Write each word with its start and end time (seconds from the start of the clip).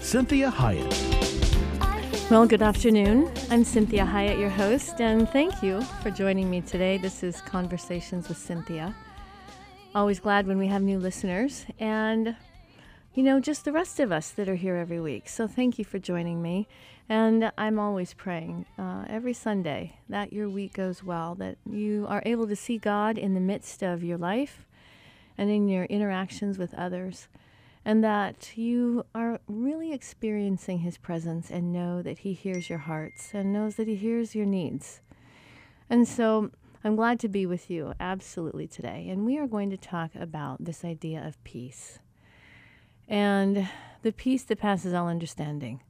Cinthia 0.00 0.50
Hiett. 0.50 2.30
Well, 2.30 2.46
good 2.46 2.62
afternoon. 2.62 3.30
I'm 3.50 3.64
Cinthia 3.64 4.10
Hiett, 4.10 4.40
your 4.40 4.48
host, 4.48 4.98
and 5.00 5.28
thank 5.28 5.62
you 5.62 5.82
for 6.02 6.10
joining 6.10 6.50
me 6.50 6.62
today. 6.62 6.96
This 6.96 7.22
is 7.22 7.42
Conversations 7.42 8.26
with 8.26 8.38
Cinthia. 8.38 8.94
Always 9.94 10.18
glad 10.18 10.46
when 10.46 10.56
we 10.56 10.68
have 10.68 10.82
new 10.82 10.98
listeners, 10.98 11.66
and 11.78 12.34
you 13.14 13.22
know, 13.22 13.40
just 13.40 13.66
the 13.66 13.72
rest 13.72 14.00
of 14.00 14.10
us 14.10 14.30
that 14.30 14.48
are 14.48 14.54
here 14.54 14.76
every 14.76 15.00
week. 15.00 15.28
So 15.28 15.46
thank 15.46 15.78
you 15.78 15.84
for 15.84 15.98
joining 15.98 16.40
me. 16.40 16.66
And 17.08 17.52
I'm 17.58 17.78
always 17.78 18.14
praying 18.14 18.64
uh, 18.78 19.04
every 19.06 19.34
Sunday 19.34 19.98
that 20.08 20.32
your 20.32 20.48
week 20.48 20.72
goes 20.72 21.04
well, 21.04 21.34
that 21.34 21.58
you 21.68 22.06
are 22.08 22.22
able 22.24 22.46
to 22.46 22.56
see 22.56 22.78
God 22.78 23.18
in 23.18 23.34
the 23.34 23.40
midst 23.40 23.82
of 23.82 24.02
your 24.02 24.16
life 24.16 24.64
and 25.36 25.50
in 25.50 25.68
your 25.68 25.84
interactions 25.84 26.56
with 26.56 26.72
others, 26.74 27.28
and 27.90 28.04
that 28.04 28.56
you 28.56 29.04
are 29.16 29.40
really 29.48 29.92
experiencing 29.92 30.78
His 30.78 30.96
presence 30.96 31.50
and 31.50 31.72
know 31.72 32.02
that 32.02 32.20
He 32.20 32.34
hears 32.34 32.70
your 32.70 32.78
hearts 32.78 33.34
and 33.34 33.52
knows 33.52 33.74
that 33.74 33.88
He 33.88 33.96
hears 33.96 34.32
your 34.32 34.46
needs. 34.46 35.00
And 35.88 36.06
so 36.06 36.52
I'm 36.84 36.94
glad 36.94 37.18
to 37.18 37.28
be 37.28 37.46
with 37.46 37.68
you 37.68 37.92
absolutely 37.98 38.68
today. 38.68 39.08
And 39.08 39.26
we 39.26 39.38
are 39.38 39.48
going 39.48 39.70
to 39.70 39.76
talk 39.76 40.14
about 40.14 40.64
this 40.64 40.84
idea 40.84 41.26
of 41.26 41.42
peace 41.42 41.98
and 43.08 43.68
the 44.02 44.12
peace 44.12 44.44
that 44.44 44.60
passes 44.60 44.94
all 44.94 45.08
understanding. 45.08 45.82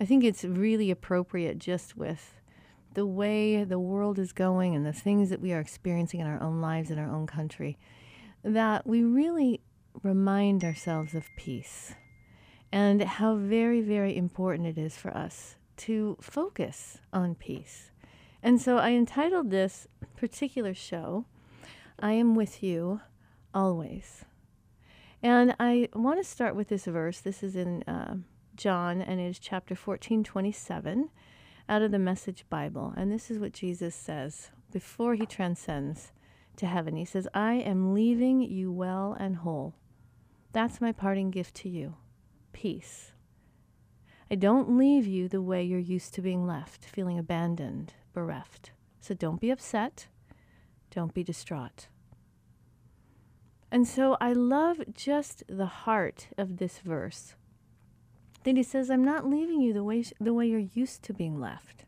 I 0.00 0.06
think 0.06 0.24
it's 0.24 0.42
really 0.42 0.90
appropriate 0.90 1.60
just 1.60 1.96
with 1.96 2.40
the 2.94 3.06
way 3.06 3.62
the 3.62 3.78
world 3.78 4.18
is 4.18 4.32
going 4.32 4.74
and 4.74 4.84
the 4.84 4.92
things 4.92 5.30
that 5.30 5.40
we 5.40 5.52
are 5.52 5.60
experiencing 5.60 6.18
in 6.18 6.26
our 6.26 6.42
own 6.42 6.60
lives 6.60 6.90
in 6.90 6.98
our 6.98 7.08
own 7.08 7.28
country 7.28 7.78
that 8.42 8.84
we 8.84 9.04
really 9.04 9.60
remind 10.02 10.64
ourselves 10.64 11.14
of 11.14 11.28
peace 11.36 11.94
and 12.72 13.02
how 13.02 13.36
very, 13.36 13.80
very 13.80 14.16
important 14.16 14.68
it 14.68 14.78
is 14.78 14.96
for 14.96 15.10
us 15.16 15.56
to 15.76 16.16
focus 16.20 16.98
on 17.12 17.34
peace. 17.34 17.90
And 18.42 18.60
so 18.60 18.78
I 18.78 18.90
entitled 18.90 19.50
this 19.50 19.86
particular 20.16 20.74
show, 20.74 21.24
I 21.98 22.12
Am 22.12 22.34
With 22.34 22.62
You 22.62 23.00
Always. 23.52 24.24
And 25.22 25.54
I 25.60 25.88
want 25.94 26.18
to 26.18 26.28
start 26.28 26.56
with 26.56 26.68
this 26.68 26.86
verse. 26.86 27.20
This 27.20 27.42
is 27.42 27.56
in 27.56 27.82
uh, 27.82 28.16
John, 28.56 29.02
and 29.02 29.20
it 29.20 29.24
is 29.24 29.38
chapter 29.38 29.74
14, 29.74 30.24
27, 30.24 31.10
out 31.68 31.82
of 31.82 31.90
the 31.90 31.98
Message 31.98 32.46
Bible. 32.48 32.94
And 32.96 33.12
this 33.12 33.30
is 33.30 33.38
what 33.38 33.52
Jesus 33.52 33.94
says 33.94 34.50
before 34.72 35.14
he 35.14 35.26
transcends 35.26 36.12
to 36.56 36.66
heaven. 36.66 36.96
He 36.96 37.04
says, 37.04 37.28
I 37.34 37.54
am 37.54 37.92
leaving 37.92 38.40
you 38.40 38.72
well 38.72 39.16
and 39.18 39.36
whole. 39.36 39.74
That's 40.52 40.80
my 40.80 40.92
parting 40.92 41.30
gift 41.30 41.54
to 41.56 41.68
you 41.68 41.96
peace. 42.52 43.12
I 44.30 44.34
don't 44.34 44.76
leave 44.76 45.06
you 45.06 45.28
the 45.28 45.42
way 45.42 45.62
you're 45.62 45.78
used 45.78 46.14
to 46.14 46.22
being 46.22 46.46
left, 46.46 46.84
feeling 46.84 47.18
abandoned, 47.18 47.94
bereft. 48.12 48.72
So 49.00 49.14
don't 49.14 49.40
be 49.40 49.50
upset. 49.50 50.06
Don't 50.90 51.14
be 51.14 51.24
distraught. 51.24 51.88
And 53.72 53.86
so 53.86 54.16
I 54.20 54.32
love 54.32 54.82
just 54.92 55.44
the 55.48 55.66
heart 55.66 56.28
of 56.36 56.58
this 56.58 56.78
verse 56.78 57.34
That 58.44 58.56
he 58.56 58.62
says, 58.62 58.90
I'm 58.90 59.04
not 59.04 59.28
leaving 59.28 59.60
you 59.60 59.72
the 59.72 59.84
way, 59.84 60.04
the 60.20 60.34
way 60.34 60.46
you're 60.46 60.58
used 60.58 61.02
to 61.04 61.12
being 61.12 61.38
left, 61.38 61.84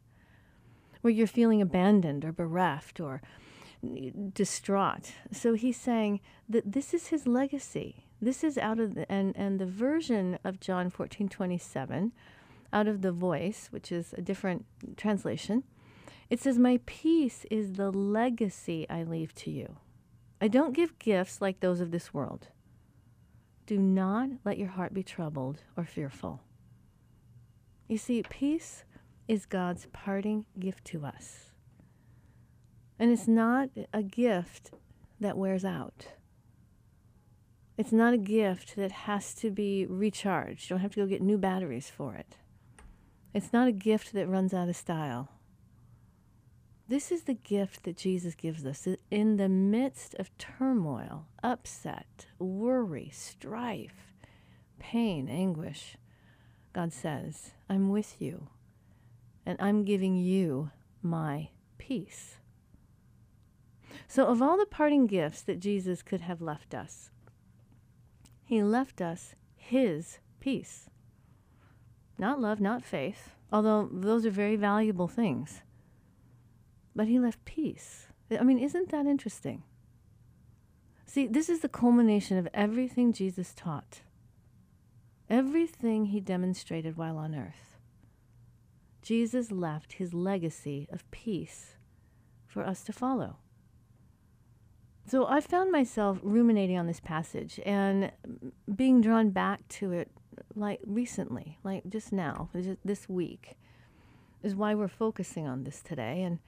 where 1.01 1.13
you're 1.13 1.27
feeling 1.27 1.63
abandoned 1.63 2.25
or 2.25 2.33
bereft 2.33 3.01
or 3.01 3.23
distraught. 4.33 5.13
So 5.33 5.55
he's 5.55 5.79
saying 5.79 6.21
that 6.49 6.73
this 6.73 6.93
is 6.93 7.09
his 7.09 7.27
legacy. 7.27 8.07
This 8.23 8.45
is 8.45 8.57
out 8.57 8.79
of 8.79 8.95
the, 8.95 9.11
and, 9.11 9.37
and 9.37 9.59
the 9.59 9.67
version 9.67 10.39
of 10.45 10.61
John 10.61 10.91
14 10.91 11.29
27, 11.29 12.13
out 12.73 12.87
of 12.87 13.03
the 13.03 13.11
voice, 13.11 13.67
which 13.73 13.91
is 13.91 14.15
a 14.17 14.23
different 14.23 14.65
translation, 14.97 15.65
it 16.31 16.39
says, 16.39 16.57
My 16.57 16.79
peace 16.87 17.45
is 17.51 17.73
the 17.73 17.91
legacy 17.91 18.89
I 18.89 19.03
leave 19.03 19.35
to 19.35 19.51
you. 19.51 19.77
I 20.41 20.47
don't 20.47 20.73
give 20.73 21.01
gifts 21.01 21.41
like 21.41 21.59
those 21.59 21.81
of 21.81 21.91
this 21.91 22.15
world. 22.15 22.47
Do 23.67 23.77
not 23.79 24.29
let 24.45 24.57
your 24.57 24.69
heart 24.69 24.95
be 24.95 25.03
troubled 25.03 25.63
or 25.77 25.85
fearful. 25.85 26.43
You 27.89 27.99
see, 27.99 28.23
peace 28.31 28.85
is 29.27 29.47
God's 29.47 29.89
parting 29.93 30.47
gift 30.61 30.85
to 30.87 31.05
us. 31.05 31.51
And 33.01 33.11
it's 33.11 33.27
not 33.27 33.71
a 33.93 34.05
gift 34.05 34.71
that 35.19 35.37
wears 35.37 35.65
out. 35.65 36.07
It's 37.83 37.91
not 37.91 38.15
a 38.15 38.17
gift 38.17 38.77
that 38.77 38.93
has 38.93 39.35
to 39.35 39.51
be 39.51 39.87
recharged. 39.87 40.71
You 40.71 40.75
don't 40.77 40.83
have 40.83 40.93
to 40.93 41.01
go 41.01 41.07
get 41.09 41.21
new 41.21 41.37
batteries 41.37 41.91
for 41.91 42.15
it. 42.15 42.37
It's 43.35 43.53
not 43.53 43.67
a 43.67 43.73
gift 43.73 44.13
that 44.13 44.29
runs 44.29 44.55
out 44.55 44.69
of 44.69 44.77
style. 44.77 45.31
This 46.87 47.11
is 47.11 47.25
the 47.25 47.35
gift 47.35 47.83
that 47.83 47.97
Jesus 47.97 48.37
gives 48.37 48.65
us 48.65 48.87
in 49.11 49.37
the 49.37 49.49
midst 49.49 50.15
of 50.15 50.31
turmoil, 50.39 51.27
upset, 51.43 52.27
worry, 52.39 53.11
strife, 53.13 54.15
pain, 54.79 55.29
anguish. 55.29 55.97
God 56.73 56.93
says, 56.93 57.51
I'm 57.69 57.91
with 57.91 58.23
you, 58.23 58.47
and 59.45 59.61
I'm 59.61 59.83
giving 59.83 60.15
you 60.15 60.71
my 61.03 61.49
peace. 61.79 62.37
So, 64.07 64.29
of 64.29 64.41
all 64.41 64.57
the 64.57 64.67
parting 64.67 65.09
gifts 65.09 65.43
that 65.43 65.59
Jesus 65.59 66.05
could 66.05 66.21
have 66.21 66.41
left 66.41 66.75
us, 66.77 67.11
he 68.53 68.63
left 68.63 69.01
us 69.01 69.35
his 69.57 70.19
peace. 70.41 70.91
Not 72.19 72.41
love, 72.41 72.61
not 72.61 72.85
faith, 72.85 73.31
although 73.53 73.89
those 73.93 74.27
are 74.27 74.31
very 74.31 74.57
valuable 74.57 75.09
things 75.09 75.63
but 76.95 77.09
he 77.09 77.19
left 77.19 77.45
peace. 77.45 78.07
I 78.31 78.43
mean, 78.45 78.59
isn't 78.59 78.91
that 78.91 79.07
interesting? 79.07 79.63
See, 81.07 81.27
this 81.27 81.49
is 81.49 81.61
the 81.61 81.69
culmination 81.69 82.39
of 82.39 82.49
everything 82.55 83.13
Jesus 83.13 83.53
taught, 83.55 84.01
everything 85.29 86.07
he 86.07 86.21
demonstrated 86.21 86.97
while 86.97 87.19
on 87.19 87.35
earth. 87.35 87.77
Jesus 89.03 89.51
left 89.51 89.95
his 89.95 90.15
legacy 90.15 90.89
of 90.91 91.11
peace 91.11 91.77
for 92.47 92.65
us 92.65 92.83
to 92.85 92.93
follow. 92.93 93.37
So 95.07 95.27
I 95.27 95.41
found 95.41 95.73
myself 95.73 96.19
ruminating 96.23 96.79
on 96.79 96.87
this 96.87 97.01
passage 97.01 97.61
and 97.67 98.13
being 98.75 99.01
drawn 99.01 99.31
back 99.31 99.67
to 99.69 99.93
it 99.93 100.11
like 100.55 100.81
recently, 100.87 101.59
like 101.65 101.89
just 101.89 102.13
now, 102.13 102.49
this 102.85 103.09
week, 103.09 103.57
is 104.43 104.55
why 104.55 104.75
we're 104.75 104.89
focusing 104.89 105.47
on 105.47 105.65
this 105.65 105.83
today. 105.83 106.23
And 106.23 106.39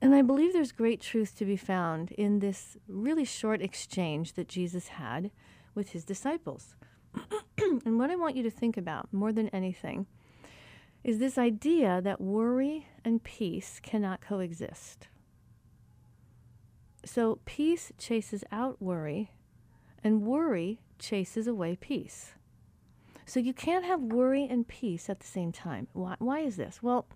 and 0.00 0.14
I 0.14 0.20
believe 0.20 0.52
there's 0.52 0.72
great 0.72 1.00
truth 1.00 1.36
to 1.38 1.46
be 1.46 1.56
found 1.56 2.12
in 2.12 2.40
this 2.40 2.76
really 2.86 3.24
short 3.24 3.62
exchange 3.62 4.34
that 4.34 4.46
Jesus 4.46 4.88
had 4.88 5.30
with 5.74 5.90
his 5.90 6.04
disciples. 6.04 6.74
and 7.58 7.98
what 7.98 8.10
I 8.10 8.16
want 8.16 8.36
you 8.36 8.42
to 8.42 8.50
think 8.50 8.76
about 8.76 9.08
more 9.10 9.32
than 9.32 9.48
anything 9.48 10.06
is 11.02 11.18
this 11.18 11.38
idea 11.38 12.02
that 12.02 12.20
worry 12.20 12.88
and 13.04 13.22
peace 13.22 13.80
cannot 13.82 14.20
coexist. 14.20 15.08
So 17.06 17.38
peace 17.44 17.92
chases 17.98 18.42
out 18.50 18.82
worry, 18.82 19.30
and 20.02 20.22
worry 20.22 20.80
chases 20.98 21.46
away 21.46 21.76
peace. 21.76 22.32
So 23.24 23.38
you 23.40 23.54
can't 23.54 23.84
have 23.84 24.00
worry 24.00 24.44
and 24.44 24.66
peace 24.66 25.08
at 25.08 25.20
the 25.20 25.26
same 25.26 25.52
time. 25.52 25.86
Why, 25.92 26.16
why 26.18 26.40
is 26.40 26.56
this? 26.56 26.82
Well, 26.82 27.06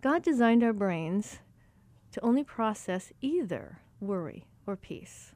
God 0.00 0.22
designed 0.22 0.62
our 0.62 0.72
brains 0.72 1.40
to 2.12 2.24
only 2.24 2.44
process 2.44 3.12
either 3.20 3.80
worry 4.00 4.44
or 4.66 4.76
peace. 4.76 5.32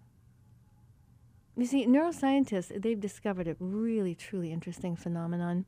You 1.56 1.66
see, 1.66 1.86
neuroscientists, 1.86 2.80
they've 2.80 2.98
discovered 2.98 3.48
a 3.48 3.56
really, 3.58 4.14
truly 4.14 4.52
interesting 4.52 4.94
phenomenon, 4.94 5.66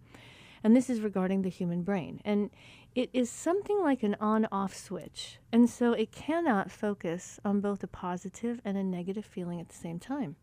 and 0.64 0.76
this 0.76 0.88
is 0.88 1.00
regarding 1.00 1.42
the 1.42 1.48
human 1.48 1.82
brain. 1.82 2.20
And 2.24 2.50
it 2.94 3.10
is 3.12 3.30
something 3.30 3.80
like 3.82 4.02
an 4.02 4.16
on 4.20 4.46
off 4.52 4.74
switch, 4.74 5.38
and 5.50 5.68
so 5.68 5.92
it 5.92 6.12
cannot 6.12 6.70
focus 6.70 7.40
on 7.44 7.60
both 7.60 7.82
a 7.82 7.86
positive 7.86 8.60
and 8.64 8.76
a 8.76 8.84
negative 8.84 9.24
feeling 9.24 9.60
at 9.60 9.68
the 9.68 9.76
same 9.76 9.98
time. 9.98 10.36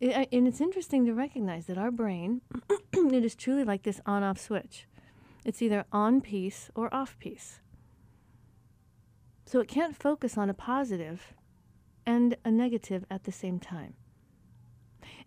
It, 0.00 0.28
and 0.32 0.46
it's 0.46 0.60
interesting 0.60 1.04
to 1.06 1.12
recognize 1.12 1.66
that 1.66 1.78
our 1.78 1.90
brain, 1.90 2.40
it 2.92 3.24
is 3.24 3.34
truly 3.34 3.64
like 3.64 3.82
this 3.82 4.00
on 4.06 4.22
off 4.22 4.38
switch. 4.38 4.86
It's 5.44 5.62
either 5.62 5.84
on 5.92 6.20
peace 6.20 6.70
or 6.74 6.92
off 6.94 7.16
peace. 7.18 7.60
So 9.44 9.60
it 9.60 9.68
can't 9.68 9.96
focus 9.96 10.36
on 10.36 10.50
a 10.50 10.54
positive 10.54 11.34
and 12.06 12.36
a 12.44 12.50
negative 12.50 13.04
at 13.10 13.24
the 13.24 13.32
same 13.32 13.58
time. 13.58 13.94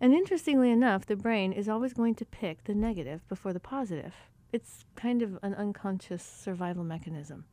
And 0.00 0.14
interestingly 0.14 0.70
enough, 0.70 1.06
the 1.06 1.16
brain 1.16 1.52
is 1.52 1.68
always 1.68 1.92
going 1.92 2.14
to 2.16 2.24
pick 2.24 2.64
the 2.64 2.74
negative 2.74 3.26
before 3.28 3.52
the 3.52 3.60
positive. 3.60 4.14
It's 4.52 4.84
kind 4.96 5.22
of 5.22 5.38
an 5.42 5.54
unconscious 5.54 6.22
survival 6.22 6.84
mechanism. 6.84 7.44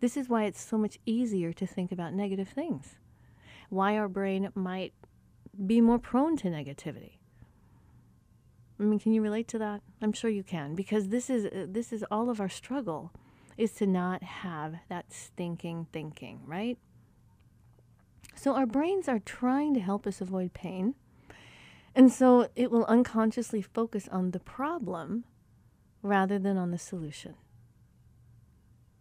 This 0.00 0.16
is 0.16 0.28
why 0.28 0.44
it's 0.44 0.60
so 0.60 0.78
much 0.78 0.98
easier 1.06 1.52
to 1.52 1.66
think 1.66 1.92
about 1.92 2.14
negative 2.14 2.48
things. 2.48 2.96
Why 3.68 3.96
our 3.96 4.08
brain 4.08 4.50
might 4.54 4.92
be 5.66 5.80
more 5.80 5.98
prone 5.98 6.36
to 6.38 6.48
negativity. 6.48 7.18
I 8.80 8.84
mean, 8.84 8.98
can 8.98 9.12
you 9.12 9.22
relate 9.22 9.48
to 9.48 9.58
that? 9.58 9.82
I'm 10.00 10.12
sure 10.12 10.30
you 10.30 10.44
can 10.44 10.74
because 10.74 11.08
this 11.08 11.28
is 11.28 11.46
uh, 11.46 11.66
this 11.68 11.92
is 11.92 12.04
all 12.10 12.30
of 12.30 12.40
our 12.40 12.48
struggle 12.48 13.12
is 13.56 13.72
to 13.72 13.86
not 13.86 14.22
have 14.22 14.76
that 14.88 15.12
stinking 15.12 15.88
thinking, 15.92 16.40
right? 16.46 16.78
So 18.36 18.54
our 18.54 18.66
brains 18.66 19.08
are 19.08 19.18
trying 19.18 19.74
to 19.74 19.80
help 19.80 20.06
us 20.06 20.20
avoid 20.20 20.54
pain. 20.54 20.94
And 21.98 22.12
so 22.12 22.48
it 22.54 22.70
will 22.70 22.84
unconsciously 22.84 23.60
focus 23.60 24.08
on 24.12 24.30
the 24.30 24.38
problem 24.38 25.24
rather 26.00 26.38
than 26.38 26.56
on 26.56 26.70
the 26.70 26.78
solution. 26.78 27.34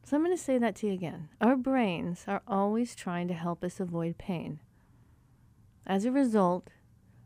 So 0.03 0.17
I'm 0.17 0.23
going 0.23 0.35
to 0.35 0.43
say 0.43 0.57
that 0.57 0.75
to 0.77 0.87
you 0.87 0.93
again. 0.93 1.29
Our 1.39 1.55
brains 1.55 2.23
are 2.27 2.41
always 2.47 2.95
trying 2.95 3.27
to 3.27 3.35
help 3.35 3.63
us 3.63 3.79
avoid 3.79 4.17
pain. 4.17 4.61
As 5.85 6.05
a 6.05 6.11
result, 6.11 6.69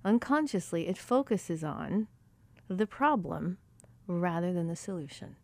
unconsciously, 0.04 0.90
it 0.90 0.98
focuses 0.98 1.64
on 1.64 2.10
the 2.68 2.86
problem 2.86 3.58
rather 4.08 4.52
than 4.52 4.68
the 4.68 4.76
solution. 4.76 5.38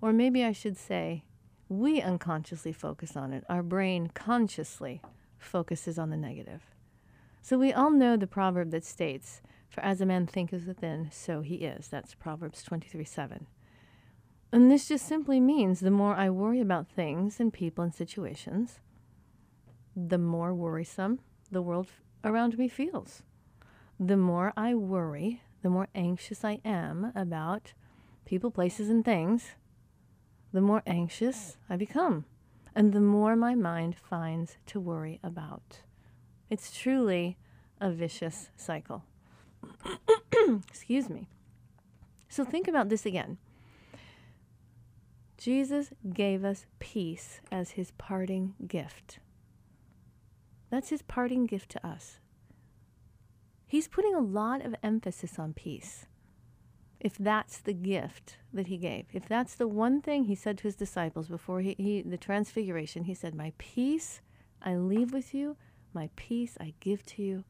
Or 0.00 0.12
maybe 0.12 0.44
I 0.44 0.52
should 0.52 0.76
say, 0.76 1.24
we 1.68 2.00
unconsciously 2.00 2.72
focus 2.72 3.16
on 3.16 3.32
it. 3.32 3.42
Our 3.48 3.64
brain 3.64 4.12
consciously 4.14 5.02
focuses 5.38 5.98
on 5.98 6.10
the 6.10 6.16
negative. 6.16 6.73
So 7.44 7.58
we 7.58 7.74
all 7.74 7.90
know 7.90 8.16
the 8.16 8.26
proverb 8.26 8.70
that 8.70 8.86
states, 8.86 9.42
For 9.68 9.82
as 9.82 10.00
a 10.00 10.06
man 10.06 10.26
thinketh 10.26 10.66
within, 10.66 11.10
so 11.12 11.42
he 11.42 11.56
is. 11.56 11.88
That's 11.88 12.14
Proverbs 12.14 12.62
23 12.62 13.04
7. 13.04 13.46
And 14.50 14.70
this 14.70 14.88
just 14.88 15.06
simply 15.06 15.40
means 15.40 15.80
the 15.80 15.90
more 15.90 16.14
I 16.14 16.30
worry 16.30 16.62
about 16.62 16.88
things 16.88 17.38
and 17.38 17.52
people 17.52 17.84
and 17.84 17.92
situations, 17.92 18.80
the 19.94 20.16
more 20.16 20.54
worrisome 20.54 21.18
the 21.50 21.60
world 21.60 21.88
around 22.24 22.56
me 22.56 22.66
feels. 22.66 23.22
The 24.00 24.16
more 24.16 24.54
I 24.56 24.74
worry, 24.74 25.42
the 25.60 25.68
more 25.68 25.88
anxious 25.94 26.46
I 26.46 26.60
am 26.64 27.12
about 27.14 27.74
people, 28.24 28.50
places, 28.50 28.88
and 28.88 29.04
things, 29.04 29.50
the 30.50 30.62
more 30.62 30.82
anxious 30.86 31.58
I 31.68 31.76
become, 31.76 32.24
and 32.74 32.94
the 32.94 33.02
more 33.02 33.36
my 33.36 33.54
mind 33.54 33.96
finds 33.96 34.56
to 34.68 34.80
worry 34.80 35.20
about. 35.22 35.80
It's 36.54 36.70
truly 36.70 37.36
a 37.80 37.90
vicious 37.90 38.48
cycle. 38.56 39.02
Excuse 40.68 41.10
me. 41.10 41.26
So 42.28 42.44
think 42.44 42.68
about 42.68 42.90
this 42.90 43.04
again. 43.04 43.38
Jesus 45.36 45.88
gave 46.12 46.44
us 46.44 46.66
peace 46.78 47.40
as 47.50 47.72
his 47.72 47.90
parting 47.98 48.54
gift. 48.68 49.18
That's 50.70 50.90
his 50.90 51.02
parting 51.02 51.46
gift 51.46 51.72
to 51.72 51.84
us. 51.84 52.20
He's 53.66 53.88
putting 53.88 54.14
a 54.14 54.20
lot 54.20 54.64
of 54.64 54.76
emphasis 54.80 55.40
on 55.40 55.54
peace. 55.54 56.06
If 57.00 57.18
that's 57.18 57.58
the 57.58 57.74
gift 57.74 58.36
that 58.52 58.68
he 58.68 58.76
gave, 58.76 59.06
if 59.12 59.28
that's 59.28 59.56
the 59.56 59.66
one 59.66 60.00
thing 60.00 60.26
he 60.26 60.36
said 60.36 60.58
to 60.58 60.68
his 60.68 60.76
disciples 60.76 61.26
before 61.26 61.62
he, 61.62 61.74
he 61.76 62.02
the 62.02 62.16
transfiguration, 62.16 63.02
he 63.02 63.14
said, 63.14 63.34
My 63.34 63.52
peace 63.58 64.20
I 64.62 64.76
leave 64.76 65.12
with 65.12 65.34
you, 65.34 65.56
my 65.94 66.10
peace 66.16 66.56
I 66.60 66.74
give 66.80 67.04
to 67.06 67.22
you. 67.22 67.44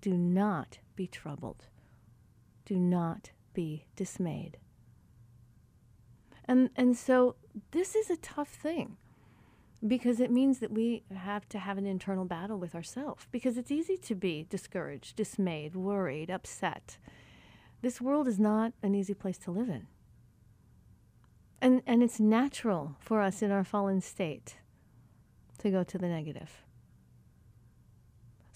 Do 0.00 0.14
not 0.14 0.78
be 0.96 1.06
troubled. 1.06 1.66
Do 2.64 2.76
not 2.76 3.30
be 3.54 3.84
dismayed. 3.96 4.58
And, 6.44 6.70
and 6.76 6.96
so 6.96 7.36
this 7.72 7.94
is 7.94 8.10
a 8.10 8.16
tough 8.16 8.48
thing 8.48 8.96
because 9.86 10.18
it 10.18 10.30
means 10.30 10.58
that 10.58 10.72
we 10.72 11.04
have 11.14 11.48
to 11.50 11.58
have 11.58 11.78
an 11.78 11.86
internal 11.86 12.24
battle 12.24 12.58
with 12.58 12.74
ourselves 12.74 13.26
because 13.30 13.56
it's 13.56 13.70
easy 13.70 13.96
to 13.96 14.14
be 14.14 14.46
discouraged, 14.48 15.16
dismayed, 15.16 15.76
worried, 15.76 16.30
upset. 16.30 16.96
This 17.82 18.00
world 18.00 18.26
is 18.26 18.38
not 18.38 18.72
an 18.82 18.94
easy 18.94 19.14
place 19.14 19.38
to 19.38 19.50
live 19.50 19.68
in. 19.68 19.86
And, 21.60 21.82
and 21.86 22.02
it's 22.02 22.18
natural 22.18 22.96
for 23.00 23.20
us 23.20 23.42
in 23.42 23.50
our 23.50 23.64
fallen 23.64 24.00
state 24.00 24.56
to 25.58 25.70
go 25.70 25.82
to 25.84 25.98
the 25.98 26.08
negative. 26.08 26.64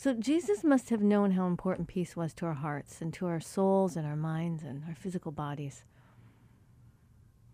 So 0.02 0.12
Jesus 0.14 0.64
must 0.64 0.90
have 0.90 1.00
known 1.00 1.30
how 1.30 1.46
important 1.46 1.86
peace 1.86 2.16
was 2.16 2.34
to 2.34 2.46
our 2.46 2.54
hearts 2.54 3.00
and 3.00 3.14
to 3.14 3.26
our 3.26 3.38
souls 3.38 3.96
and 3.96 4.04
our 4.04 4.16
minds 4.16 4.64
and 4.64 4.82
our 4.88 4.96
physical 4.96 5.30
bodies 5.30 5.84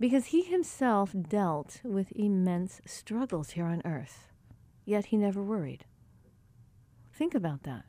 because 0.00 0.28
he 0.28 0.40
himself 0.40 1.14
dealt 1.28 1.82
with 1.84 2.10
immense 2.12 2.80
struggles 2.86 3.50
here 3.50 3.66
on 3.66 3.82
earth, 3.84 4.28
yet 4.86 5.04
he 5.04 5.18
never 5.18 5.42
worried. 5.42 5.84
Think 7.12 7.34
about 7.34 7.64
that. 7.64 7.84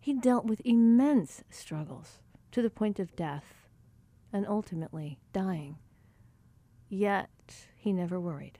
He 0.00 0.14
dealt 0.14 0.46
with 0.46 0.62
immense 0.64 1.44
struggles 1.50 2.20
to 2.52 2.62
the 2.62 2.70
point 2.70 2.98
of 2.98 3.14
death 3.16 3.66
and 4.32 4.46
ultimately 4.48 5.18
dying, 5.34 5.76
yet 6.88 7.28
he 7.76 7.92
never 7.92 8.18
worried. 8.18 8.59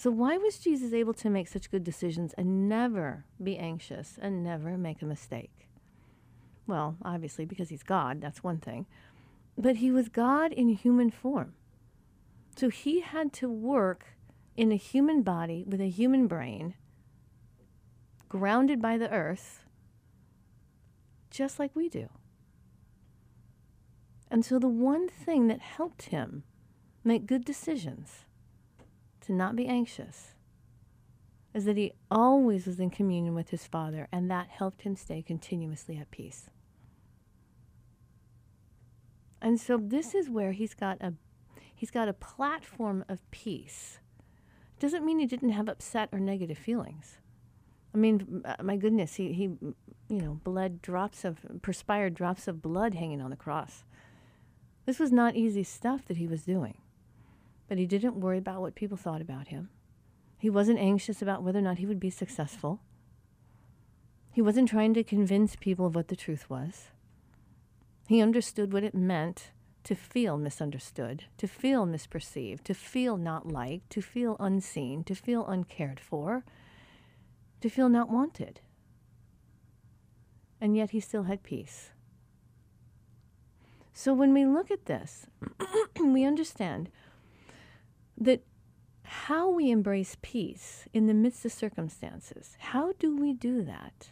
So, 0.00 0.10
why 0.10 0.38
was 0.38 0.58
Jesus 0.58 0.94
able 0.94 1.12
to 1.12 1.28
make 1.28 1.46
such 1.46 1.70
good 1.70 1.84
decisions 1.84 2.32
and 2.38 2.70
never 2.70 3.26
be 3.42 3.58
anxious 3.58 4.18
and 4.18 4.42
never 4.42 4.78
make 4.78 5.02
a 5.02 5.04
mistake? 5.04 5.68
Well, 6.66 6.96
obviously, 7.04 7.44
because 7.44 7.68
he's 7.68 7.82
God, 7.82 8.22
that's 8.22 8.42
one 8.42 8.60
thing. 8.60 8.86
But 9.58 9.76
he 9.76 9.90
was 9.90 10.08
God 10.08 10.54
in 10.54 10.70
human 10.70 11.10
form. 11.10 11.52
So 12.56 12.70
he 12.70 13.00
had 13.00 13.34
to 13.34 13.50
work 13.50 14.06
in 14.56 14.72
a 14.72 14.76
human 14.76 15.20
body 15.20 15.66
with 15.68 15.82
a 15.82 15.90
human 15.90 16.26
brain, 16.26 16.76
grounded 18.26 18.80
by 18.80 18.96
the 18.96 19.12
earth, 19.12 19.66
just 21.30 21.58
like 21.58 21.76
we 21.76 21.90
do. 21.90 22.08
And 24.30 24.46
so 24.46 24.58
the 24.58 24.66
one 24.66 25.10
thing 25.10 25.48
that 25.48 25.60
helped 25.60 26.04
him 26.04 26.44
make 27.04 27.26
good 27.26 27.44
decisions, 27.44 28.24
to 29.22 29.32
not 29.32 29.56
be 29.56 29.66
anxious, 29.66 30.34
is 31.54 31.64
that 31.64 31.76
he 31.76 31.92
always 32.10 32.66
was 32.66 32.78
in 32.78 32.90
communion 32.90 33.34
with 33.34 33.50
his 33.50 33.66
Father, 33.66 34.08
and 34.12 34.30
that 34.30 34.48
helped 34.48 34.82
him 34.82 34.96
stay 34.96 35.22
continuously 35.22 35.96
at 35.96 36.10
peace. 36.10 36.50
And 39.42 39.60
so 39.60 39.78
this 39.78 40.14
is 40.14 40.28
where 40.28 40.52
he's 40.52 40.74
got 40.74 41.00
a 41.00 41.14
he's 41.74 41.90
got 41.90 42.08
a 42.08 42.12
platform 42.12 43.04
of 43.08 43.28
peace. 43.30 44.00
Doesn't 44.78 45.04
mean 45.04 45.18
he 45.18 45.26
didn't 45.26 45.50
have 45.50 45.68
upset 45.68 46.08
or 46.12 46.20
negative 46.20 46.58
feelings. 46.58 47.18
I 47.94 47.98
mean, 47.98 48.42
uh, 48.44 48.62
my 48.62 48.76
goodness, 48.76 49.14
he, 49.14 49.32
he 49.32 49.42
you 49.42 50.22
know, 50.22 50.40
bled 50.44 50.80
drops 50.82 51.24
of 51.24 51.38
perspired 51.62 52.14
drops 52.14 52.48
of 52.48 52.62
blood 52.62 52.94
hanging 52.94 53.20
on 53.20 53.30
the 53.30 53.36
cross. 53.36 53.84
This 54.86 54.98
was 54.98 55.12
not 55.12 55.36
easy 55.36 55.62
stuff 55.62 56.06
that 56.06 56.16
he 56.16 56.26
was 56.26 56.44
doing. 56.44 56.78
But 57.70 57.78
he 57.78 57.86
didn't 57.86 58.18
worry 58.18 58.38
about 58.38 58.62
what 58.62 58.74
people 58.74 58.96
thought 58.96 59.20
about 59.20 59.46
him. 59.46 59.68
He 60.36 60.50
wasn't 60.50 60.80
anxious 60.80 61.22
about 61.22 61.44
whether 61.44 61.60
or 61.60 61.62
not 61.62 61.78
he 61.78 61.86
would 61.86 62.00
be 62.00 62.10
successful. 62.10 62.80
He 64.32 64.42
wasn't 64.42 64.68
trying 64.68 64.92
to 64.94 65.04
convince 65.04 65.54
people 65.54 65.86
of 65.86 65.94
what 65.94 66.08
the 66.08 66.16
truth 66.16 66.50
was. 66.50 66.88
He 68.08 68.20
understood 68.20 68.72
what 68.72 68.82
it 68.82 68.92
meant 68.92 69.52
to 69.84 69.94
feel 69.94 70.36
misunderstood, 70.36 71.26
to 71.38 71.46
feel 71.46 71.86
misperceived, 71.86 72.64
to 72.64 72.74
feel 72.74 73.16
not 73.16 73.46
liked, 73.46 73.88
to 73.90 74.02
feel 74.02 74.36
unseen, 74.40 75.04
to 75.04 75.14
feel 75.14 75.46
uncared 75.46 76.00
for, 76.00 76.44
to 77.60 77.68
feel 77.68 77.88
not 77.88 78.10
wanted. 78.10 78.58
And 80.60 80.76
yet 80.76 80.90
he 80.90 80.98
still 80.98 81.22
had 81.22 81.44
peace. 81.44 81.90
So 83.92 84.12
when 84.12 84.34
we 84.34 84.44
look 84.44 84.72
at 84.72 84.86
this, 84.86 85.28
we 86.00 86.24
understand 86.24 86.90
that 88.20 88.42
how 89.02 89.50
we 89.50 89.70
embrace 89.70 90.16
peace 90.22 90.86
in 90.92 91.06
the 91.06 91.14
midst 91.14 91.44
of 91.44 91.52
circumstances, 91.52 92.56
how 92.58 92.92
do 92.98 93.16
we 93.16 93.32
do 93.32 93.62
that? 93.62 94.10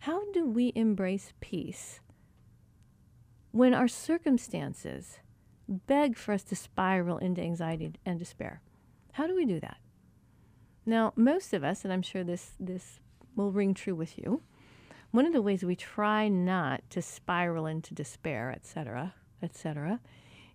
How 0.00 0.30
do 0.32 0.46
we 0.46 0.72
embrace 0.76 1.32
peace 1.40 2.00
when 3.50 3.72
our 3.74 3.88
circumstances 3.88 5.18
beg 5.68 6.16
for 6.16 6.32
us 6.32 6.42
to 6.44 6.56
spiral 6.56 7.18
into 7.18 7.40
anxiety 7.42 7.92
and 8.04 8.18
despair. 8.18 8.60
How 9.12 9.26
do 9.26 9.34
we 9.34 9.44
do 9.44 9.60
that? 9.60 9.78
Now, 10.84 11.12
most 11.16 11.52
of 11.52 11.64
us, 11.64 11.84
and 11.84 11.92
I'm 11.92 12.02
sure 12.02 12.22
this, 12.22 12.52
this 12.60 13.00
will 13.34 13.50
ring 13.50 13.74
true 13.74 13.94
with 13.94 14.18
you, 14.18 14.42
one 15.10 15.26
of 15.26 15.32
the 15.32 15.42
ways 15.42 15.64
we 15.64 15.76
try 15.76 16.28
not 16.28 16.82
to 16.90 17.02
spiral 17.02 17.66
into 17.66 17.94
despair, 17.94 18.52
etc., 18.52 19.14
etc., 19.42 20.00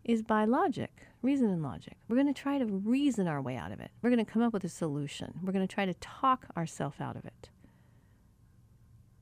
is 0.03 0.21
by 0.21 0.45
logic, 0.45 1.07
reason 1.21 1.49
and 1.49 1.61
logic. 1.61 1.97
We're 2.07 2.15
going 2.15 2.33
to 2.33 2.41
try 2.41 2.57
to 2.57 2.65
reason 2.65 3.27
our 3.27 3.41
way 3.41 3.55
out 3.55 3.71
of 3.71 3.79
it. 3.79 3.91
We're 4.01 4.09
going 4.09 4.25
to 4.25 4.31
come 4.31 4.41
up 4.41 4.53
with 4.53 4.63
a 4.63 4.69
solution. 4.69 5.39
We're 5.43 5.53
going 5.53 5.67
to 5.67 5.73
try 5.73 5.85
to 5.85 5.93
talk 5.95 6.47
ourselves 6.57 6.99
out 6.99 7.15
of 7.15 7.25
it. 7.25 7.49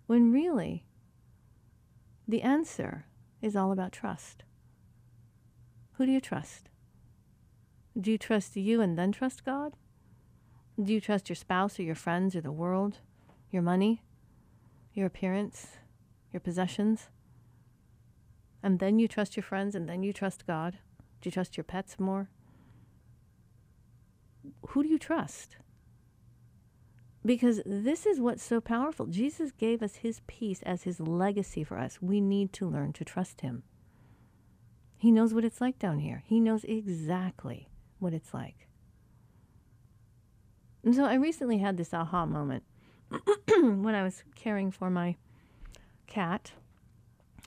When 0.07 0.31
really, 0.31 0.86
the 2.27 2.41
answer 2.41 3.05
is 3.41 3.55
all 3.55 3.71
about 3.71 3.91
trust. 3.91 4.43
Who 5.93 6.05
do 6.05 6.12
you 6.12 6.21
trust? 6.21 6.69
Do 8.00 8.12
you 8.12 8.17
trust 8.17 8.55
you 8.55 8.81
and 8.81 8.98
then 8.98 9.12
trust 9.12 9.43
God? 9.43 9.74
Do 10.81 10.93
you 10.93 11.01
trust 11.01 11.27
your 11.27 11.36
spouse 11.36 11.77
or 11.77 11.83
your 11.83 11.95
friends 11.95 12.36
or 12.36 12.41
the 12.41 12.51
world, 12.51 13.00
your 13.51 13.62
money, 13.62 14.01
your 14.93 15.05
appearance, 15.05 15.67
your 16.31 16.39
possessions? 16.39 17.09
And 18.61 18.79
then 18.79 18.99
you 18.99 19.07
trust 19.07 19.35
your 19.35 19.43
friends 19.43 19.75
and 19.75 19.87
then 19.87 20.03
you 20.03 20.13
trust 20.13 20.45
God? 20.45 20.79
Do 21.21 21.27
you 21.27 21.31
trust 21.31 21.57
your 21.57 21.63
pets 21.63 21.99
more? 21.99 22.29
Who 24.69 24.83
do 24.83 24.89
you 24.89 24.99
trust? 24.99 25.57
Because 27.25 27.61
this 27.65 28.05
is 28.05 28.19
what's 28.19 28.43
so 28.43 28.61
powerful. 28.61 29.05
Jesus 29.05 29.51
gave 29.51 29.83
us 29.83 29.97
his 29.97 30.21
peace 30.27 30.61
as 30.63 30.83
his 30.83 30.99
legacy 30.99 31.63
for 31.63 31.77
us. 31.77 32.01
We 32.01 32.21
need 32.21 32.53
to 32.53 32.67
learn 32.67 32.93
to 32.93 33.05
trust 33.05 33.41
him. 33.41 33.63
He 34.97 35.11
knows 35.11 35.33
what 35.33 35.45
it's 35.45 35.61
like 35.61 35.79
down 35.79 35.99
here, 35.99 36.23
he 36.25 36.39
knows 36.39 36.63
exactly 36.65 37.69
what 37.99 38.13
it's 38.13 38.33
like. 38.33 38.67
And 40.83 40.95
so 40.95 41.05
I 41.05 41.15
recently 41.15 41.57
had 41.57 41.77
this 41.77 41.93
aha 41.93 42.25
moment 42.25 42.63
when 43.47 43.95
I 43.95 44.03
was 44.03 44.23
caring 44.35 44.71
for 44.71 44.89
my 44.89 45.15
cat. 46.07 46.53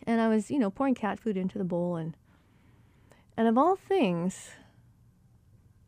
And 0.06 0.20
I 0.20 0.28
was, 0.28 0.50
you 0.50 0.58
know, 0.58 0.70
pouring 0.70 0.94
cat 0.94 1.20
food 1.20 1.36
into 1.36 1.58
the 1.58 1.64
bowl 1.64 1.96
and 1.96 2.16
and 3.36 3.48
of 3.48 3.56
all 3.56 3.76
things, 3.76 4.50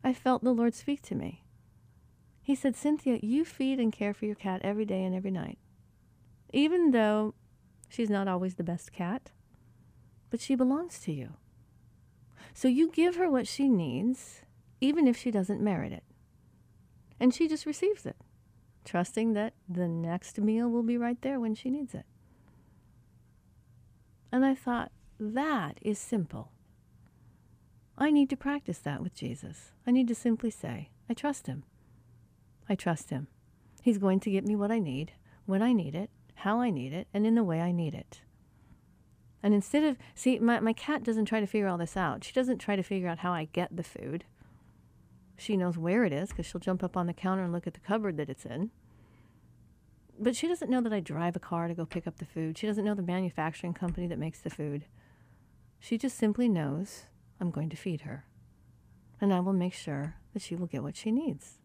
I 0.03 0.13
felt 0.13 0.43
the 0.43 0.53
Lord 0.53 0.73
speak 0.73 1.01
to 1.03 1.15
me. 1.15 1.43
He 2.41 2.55
said, 2.55 2.75
Cinthia, 2.75 3.19
you 3.21 3.45
feed 3.45 3.79
and 3.79 3.91
care 3.91 4.13
for 4.13 4.25
your 4.25 4.35
cat 4.35 4.61
every 4.63 4.85
day 4.85 5.03
and 5.03 5.15
every 5.15 5.31
night. 5.31 5.57
Even 6.53 6.91
though 6.91 7.33
she's 7.89 8.09
not 8.09 8.27
always 8.27 8.55
the 8.55 8.63
best 8.63 8.91
cat, 8.91 9.31
but 10.29 10.39
she 10.39 10.55
belongs 10.55 10.99
to 10.99 11.11
you. 11.11 11.33
So 12.53 12.67
you 12.67 12.91
give 12.91 13.15
her 13.15 13.29
what 13.29 13.47
she 13.47 13.67
needs, 13.67 14.41
even 14.79 15.07
if 15.07 15.17
she 15.17 15.31
doesn't 15.31 15.61
merit 15.61 15.91
it. 15.91 16.03
And 17.19 17.33
she 17.33 17.47
just 17.47 17.65
receives 17.65 18.05
it, 18.05 18.17
trusting 18.83 19.33
that 19.33 19.53
the 19.67 19.87
next 19.87 20.39
meal 20.39 20.69
will 20.69 20.83
be 20.83 20.97
right 20.97 21.21
there 21.21 21.39
when 21.39 21.55
she 21.55 21.69
needs 21.69 21.93
it. 21.93 22.05
And 24.35 24.45
I 24.45 24.53
thought, 24.53 24.91
that 25.17 25.77
is 25.81 25.97
simple. 25.97 26.51
I 27.97 28.11
need 28.11 28.29
to 28.31 28.35
practice 28.35 28.79
that 28.79 29.01
with 29.01 29.15
Jesus. 29.15 29.71
I 29.87 29.91
need 29.91 30.09
to 30.09 30.13
simply 30.13 30.49
say, 30.49 30.89
I 31.09 31.13
trust 31.13 31.47
him. 31.47 31.63
I 32.67 32.75
trust 32.75 33.11
him. 33.11 33.27
He's 33.81 33.97
going 33.97 34.19
to 34.19 34.29
get 34.29 34.43
me 34.43 34.53
what 34.53 34.71
I 34.71 34.79
need, 34.79 35.13
when 35.45 35.61
I 35.61 35.71
need 35.71 35.95
it, 35.95 36.09
how 36.33 36.59
I 36.59 36.69
need 36.69 36.91
it, 36.91 37.07
and 37.13 37.25
in 37.25 37.35
the 37.35 37.45
way 37.45 37.61
I 37.61 37.71
need 37.71 37.93
it. 37.93 38.23
And 39.41 39.53
instead 39.53 39.83
of, 39.85 39.95
see, 40.15 40.37
my, 40.39 40.59
my 40.59 40.73
cat 40.73 41.01
doesn't 41.01 41.27
try 41.27 41.39
to 41.39 41.47
figure 41.47 41.69
all 41.69 41.77
this 41.77 41.95
out. 41.95 42.25
She 42.25 42.33
doesn't 42.33 42.57
try 42.57 42.75
to 42.75 42.83
figure 42.83 43.07
out 43.07 43.19
how 43.19 43.31
I 43.31 43.47
get 43.53 43.77
the 43.77 43.83
food. 43.83 44.25
She 45.37 45.55
knows 45.55 45.77
where 45.77 46.03
it 46.03 46.11
is 46.11 46.27
because 46.27 46.45
she'll 46.45 46.59
jump 46.59 46.83
up 46.83 46.97
on 46.97 47.07
the 47.07 47.13
counter 47.13 47.43
and 47.45 47.53
look 47.53 47.67
at 47.67 47.73
the 47.73 47.79
cupboard 47.79 48.17
that 48.17 48.29
it's 48.29 48.45
in. 48.45 48.71
But 50.17 50.35
she 50.35 50.47
doesn't 50.47 50.69
know 50.69 50.81
that 50.81 50.93
I 50.93 51.01
drive 51.01 51.35
a 51.35 51.39
car 51.39 51.67
to 51.67 51.73
go 51.73 51.85
pick 51.85 52.07
up 52.07 52.17
the 52.17 52.25
food. 52.25 52.57
She 52.57 52.67
doesn't 52.67 52.85
know 52.85 52.95
the 52.95 53.01
manufacturing 53.01 53.73
company 53.73 54.07
that 54.07 54.19
makes 54.19 54.39
the 54.39 54.49
food. 54.49 54.85
She 55.79 55.97
just 55.97 56.17
simply 56.17 56.47
knows 56.47 57.05
I'm 57.39 57.51
going 57.51 57.69
to 57.69 57.75
feed 57.75 58.01
her. 58.01 58.25
And 59.19 59.33
I 59.33 59.39
will 59.39 59.53
make 59.53 59.73
sure 59.73 60.15
that 60.33 60.41
she 60.41 60.55
will 60.55 60.67
get 60.67 60.83
what 60.83 60.95
she 60.95 61.11
needs. 61.11 61.59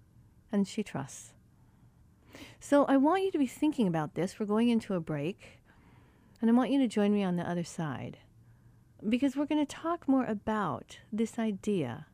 And 0.50 0.66
she 0.66 0.83
trusts. 0.83 1.33
So 2.59 2.85
I 2.87 2.97
want 2.97 3.23
you 3.23 3.30
to 3.33 3.38
be 3.38 3.47
thinking 3.47 3.87
about 3.87 4.14
this. 4.14 4.38
We're 4.38 4.47
going 4.47 4.69
into 4.69 4.95
a 4.95 5.00
break. 5.00 5.61
And 6.40 6.50
I 6.50 6.54
want 6.54 6.71
you 6.71 6.78
to 6.80 6.88
join 6.88 7.12
me 7.12 7.23
on 7.23 7.37
the 7.37 7.49
other 7.49 7.64
side. 7.64 8.19
Because 9.09 9.37
we're 9.37 9.47
going 9.47 9.64
to 9.64 9.76
talk 9.76 10.09
more 10.09 10.25
about 10.25 10.99
this 11.12 11.38
idea 11.38 12.07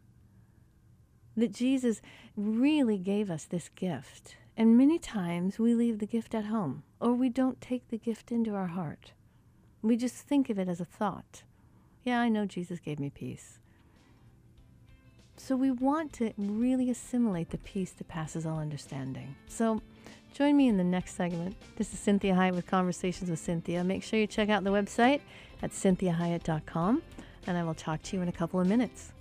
that 1.36 1.52
Jesus 1.52 2.00
really 2.36 2.98
gave 2.98 3.30
us 3.30 3.44
this 3.44 3.68
gift. 3.68 4.36
And 4.56 4.78
many 4.78 4.98
times 4.98 5.58
we 5.58 5.74
leave 5.74 5.98
the 5.98 6.06
gift 6.06 6.34
at 6.34 6.46
home 6.46 6.82
or 7.00 7.12
we 7.12 7.28
don't 7.28 7.60
take 7.60 7.88
the 7.88 7.98
gift 7.98 8.32
into 8.32 8.54
our 8.54 8.68
heart. 8.68 9.12
We 9.82 9.96
just 9.96 10.16
think 10.16 10.48
of 10.48 10.58
it 10.58 10.68
as 10.68 10.80
a 10.80 10.84
thought. 10.84 11.42
Yeah, 12.04 12.20
I 12.20 12.28
know 12.28 12.46
Jesus 12.46 12.78
gave 12.78 12.98
me 12.98 13.10
peace. 13.10 13.58
So 15.36 15.54
we 15.54 15.70
want 15.70 16.14
to 16.14 16.32
really 16.38 16.88
assimilate 16.88 17.50
the 17.50 17.58
peace 17.58 17.90
that 17.92 18.08
passes 18.08 18.46
all 18.46 18.58
understanding. 18.58 19.36
So 19.46 19.82
join 20.32 20.56
me 20.56 20.68
in 20.68 20.78
the 20.78 20.84
next 20.84 21.16
segment. 21.16 21.56
This 21.76 21.92
is 21.92 22.00
Cinthia 22.00 22.34
Hiett 22.34 22.54
with 22.54 22.66
Conversations 22.66 23.28
with 23.28 23.44
Cinthia. 23.44 23.84
Make 23.84 24.02
sure 24.02 24.18
you 24.18 24.26
check 24.26 24.48
out 24.48 24.64
the 24.64 24.70
website 24.70 25.20
at 25.62 25.72
cinthiahiett.com, 25.72 27.02
and 27.46 27.58
I 27.58 27.64
will 27.64 27.74
talk 27.74 28.02
to 28.04 28.16
you 28.16 28.22
in 28.22 28.28
a 28.28 28.32
couple 28.32 28.60
of 28.60 28.66
minutes. 28.66 29.12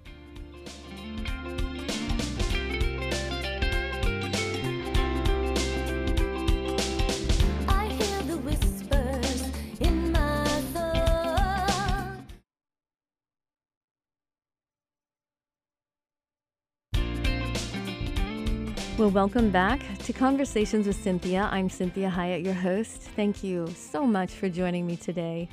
Well, 18.97 19.09
welcome 19.09 19.51
back 19.51 19.81
to 20.05 20.13
Conversations 20.13 20.87
with 20.87 20.95
Cinthia. 21.03 21.51
I'm 21.51 21.67
Cinthia 21.67 22.09
Hiett, 22.09 22.45
your 22.45 22.53
host. 22.53 23.01
Thank 23.01 23.43
you 23.43 23.67
so 23.75 24.07
much 24.07 24.31
for 24.31 24.47
joining 24.47 24.87
me 24.87 24.95
today 24.95 25.49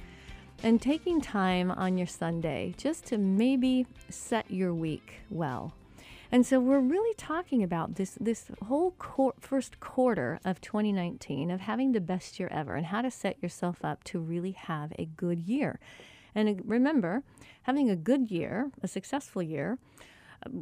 and 0.63 0.81
taking 0.81 1.21
time 1.21 1.73
on 1.73 1.99
your 1.99 2.07
Sunday 2.07 2.73
just 2.77 3.05
to 3.07 3.19
maybe 3.19 3.85
set 4.09 4.49
your 4.49 4.73
week 4.73 5.23
well. 5.29 5.75
And 6.31 6.47
so 6.47 6.61
we're 6.61 6.79
really 6.79 7.15
talking 7.17 7.65
about 7.65 7.97
this 7.97 8.17
this 8.21 8.47
whole 8.69 8.93
qu- 8.93 9.35
first 9.41 9.81
quarter 9.81 10.39
of 10.45 10.61
2019 10.61 11.51
of 11.51 11.63
having 11.63 11.91
the 11.91 12.01
best 12.01 12.39
year 12.39 12.49
ever 12.53 12.77
and 12.77 12.87
how 12.87 13.03
to 13.03 13.11
set 13.11 13.43
yourself 13.43 13.85
up 13.85 14.05
to 14.05 14.21
really 14.21 14.53
have 14.53 14.93
a 15.01 15.07
good 15.07 15.43
year. 15.43 15.81
And 16.33 16.49
uh, 16.49 16.63
remember, 16.65 17.25
having 17.63 17.91
a 17.91 17.97
good 17.97 18.31
year, 18.31 18.71
a 18.85 18.87
successful 18.87 19.43
year, 19.43 19.79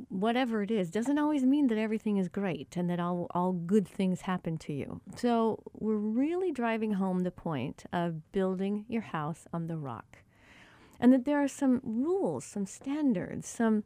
whatever 0.09 0.63
it 0.63 0.71
is 0.71 0.91
doesn't 0.91 1.19
always 1.19 1.45
mean 1.45 1.69
that 1.69 1.79
everything 1.79 2.17
is 2.17 2.29
great 2.29 2.77
and 2.77 2.89
that 2.91 3.01
all, 3.01 3.27
all 3.33 3.53
good 3.53 3.87
things 3.87 4.23
happen 4.23 4.59
to 4.59 4.73
you. 4.73 5.01
So 5.17 5.63
we're 5.75 5.97
really 5.97 6.53
driving 6.53 6.95
home 6.95 7.21
the 7.21 7.31
point 7.31 7.85
of 7.93 8.33
building 8.33 8.85
your 8.89 9.03
house 9.03 9.47
on 9.53 9.67
the 9.67 9.77
rock. 9.77 10.19
And 10.99 11.13
that 11.13 11.25
there 11.25 11.43
are 11.43 11.49
some 11.49 11.81
rules, 11.83 12.45
some 12.45 12.67
standards, 12.67 13.49
some 13.49 13.85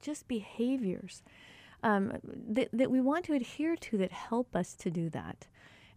just 0.00 0.28
behaviors 0.28 1.22
um, 1.82 2.18
that, 2.22 2.68
that 2.72 2.90
we 2.90 3.00
want 3.00 3.24
to 3.26 3.32
adhere 3.32 3.76
to 3.76 3.98
that 3.98 4.12
help 4.12 4.54
us 4.54 4.74
to 4.74 4.90
do 4.90 5.08
that. 5.10 5.46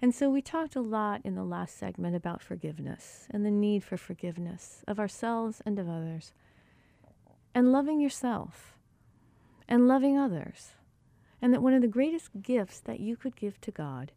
And 0.01 0.15
so 0.15 0.29
we 0.29 0.41
talked 0.41 0.77
a 0.77 0.81
lot 0.81 1.21
in 1.25 1.35
the 1.35 1.43
last 1.43 1.77
segment 1.77 2.15
about 2.15 2.41
forgiveness 2.41 3.27
and 3.29 3.45
the 3.45 3.51
need 3.51 3.83
for 3.83 3.97
forgiveness 3.97 4.83
of 4.87 4.97
ourselves 4.97 5.61
and 5.65 5.77
of 5.77 5.89
others. 5.89 6.31
And 7.53 7.73
loving 7.73 7.99
yourself 7.99 8.78
and 9.69 9.87
loving 9.87 10.17
others. 10.17 10.71
And 11.41 11.53
that 11.53 11.61
one 11.61 11.73
of 11.73 11.81
the 11.81 11.87
greatest 11.87 12.29
gifts 12.41 12.81
that 12.81 12.99
you 12.99 13.15
could 13.15 13.37
give 13.37 13.61
to 13.61 13.71
God 13.71 14.11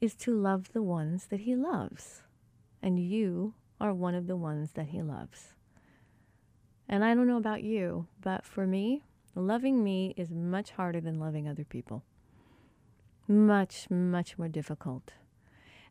is 0.00 0.14
to 0.16 0.32
love 0.32 0.72
the 0.72 0.82
ones 0.82 1.26
that 1.30 1.40
He 1.40 1.56
loves. 1.56 2.22
And 2.80 3.00
you 3.00 3.54
are 3.80 3.92
one 3.92 4.14
of 4.14 4.28
the 4.28 4.36
ones 4.36 4.72
that 4.74 4.88
He 4.88 5.02
loves. 5.02 5.54
And 6.88 7.04
I 7.04 7.14
don't 7.14 7.26
know 7.26 7.38
about 7.38 7.64
you, 7.64 8.06
but 8.20 8.44
for 8.44 8.66
me, 8.66 9.02
loving 9.34 9.82
me 9.82 10.14
is 10.16 10.30
much 10.30 10.72
harder 10.72 11.00
than 11.00 11.18
loving 11.18 11.48
other 11.48 11.64
people. 11.64 12.04
Much, 13.26 13.88
much 13.90 14.36
more 14.36 14.48
difficult. 14.48 15.14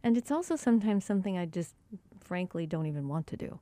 And 0.03 0.15
it's 0.15 0.31
also 0.31 0.55
sometimes 0.55 1.05
something 1.05 1.37
I 1.37 1.45
just 1.47 1.73
frankly 2.19 2.67
don't 2.67 2.85
even 2.85 3.07
want 3.07 3.27
to 3.27 3.37
do. 3.37 3.59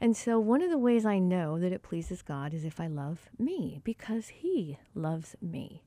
And 0.00 0.16
so, 0.16 0.40
one 0.40 0.62
of 0.62 0.70
the 0.70 0.78
ways 0.78 1.04
I 1.04 1.18
know 1.18 1.58
that 1.58 1.72
it 1.72 1.82
pleases 1.82 2.22
God 2.22 2.54
is 2.54 2.64
if 2.64 2.80
I 2.80 2.86
love 2.86 3.28
me, 3.38 3.80
because 3.84 4.28
He 4.28 4.78
loves 4.94 5.36
me. 5.42 5.82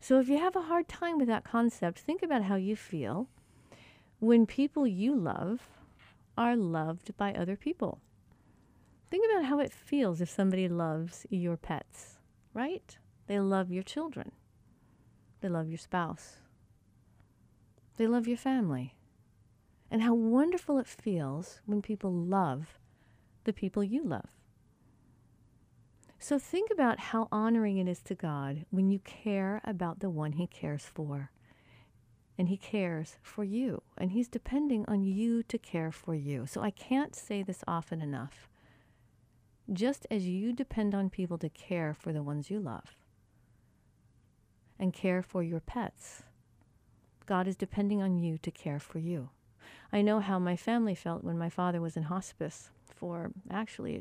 So, 0.00 0.20
if 0.20 0.28
you 0.28 0.38
have 0.38 0.54
a 0.54 0.62
hard 0.62 0.86
time 0.86 1.16
with 1.18 1.28
that 1.28 1.44
concept, 1.44 1.98
think 1.98 2.22
about 2.22 2.42
how 2.44 2.56
you 2.56 2.76
feel 2.76 3.28
when 4.20 4.44
people 4.46 4.86
you 4.86 5.14
love 5.14 5.70
are 6.36 6.56
loved 6.56 7.16
by 7.16 7.32
other 7.32 7.56
people. 7.56 8.00
Think 9.10 9.24
about 9.30 9.46
how 9.46 9.60
it 9.60 9.72
feels 9.72 10.20
if 10.20 10.30
somebody 10.30 10.68
loves 10.68 11.26
your 11.30 11.56
pets, 11.56 12.18
right? 12.54 12.98
They 13.26 13.40
love 13.40 13.70
your 13.70 13.82
children, 13.82 14.32
they 15.40 15.48
love 15.48 15.68
your 15.68 15.78
spouse, 15.78 16.36
they 17.96 18.06
love 18.06 18.26
your 18.28 18.36
family. 18.38 18.94
and 19.90 20.02
how 20.02 20.14
wonderful 20.14 20.78
it 20.78 20.86
feels 20.86 21.60
when 21.66 21.82
people 21.82 22.10
love 22.10 22.78
the 23.44 23.52
people 23.52 23.82
you 23.82 24.02
love. 24.04 24.30
So 26.18 26.38
think 26.38 26.70
about 26.70 27.00
how 27.00 27.26
honoring 27.32 27.78
it 27.78 27.88
is 27.88 28.00
to 28.02 28.14
God 28.14 28.64
when 28.70 28.90
you 28.90 29.00
care 29.00 29.60
about 29.64 29.98
the 29.98 30.08
one 30.08 30.32
He 30.32 30.46
cares 30.46 30.84
for. 30.84 31.32
And 32.38 32.48
He 32.48 32.56
cares 32.56 33.16
for 33.22 33.42
you, 33.42 33.82
and 33.98 34.12
He's 34.12 34.28
depending 34.28 34.84
on 34.86 35.02
you 35.04 35.42
to 35.42 35.58
care 35.58 35.90
for 35.90 36.14
you. 36.14 36.46
So 36.46 36.60
I 36.62 36.70
can't 36.70 37.16
say 37.16 37.42
this 37.42 37.64
often 37.66 38.00
enough. 38.00 38.48
Just 39.72 40.06
as 40.10 40.28
you 40.28 40.52
depend 40.52 40.94
on 40.94 41.10
people 41.10 41.38
to 41.38 41.48
care 41.48 41.92
for 41.92 42.12
the 42.12 42.22
ones 42.22 42.50
you 42.50 42.60
love 42.60 42.96
and 44.78 44.92
care 44.92 45.22
for 45.22 45.42
your 45.42 45.60
pets, 45.60 46.22
God 47.26 47.46
is 47.48 47.56
depending 47.56 48.00
on 48.00 48.16
you 48.16 48.38
to 48.38 48.50
care 48.50 48.78
for 48.78 48.98
you. 48.98 49.30
I 49.92 50.02
know 50.02 50.20
how 50.20 50.38
my 50.38 50.56
family 50.56 50.94
felt 50.94 51.24
when 51.24 51.38
my 51.38 51.48
father 51.48 51.80
was 51.80 51.96
in 51.96 52.04
hospice 52.04 52.70
for 53.02 53.32
actually 53.50 54.00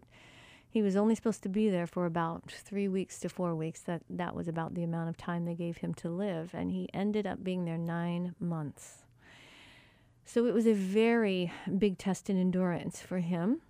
he 0.69 0.83
was 0.83 0.95
only 0.95 1.15
supposed 1.15 1.41
to 1.41 1.49
be 1.49 1.71
there 1.71 1.87
for 1.87 2.05
about 2.05 2.51
3 2.51 2.87
weeks 2.87 3.19
to 3.19 3.29
4 3.29 3.55
weeks 3.55 3.81
that 3.81 4.03
that 4.07 4.35
was 4.35 4.47
about 4.47 4.75
the 4.75 4.83
amount 4.83 5.09
of 5.09 5.17
time 5.17 5.43
they 5.43 5.55
gave 5.55 5.77
him 5.77 5.91
to 5.95 6.07
live 6.07 6.51
and 6.53 6.71
he 6.71 6.87
ended 6.93 7.25
up 7.25 7.43
being 7.43 7.65
there 7.65 7.79
9 7.79 8.35
months. 8.39 9.03
So 10.23 10.45
it 10.45 10.53
was 10.53 10.67
a 10.67 10.73
very 10.73 11.51
big 11.79 11.97
test 11.97 12.29
in 12.29 12.39
endurance 12.39 13.01
for 13.01 13.19
him 13.19 13.61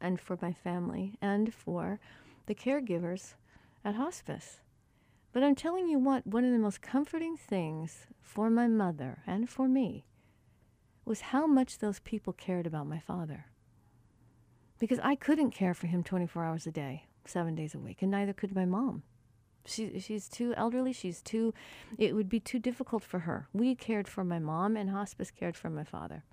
and 0.00 0.18
for 0.18 0.36
my 0.42 0.52
family 0.52 1.16
and 1.22 1.54
for 1.54 2.00
the 2.46 2.56
caregivers 2.56 3.34
at 3.84 3.94
hospice. 3.94 4.62
But 5.32 5.44
I'm 5.44 5.54
telling 5.54 5.86
you 5.86 6.00
what, 6.00 6.26
one 6.26 6.44
of 6.44 6.50
the 6.50 6.58
most 6.58 6.82
comforting 6.82 7.36
things 7.36 8.08
for 8.20 8.50
my 8.50 8.66
mother 8.66 9.22
and 9.28 9.48
for 9.48 9.68
me 9.68 10.04
was 11.04 11.20
how 11.32 11.46
much 11.46 11.78
those 11.78 12.00
people 12.00 12.32
cared 12.32 12.66
about 12.66 12.88
my 12.88 12.98
father. 12.98 13.46
Because 14.80 14.98
I 15.04 15.14
couldn't 15.14 15.52
care 15.52 15.74
for 15.74 15.86
him 15.86 16.02
24 16.02 16.44
hours 16.44 16.66
a 16.66 16.72
day, 16.72 17.04
seven 17.24 17.54
days 17.54 17.74
a 17.74 17.78
week, 17.78 18.02
and 18.02 18.10
neither 18.10 18.32
could 18.32 18.56
my 18.56 18.64
mom. 18.64 19.04
She, 19.66 20.00
she's 20.00 20.28
too 20.28 20.54
elderly. 20.56 20.92
She's 20.92 21.22
too, 21.22 21.54
it 21.98 22.16
would 22.16 22.28
be 22.28 22.40
too 22.40 22.58
difficult 22.58 23.04
for 23.04 23.20
her. 23.20 23.46
We 23.52 23.76
cared 23.76 24.08
for 24.08 24.24
my 24.24 24.40
mom, 24.40 24.76
and 24.76 24.90
hospice 24.90 25.30
cared 25.30 25.56
for 25.56 25.70
my 25.70 25.84
father. 25.84 26.24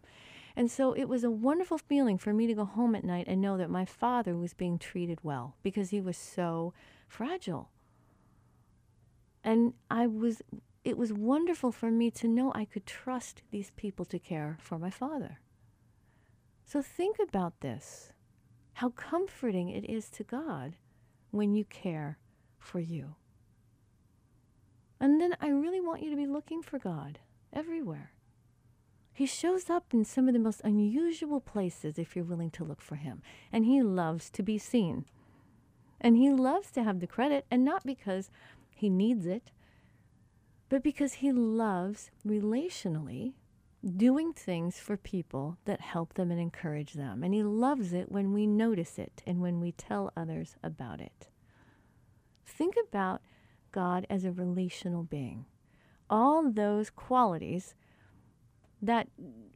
And 0.55 0.71
so 0.71 0.93
it 0.93 1.07
was 1.07 1.23
a 1.23 1.29
wonderful 1.29 1.77
feeling 1.77 2.17
for 2.17 2.33
me 2.33 2.47
to 2.47 2.55
go 2.55 2.65
home 2.65 2.95
at 2.95 3.03
night 3.03 3.27
and 3.27 3.39
know 3.39 3.57
that 3.57 3.69
my 3.69 3.85
father 3.85 4.35
was 4.35 4.55
being 4.55 4.79
treated 4.79 5.19
well 5.21 5.55
because 5.61 5.91
he 5.91 6.01
was 6.01 6.17
so 6.17 6.73
fragile. 7.07 7.69
And 9.43 9.73
I 9.91 10.07
was 10.07 10.41
it 10.83 10.97
was 10.97 11.13
wonderful 11.13 11.71
for 11.71 11.91
me 11.91 12.09
to 12.11 12.27
know 12.27 12.51
I 12.55 12.65
could 12.65 12.85
trust 12.85 13.43
these 13.51 13.71
people 13.75 14.05
to 14.05 14.17
care 14.17 14.57
for 14.59 14.79
my 14.79 14.89
father. 14.89 15.39
So 16.65 16.81
think 16.81 17.17
about 17.19 17.59
this. 17.59 18.13
How 18.77 18.89
comforting 18.89 19.69
it 19.69 19.89
is 19.89 20.07
to 20.11 20.23
God 20.23 20.75
when 21.31 21.55
you 21.55 21.65
care 21.65 22.19
for 22.59 22.79
you. 22.79 23.15
And 24.99 25.19
then 25.19 25.35
I 25.41 25.47
really 25.47 25.81
want 25.81 26.03
you 26.03 26.11
to 26.11 26.15
be 26.15 26.27
looking 26.27 26.61
for 26.61 26.77
God 26.77 27.17
everywhere. 27.51 28.11
He 29.11 29.25
shows 29.25 29.71
up 29.71 29.95
in 29.95 30.05
some 30.05 30.27
of 30.27 30.35
the 30.35 30.39
most 30.39 30.61
unusual 30.63 31.39
places 31.39 31.97
if 31.97 32.15
you're 32.15 32.23
willing 32.23 32.51
to 32.51 32.63
look 32.63 32.79
for 32.79 32.97
him. 32.97 33.23
And 33.51 33.65
he 33.65 33.81
loves 33.81 34.29
to 34.29 34.43
be 34.43 34.59
seen. 34.59 35.05
And 35.99 36.15
he 36.15 36.29
loves 36.29 36.69
to 36.73 36.83
have 36.83 36.99
the 36.99 37.07
credit, 37.07 37.47
and 37.49 37.65
not 37.65 37.83
because 37.83 38.29
he 38.75 38.91
needs 38.91 39.25
it, 39.25 39.49
but 40.69 40.83
because 40.83 41.13
he 41.13 41.31
loves 41.31 42.11
relationally 42.23 43.33
doing 43.85 44.33
things 44.33 44.79
for 44.79 44.97
people 44.97 45.57
that 45.65 45.81
help 45.81 46.15
them 46.15 46.31
and 46.31 46.39
encourage 46.39 46.93
them. 46.93 47.23
And 47.23 47.33
he 47.33 47.43
loves 47.43 47.93
it 47.93 48.11
when 48.11 48.33
we 48.33 48.47
notice 48.47 48.97
it 48.97 49.21
and 49.25 49.41
when 49.41 49.59
we 49.59 49.71
tell 49.71 50.11
others 50.15 50.55
about 50.63 50.99
it. 50.99 51.27
Think 52.45 52.75
about 52.87 53.21
God 53.71 54.07
as 54.09 54.25
a 54.25 54.31
relational 54.31 55.03
being. 55.03 55.45
All 56.09 56.49
those 56.49 56.89
qualities 56.89 57.75
that 58.81 59.07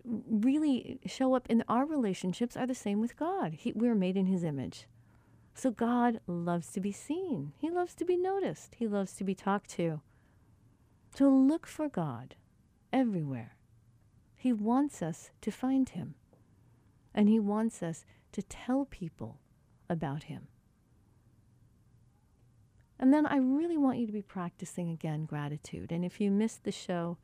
really 0.03 0.99
show 1.05 1.33
up 1.35 1.47
in 1.49 1.63
our 1.67 1.85
relationships 1.85 2.57
are 2.57 2.67
the 2.67 2.75
same 2.75 2.99
with 2.99 3.15
God. 3.15 3.53
He, 3.53 3.71
we're 3.73 3.95
made 3.95 4.17
in 4.17 4.25
his 4.25 4.43
image. 4.43 4.87
So 5.53 5.71
God 5.71 6.19
loves 6.27 6.71
to 6.71 6.79
be 6.79 6.91
seen. 6.91 7.53
He 7.57 7.69
loves 7.69 7.93
to 7.95 8.05
be 8.05 8.17
noticed. 8.17 8.75
He 8.75 8.87
loves 8.87 9.13
to 9.13 9.23
be 9.23 9.35
talked 9.35 9.69
to. 9.71 10.01
So 11.15 11.29
look 11.29 11.67
for 11.67 11.89
God 11.89 12.35
everywhere. 12.93 13.55
He 14.41 14.51
wants 14.51 15.03
us 15.03 15.29
to 15.41 15.51
find 15.51 15.87
him. 15.89 16.15
And 17.13 17.29
he 17.29 17.39
wants 17.39 17.83
us 17.83 18.05
to 18.31 18.41
tell 18.41 18.85
people 18.85 19.37
about 19.87 20.23
him. 20.23 20.47
And 22.97 23.13
then 23.13 23.27
I 23.27 23.37
really 23.37 23.77
want 23.77 23.99
you 23.99 24.07
to 24.07 24.11
be 24.11 24.23
practicing 24.23 24.89
again 24.89 25.25
gratitude. 25.25 25.91
And 25.91 26.03
if 26.03 26.19
you 26.19 26.31
missed 26.31 26.63
the 26.63 26.71
show, 26.71 27.17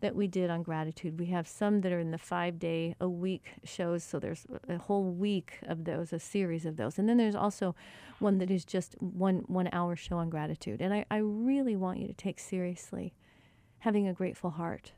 that 0.00 0.14
we 0.14 0.26
did 0.26 0.50
on 0.50 0.62
gratitude. 0.62 1.18
We 1.18 1.26
have 1.26 1.48
some 1.48 1.80
that 1.80 1.92
are 1.92 1.98
in 1.98 2.10
the 2.10 2.18
five 2.18 2.58
day 2.58 2.94
a 3.00 3.08
week 3.08 3.54
shows, 3.64 4.04
so 4.04 4.18
there's 4.18 4.46
a 4.68 4.76
whole 4.76 5.04
week 5.04 5.58
of 5.62 5.84
those, 5.84 6.12
a 6.12 6.18
series 6.18 6.66
of 6.66 6.76
those. 6.76 6.98
And 6.98 7.08
then 7.08 7.16
there's 7.16 7.34
also 7.34 7.74
one 8.18 8.38
that 8.38 8.50
is 8.50 8.64
just 8.64 8.96
one 9.00 9.44
one 9.46 9.68
hour 9.72 9.96
show 9.96 10.16
on 10.16 10.28
gratitude. 10.28 10.80
And 10.80 10.92
I, 10.92 11.04
I 11.10 11.18
really 11.18 11.76
want 11.76 12.00
you 12.00 12.06
to 12.06 12.12
take 12.12 12.38
seriously 12.38 13.14
having 13.78 14.06
a 14.06 14.12
grateful 14.12 14.50
heart. 14.50 14.92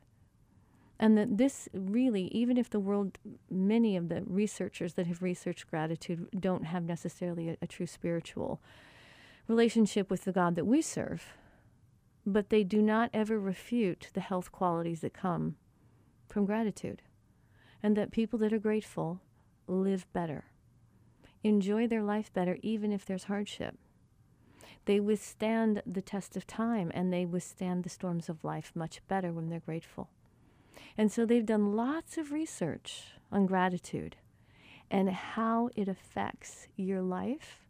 And 0.99 1.17
that 1.17 1.37
this 1.37 1.69
really, 1.73 2.23
even 2.29 2.57
if 2.57 2.69
the 2.69 2.79
world, 2.79 3.19
many 3.51 3.95
of 3.95 4.09
the 4.09 4.23
researchers 4.25 4.93
that 4.93 5.07
have 5.07 5.21
researched 5.21 5.69
gratitude 5.69 6.27
don't 6.39 6.65
have 6.65 6.83
necessarily 6.83 7.49
a, 7.49 7.57
a 7.61 7.67
true 7.67 7.85
spiritual 7.85 8.59
relationship 9.47 10.09
with 10.09 10.23
the 10.23 10.31
God 10.31 10.55
that 10.55 10.65
we 10.65 10.81
serve, 10.81 11.37
but 12.25 12.49
they 12.49 12.63
do 12.63 12.81
not 12.81 13.09
ever 13.13 13.39
refute 13.39 14.09
the 14.13 14.21
health 14.21 14.51
qualities 14.51 15.01
that 15.01 15.13
come 15.13 15.55
from 16.27 16.45
gratitude. 16.45 17.03
And 17.81 17.95
that 17.95 18.11
people 18.11 18.39
that 18.39 18.51
are 18.51 18.59
grateful 18.59 19.21
live 19.67 20.11
better, 20.11 20.45
enjoy 21.43 21.87
their 21.87 22.01
life 22.01 22.33
better, 22.33 22.57
even 22.63 22.91
if 22.91 23.05
there's 23.05 23.25
hardship. 23.25 23.77
They 24.85 24.99
withstand 24.99 25.83
the 25.85 26.01
test 26.01 26.35
of 26.35 26.47
time 26.47 26.91
and 26.93 27.13
they 27.13 27.25
withstand 27.25 27.83
the 27.83 27.89
storms 27.89 28.29
of 28.29 28.43
life 28.43 28.71
much 28.73 29.01
better 29.07 29.31
when 29.31 29.49
they're 29.49 29.59
grateful. 29.59 30.09
And 30.97 31.11
so 31.11 31.25
they've 31.25 31.45
done 31.45 31.75
lots 31.75 32.17
of 32.17 32.31
research 32.31 33.13
on 33.31 33.45
gratitude 33.45 34.15
and 34.89 35.09
how 35.09 35.69
it 35.75 35.87
affects 35.87 36.67
your 36.75 37.01
life 37.01 37.65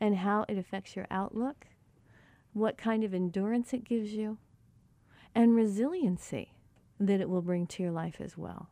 and 0.00 0.16
how 0.16 0.44
it 0.48 0.58
affects 0.58 0.96
your 0.96 1.06
outlook 1.10 1.66
what 2.56 2.78
kind 2.78 3.04
of 3.04 3.12
endurance 3.12 3.74
it 3.74 3.84
gives 3.84 4.14
you, 4.14 4.38
and 5.34 5.54
resiliency 5.54 6.54
that 6.98 7.20
it 7.20 7.28
will 7.28 7.42
bring 7.42 7.66
to 7.66 7.82
your 7.82 7.92
life 7.92 8.18
as 8.18 8.38
well. 8.38 8.70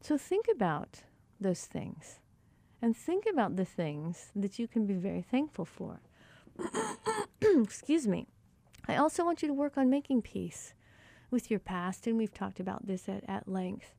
So 0.00 0.16
think 0.16 0.46
about 0.50 1.02
those 1.38 1.66
things 1.66 2.18
and 2.80 2.96
think 2.96 3.26
about 3.30 3.56
the 3.56 3.66
things 3.66 4.30
that 4.34 4.58
you 4.58 4.66
can 4.66 4.86
be 4.86 4.94
very 4.94 5.20
thankful 5.20 5.66
for. 5.66 6.00
Excuse 7.42 8.08
me. 8.08 8.26
I 8.88 8.96
also 8.96 9.22
want 9.22 9.42
you 9.42 9.48
to 9.48 9.54
work 9.54 9.76
on 9.76 9.90
making 9.90 10.22
peace 10.22 10.72
with 11.32 11.50
your 11.50 11.60
past, 11.60 12.06
and 12.06 12.16
we've 12.16 12.34
talked 12.34 12.60
about 12.60 12.86
this 12.86 13.08
at, 13.08 13.24
at 13.26 13.48
length. 13.48 13.94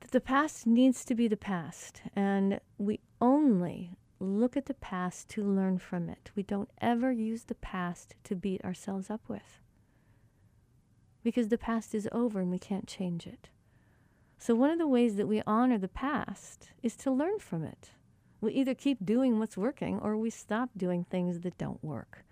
That 0.00 0.10
the 0.10 0.20
past 0.20 0.66
needs 0.66 1.04
to 1.04 1.14
be 1.14 1.28
the 1.28 1.36
past, 1.36 2.02
and 2.14 2.60
we 2.78 3.00
only 3.20 3.92
look 4.18 4.56
at 4.56 4.66
the 4.66 4.74
past 4.74 5.28
to 5.28 5.42
learn 5.42 5.78
from 5.78 6.08
it. 6.08 6.30
We 6.34 6.42
don't 6.42 6.70
ever 6.80 7.12
use 7.12 7.44
the 7.44 7.54
past 7.54 8.14
to 8.24 8.34
beat 8.34 8.64
ourselves 8.64 9.10
up 9.10 9.20
with. 9.28 9.60
Because 11.22 11.48
the 11.48 11.58
past 11.58 11.94
is 11.94 12.08
over 12.12 12.40
and 12.40 12.50
we 12.50 12.58
can't 12.58 12.86
change 12.86 13.26
it. 13.26 13.48
So, 14.38 14.54
one 14.54 14.70
of 14.70 14.78
the 14.78 14.86
ways 14.86 15.16
that 15.16 15.26
we 15.26 15.42
honor 15.46 15.78
the 15.78 15.88
past 15.88 16.70
is 16.82 16.94
to 16.96 17.10
learn 17.10 17.38
from 17.38 17.64
it. 17.64 17.90
We 18.40 18.52
either 18.52 18.74
keep 18.74 19.04
doing 19.04 19.38
what's 19.38 19.56
working 19.56 19.98
or 19.98 20.16
we 20.16 20.30
stop 20.30 20.70
doing 20.76 21.04
things 21.04 21.40
that 21.40 21.58
don't 21.58 21.82
work. 21.82 22.24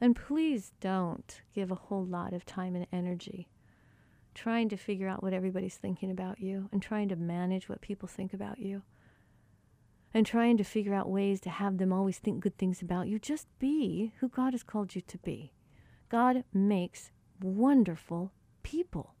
And 0.00 0.14
please 0.14 0.72
don't 0.80 1.40
give 1.54 1.70
a 1.70 1.76
whole 1.76 2.04
lot 2.04 2.32
of 2.32 2.44
time 2.44 2.74
and 2.76 2.86
energy 2.92 3.48
trying 4.36 4.68
to 4.68 4.76
figure 4.76 5.08
out 5.08 5.22
what 5.22 5.32
everybody's 5.32 5.76
thinking 5.76 6.10
about 6.10 6.38
you 6.38 6.68
and 6.70 6.82
trying 6.82 7.08
to 7.08 7.16
manage 7.16 7.68
what 7.68 7.80
people 7.80 8.06
think 8.06 8.34
about 8.34 8.58
you 8.58 8.82
and 10.12 10.26
trying 10.26 10.56
to 10.58 10.64
figure 10.64 10.94
out 10.94 11.08
ways 11.08 11.40
to 11.40 11.50
have 11.50 11.78
them 11.78 11.92
always 11.92 12.18
think 12.18 12.40
good 12.40 12.56
things 12.58 12.82
about 12.82 13.08
you. 13.08 13.18
Just 13.18 13.48
be 13.58 14.12
who 14.20 14.28
God 14.28 14.52
has 14.52 14.62
called 14.62 14.94
you 14.94 15.00
to 15.00 15.18
be. 15.18 15.52
God 16.08 16.44
makes 16.52 17.10
wonderful 17.40 18.32
people. 18.62 19.14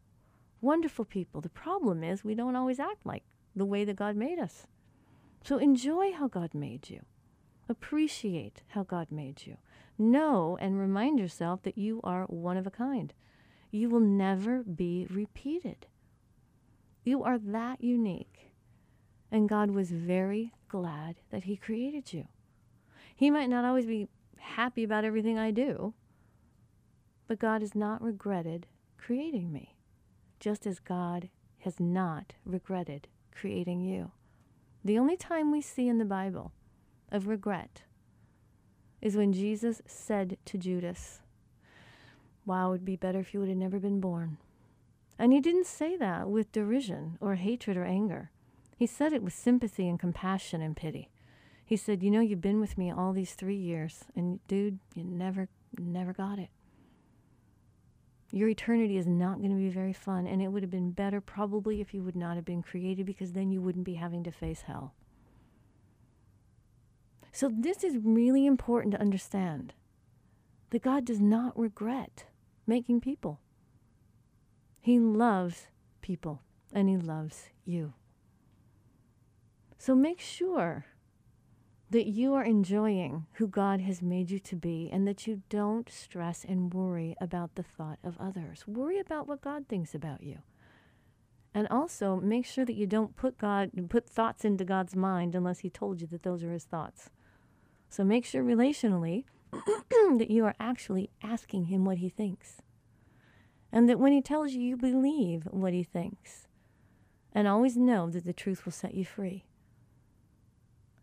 Wonderful 0.60 1.04
people. 1.04 1.40
The 1.40 1.48
problem 1.48 2.04
is 2.04 2.22
we 2.22 2.34
don't 2.34 2.56
always 2.56 2.78
act 2.78 3.04
like 3.04 3.24
the 3.54 3.64
way 3.64 3.84
that 3.84 3.96
God 3.96 4.16
made 4.16 4.38
us. 4.38 4.66
So 5.42 5.58
enjoy 5.58 6.12
how 6.12 6.28
God 6.28 6.54
made 6.54 6.90
you. 6.90 7.00
Appreciate 7.68 8.62
how 8.68 8.82
God 8.82 9.08
made 9.10 9.46
you. 9.46 9.56
Know 9.98 10.58
and 10.60 10.78
remind 10.78 11.18
yourself 11.18 11.62
that 11.62 11.78
you 11.78 12.00
are 12.04 12.24
one 12.24 12.56
of 12.56 12.66
a 12.66 12.70
kind. 12.70 13.12
You 13.70 13.88
will 13.88 14.00
never 14.00 14.62
be 14.62 15.06
repeated. 15.10 15.86
You 17.04 17.22
are 17.22 17.38
that 17.38 17.82
unique. 17.82 18.52
And 19.30 19.48
God 19.48 19.70
was 19.70 19.90
very 19.90 20.52
glad 20.68 21.16
that 21.30 21.44
He 21.44 21.56
created 21.56 22.12
you. 22.12 22.28
He 23.14 23.30
might 23.30 23.48
not 23.48 23.64
always 23.64 23.86
be 23.86 24.08
happy 24.38 24.84
about 24.84 25.04
everything 25.04 25.38
I 25.38 25.50
do, 25.50 25.94
but 27.26 27.38
God 27.38 27.60
has 27.62 27.74
not 27.74 28.02
regretted 28.02 28.66
creating 28.98 29.52
me, 29.52 29.76
just 30.38 30.66
as 30.66 30.78
God 30.78 31.30
has 31.60 31.80
not 31.80 32.34
regretted 32.44 33.08
creating 33.32 33.80
you. 33.80 34.12
The 34.84 34.98
only 34.98 35.16
time 35.16 35.50
we 35.50 35.60
see 35.60 35.88
in 35.88 35.98
the 35.98 36.04
Bible 36.04 36.52
of 37.10 37.26
regret 37.26 37.82
is 39.00 39.16
when 39.16 39.32
Jesus 39.32 39.82
said 39.86 40.36
to 40.46 40.58
Judas, 40.58 41.20
Wow, 42.44 42.68
it 42.68 42.72
would 42.72 42.84
be 42.84 42.96
better 42.96 43.18
if 43.18 43.34
you 43.34 43.40
would 43.40 43.48
have 43.48 43.58
never 43.58 43.78
been 43.78 44.00
born. 44.00 44.38
And 45.18 45.32
he 45.32 45.40
didn't 45.40 45.66
say 45.66 45.96
that 45.96 46.28
with 46.28 46.52
derision 46.52 47.18
or 47.20 47.34
hatred 47.34 47.76
or 47.76 47.84
anger. 47.84 48.30
He 48.76 48.86
said 48.86 49.12
it 49.12 49.22
with 49.22 49.32
sympathy 49.32 49.88
and 49.88 49.98
compassion 49.98 50.60
and 50.60 50.76
pity. 50.76 51.10
He 51.64 51.76
said, 51.76 52.02
You 52.02 52.10
know, 52.10 52.20
you've 52.20 52.40
been 52.40 52.60
with 52.60 52.78
me 52.78 52.92
all 52.92 53.12
these 53.12 53.34
three 53.34 53.56
years, 53.56 54.04
and 54.14 54.46
dude, 54.46 54.78
you 54.94 55.02
never, 55.02 55.48
never 55.78 56.12
got 56.12 56.38
it. 56.38 56.50
Your 58.32 58.48
eternity 58.48 58.96
is 58.96 59.06
not 59.06 59.38
going 59.38 59.50
to 59.50 59.56
be 59.56 59.70
very 59.70 59.92
fun, 59.92 60.26
and 60.26 60.42
it 60.42 60.48
would 60.48 60.62
have 60.62 60.70
been 60.70 60.90
better 60.90 61.20
probably 61.20 61.80
if 61.80 61.94
you 61.94 62.02
would 62.02 62.16
not 62.16 62.36
have 62.36 62.44
been 62.44 62.62
created 62.62 63.06
because 63.06 63.32
then 63.32 63.50
you 63.50 63.60
wouldn't 63.60 63.84
be 63.84 63.94
having 63.94 64.22
to 64.24 64.30
face 64.30 64.62
hell. 64.62 64.94
So, 67.36 67.50
this 67.52 67.84
is 67.84 67.98
really 68.02 68.46
important 68.46 68.92
to 68.92 69.00
understand 69.02 69.74
that 70.70 70.80
God 70.80 71.04
does 71.04 71.20
not 71.20 71.58
regret 71.58 72.24
making 72.66 73.02
people. 73.02 73.40
He 74.80 74.98
loves 74.98 75.66
people 76.00 76.40
and 76.72 76.88
He 76.88 76.96
loves 76.96 77.50
you. 77.66 77.92
So, 79.76 79.94
make 79.94 80.18
sure 80.18 80.86
that 81.90 82.06
you 82.06 82.32
are 82.32 82.42
enjoying 82.42 83.26
who 83.32 83.46
God 83.46 83.82
has 83.82 84.00
made 84.00 84.30
you 84.30 84.38
to 84.38 84.56
be 84.56 84.88
and 84.90 85.06
that 85.06 85.26
you 85.26 85.42
don't 85.50 85.90
stress 85.90 86.42
and 86.42 86.72
worry 86.72 87.16
about 87.20 87.54
the 87.54 87.62
thought 87.62 87.98
of 88.02 88.16
others. 88.18 88.66
Worry 88.66 88.98
about 88.98 89.28
what 89.28 89.42
God 89.42 89.68
thinks 89.68 89.94
about 89.94 90.22
you. 90.22 90.38
And 91.52 91.68
also 91.68 92.16
make 92.16 92.46
sure 92.46 92.64
that 92.64 92.76
you 92.76 92.86
don't 92.86 93.14
put 93.14 93.36
God 93.36 93.72
put 93.90 94.08
thoughts 94.08 94.42
into 94.42 94.64
God's 94.64 94.96
mind 94.96 95.34
unless 95.34 95.58
he 95.58 95.68
told 95.68 96.00
you 96.00 96.06
that 96.06 96.22
those 96.22 96.42
are 96.42 96.52
his 96.52 96.64
thoughts. 96.64 97.10
So 97.88 98.04
make 98.04 98.24
sure 98.24 98.42
relationally 98.42 99.24
that 99.52 100.30
you 100.30 100.44
are 100.44 100.54
actually 100.58 101.10
asking 101.22 101.66
him 101.66 101.84
what 101.84 101.98
he 101.98 102.08
thinks. 102.08 102.62
And 103.72 103.88
that 103.88 103.98
when 103.98 104.12
he 104.12 104.22
tells 104.22 104.52
you 104.52 104.60
you 104.60 104.76
believe 104.76 105.44
what 105.50 105.72
he 105.72 105.82
thinks. 105.82 106.46
And 107.32 107.46
always 107.46 107.76
know 107.76 108.08
that 108.10 108.24
the 108.24 108.32
truth 108.32 108.64
will 108.64 108.72
set 108.72 108.94
you 108.94 109.04
free. 109.04 109.44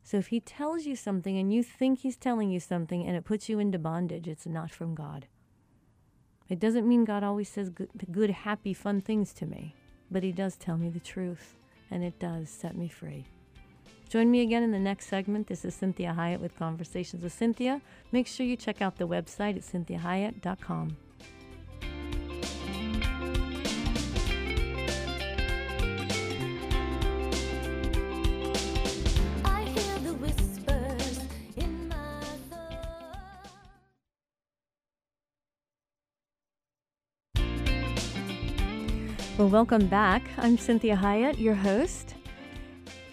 So 0.03 0.17
if 0.17 0.27
he 0.27 0.39
tells 0.39 0.85
you 0.85 0.95
something 0.95 1.37
and 1.37 1.53
you 1.53 1.63
think 1.63 1.99
he's 1.99 2.17
telling 2.17 2.49
you 2.49 2.59
something 2.59 3.05
and 3.07 3.15
it 3.15 3.23
puts 3.23 3.47
you 3.47 3.59
into 3.59 3.79
bondage, 3.79 4.27
it's 4.27 4.45
not 4.45 4.71
from 4.71 4.95
God. 4.95 5.27
It 6.49 6.59
doesn't 6.59 6.87
mean 6.87 7.05
God 7.05 7.23
always 7.23 7.49
says 7.49 7.69
good, 7.69 7.89
good, 8.11 8.29
happy, 8.29 8.73
fun 8.73 8.99
things 8.99 9.33
to 9.33 9.45
me, 9.45 9.75
but 10.11 10.23
he 10.23 10.31
does 10.31 10.57
tell 10.57 10.77
me 10.77 10.89
the 10.89 10.99
truth, 10.99 11.55
and 11.89 12.03
it 12.03 12.19
does 12.19 12.49
set 12.49 12.75
me 12.75 12.89
free. 12.89 13.27
Join 14.13 14.29
me 14.29 14.41
again 14.41 14.61
in 14.61 14.69
the 14.69 14.77
next 14.77 15.07
segment. 15.07 15.47
This 15.47 15.65
is 15.65 15.75
Cinthia 15.75 16.15
Hiett 16.15 16.39
with 16.39 16.55
Conversations 16.55 17.23
with 17.23 17.33
Cinthia. 17.35 17.81
Make 18.11 18.27
sure 18.27 18.45
you 18.45 18.55
check 18.55 18.79
out 18.79 18.97
the 18.97 19.07
website 19.07 19.55
at 19.55 19.63
cinthiahiett.com. 19.63 20.97
Well, 39.39 39.49
welcome 39.49 39.87
back. 39.87 40.21
I'm 40.37 40.59
Cinthia 40.59 40.99
Hiett, 40.99 41.39
your 41.39 41.55
host. 41.55 42.12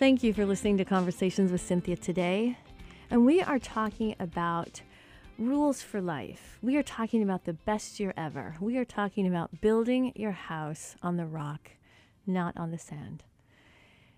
Thank 0.00 0.22
you 0.22 0.32
for 0.32 0.46
listening 0.46 0.78
to 0.78 0.86
Conversations 0.86 1.52
with 1.52 1.60
Cinthia 1.60 2.00
today. 2.00 2.56
And 3.10 3.26
we 3.26 3.42
are 3.42 3.58
talking 3.58 4.16
about 4.18 4.80
rules 5.36 5.82
for 5.82 6.00
life. 6.00 6.58
We 6.62 6.78
are 6.78 6.82
talking 6.82 7.22
about 7.22 7.44
the 7.44 7.52
best 7.52 8.00
year 8.00 8.14
ever. 8.16 8.56
We 8.62 8.78
are 8.78 8.86
talking 8.86 9.26
about 9.26 9.60
building 9.60 10.12
your 10.16 10.30
house 10.30 10.96
on 11.02 11.18
the 11.18 11.26
rock, 11.26 11.72
not 12.26 12.56
on 12.56 12.70
the 12.70 12.78
sand. 12.78 13.24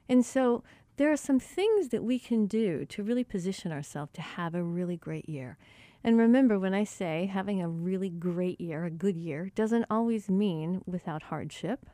And 0.09 0.25
so 0.25 0.63
there 0.99 1.11
are 1.11 1.17
some 1.17 1.41
things 1.41 1.89
that 1.89 2.05
we 2.05 2.21
can 2.21 2.47
do 2.47 2.85
to 2.85 3.03
really 3.03 3.25
position 3.25 3.73
ourselves 3.73 4.13
to 4.13 4.23
have 4.23 4.55
a 4.55 4.63
really 4.63 4.97
great 4.97 5.29
year. 5.29 5.59
And 6.05 6.17
remember, 6.17 6.61
when 6.61 6.75
I 6.75 6.85
say 6.85 7.27
having 7.27 7.61
a 7.61 7.69
really 7.69 8.09
great 8.09 8.61
year, 8.61 8.85
a 8.85 8.91
good 8.91 9.17
year, 9.17 9.51
doesn't 9.57 9.87
always 9.91 10.31
mean 10.31 10.83
without 10.87 11.25
hardship 11.25 11.87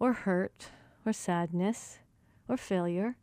or 0.00 0.12
hurt 0.12 0.70
or 1.06 1.12
sadness 1.12 2.00
or 2.48 2.56
failure, 2.56 3.16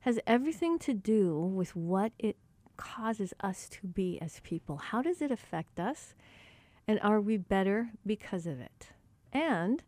has 0.00 0.20
everything 0.26 0.78
to 0.78 0.94
do 0.94 1.38
with 1.38 1.74
what 1.74 2.12
it 2.18 2.36
causes 2.76 3.32
us 3.40 3.68
to 3.68 3.86
be 3.86 4.20
as 4.20 4.40
people. 4.40 4.76
How 4.76 5.02
does 5.02 5.20
it 5.22 5.30
affect 5.30 5.80
us? 5.80 6.14
And 6.86 7.00
are 7.00 7.20
we 7.20 7.36
better 7.36 7.90
because 8.04 8.46
of 8.46 8.60
it? 8.60 8.88
And 9.32 9.82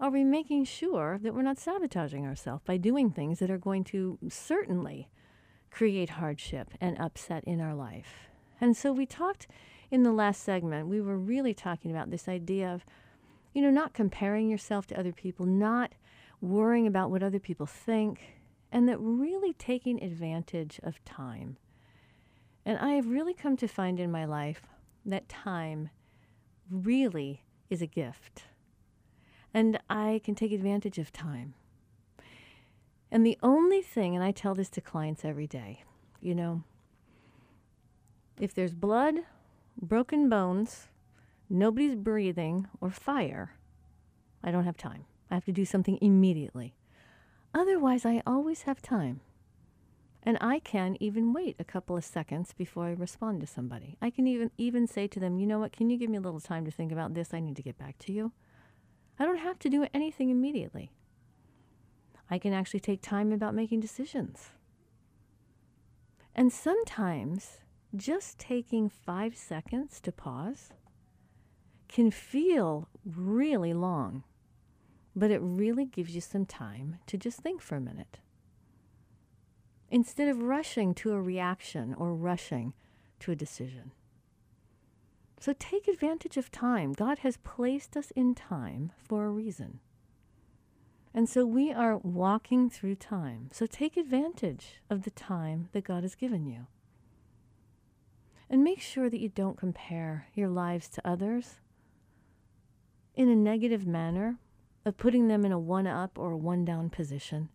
are 0.00 0.10
we 0.10 0.24
making 0.24 0.64
sure 0.64 1.18
that 1.22 1.34
we're 1.34 1.42
not 1.42 1.58
sabotaging 1.58 2.26
ourselves 2.26 2.62
by 2.64 2.76
doing 2.76 3.10
things 3.10 3.38
that 3.38 3.50
are 3.50 3.58
going 3.58 3.84
to 3.84 4.18
certainly 4.28 5.08
create 5.70 6.10
hardship 6.10 6.70
and 6.80 6.98
upset 6.98 7.44
in 7.44 7.60
our 7.60 7.74
life? 7.74 8.28
And 8.60 8.76
so 8.76 8.92
we 8.92 9.06
talked 9.06 9.46
in 9.90 10.02
the 10.02 10.12
last 10.12 10.42
segment, 10.42 10.88
we 10.88 11.00
were 11.00 11.16
really 11.16 11.54
talking 11.54 11.90
about 11.90 12.10
this 12.10 12.28
idea 12.28 12.72
of, 12.72 12.84
you 13.54 13.62
know, 13.62 13.70
not 13.70 13.94
comparing 13.94 14.50
yourself 14.50 14.86
to 14.88 14.98
other 14.98 15.12
people, 15.12 15.46
not 15.46 15.92
worrying 16.40 16.86
about 16.86 17.10
what 17.10 17.22
other 17.22 17.38
people 17.38 17.66
think, 17.66 18.20
and 18.70 18.88
that 18.88 18.98
really 18.98 19.52
taking 19.52 20.02
advantage 20.02 20.80
of 20.82 21.04
time. 21.04 21.56
And 22.64 22.78
I 22.78 22.90
have 22.92 23.06
really 23.06 23.34
come 23.34 23.56
to 23.58 23.68
find 23.68 24.00
in 24.00 24.10
my 24.10 24.24
life 24.24 24.62
that 25.04 25.28
time 25.28 25.90
really 26.70 27.44
is 27.70 27.80
a 27.80 27.86
gift. 27.86 28.44
And 29.54 29.78
I 29.88 30.20
can 30.24 30.34
take 30.34 30.52
advantage 30.52 30.98
of 30.98 31.12
time. 31.12 31.54
And 33.10 33.24
the 33.24 33.38
only 33.42 33.82
thing, 33.82 34.14
and 34.14 34.24
I 34.24 34.32
tell 34.32 34.54
this 34.54 34.68
to 34.70 34.80
clients 34.80 35.24
every 35.24 35.46
day, 35.46 35.84
you 36.20 36.34
know, 36.34 36.64
if 38.40 38.52
there's 38.52 38.74
blood, 38.74 39.14
broken 39.80 40.28
bones, 40.28 40.88
nobody's 41.48 41.94
breathing, 41.94 42.66
or 42.80 42.90
fire, 42.90 43.52
I 44.42 44.50
don't 44.50 44.64
have 44.64 44.76
time. 44.76 45.04
I 45.30 45.34
have 45.34 45.44
to 45.46 45.52
do 45.52 45.64
something 45.64 45.98
immediately. 46.00 46.74
Otherwise, 47.52 48.04
I 48.04 48.22
always 48.26 48.62
have 48.62 48.82
time. 48.82 49.20
And 50.22 50.36
I 50.40 50.58
can 50.58 50.96
even 51.00 51.32
wait 51.32 51.56
a 51.58 51.64
couple 51.64 51.96
of 51.96 52.04
seconds 52.04 52.52
before 52.52 52.86
I 52.86 52.90
respond 52.90 53.40
to 53.40 53.46
somebody. 53.46 53.96
I 54.02 54.10
can 54.10 54.26
even 54.26 54.50
even 54.58 54.86
say 54.86 55.06
to 55.06 55.20
them, 55.20 55.38
"You 55.38 55.46
know 55.46 55.60
what? 55.60 55.72
Can 55.72 55.88
you 55.88 55.96
give 55.96 56.10
me 56.10 56.18
a 56.18 56.20
little 56.20 56.40
time 56.40 56.64
to 56.64 56.70
think 56.70 56.90
about 56.90 57.14
this? 57.14 57.32
I 57.32 57.40
need 57.40 57.56
to 57.56 57.62
get 57.62 57.78
back 57.78 57.96
to 57.98 58.12
you." 58.12 58.32
I 59.18 59.24
don't 59.24 59.38
have 59.38 59.58
to 59.60 59.70
do 59.70 59.86
anything 59.94 60.30
immediately. 60.30 60.90
I 62.28 62.38
can 62.38 62.52
actually 62.52 62.80
take 62.80 63.00
time 63.00 63.32
about 63.32 63.54
making 63.54 63.80
decisions. 63.80 64.50
And 66.34 66.52
sometimes 66.52 67.60
just 67.94 68.38
taking 68.38 68.88
five 68.88 69.36
seconds 69.36 70.00
to 70.00 70.12
pause 70.12 70.72
can 71.88 72.10
feel 72.10 72.88
really 73.04 73.72
long, 73.72 74.24
but 75.16 75.30
it 75.30 75.40
really 75.40 75.86
gives 75.86 76.14
you 76.14 76.20
some 76.20 76.44
time 76.44 76.98
to 77.06 77.16
just 77.16 77.40
think 77.40 77.62
for 77.62 77.74
a 77.74 77.80
minute. 77.80 78.18
Instead 79.90 80.28
of 80.28 80.42
rushing 80.42 80.94
to 80.94 81.12
a 81.12 81.20
reaction 81.20 81.94
or 81.94 82.14
rushing 82.14 82.74
to 83.20 83.32
a 83.32 83.36
decision. 83.36 83.92
So 85.40 85.54
take 85.58 85.88
advantage 85.88 86.36
of 86.36 86.52
time. 86.52 86.92
God 86.92 87.20
has 87.20 87.38
placed 87.38 87.96
us 87.96 88.10
in 88.10 88.34
time 88.34 88.92
for 89.08 89.24
a 89.24 89.30
reason. 89.30 89.80
And 91.14 91.28
so 91.28 91.46
we 91.46 91.72
are 91.72 91.96
walking 91.96 92.68
through 92.68 92.96
time. 92.96 93.48
So 93.52 93.64
take 93.64 93.96
advantage 93.96 94.82
of 94.90 95.04
the 95.04 95.10
time 95.10 95.70
that 95.72 95.84
God 95.84 96.02
has 96.02 96.14
given 96.14 96.44
you. 96.44 96.66
And 98.50 98.62
make 98.62 98.80
sure 98.80 99.08
that 99.08 99.20
you 99.20 99.30
don't 99.30 99.56
compare 99.56 100.26
your 100.34 100.48
lives 100.48 100.88
to 100.90 101.08
others 101.08 101.56
in 103.14 103.30
a 103.30 103.34
negative 103.34 103.86
manner 103.86 104.36
of 104.86 104.96
putting 104.96 105.26
them 105.26 105.44
in 105.44 105.50
a 105.50 105.58
one 105.58 105.86
up 105.86 106.16
or 106.16 106.30
a 106.30 106.36
one 106.36 106.64
down 106.64 106.88
position. 106.88 107.48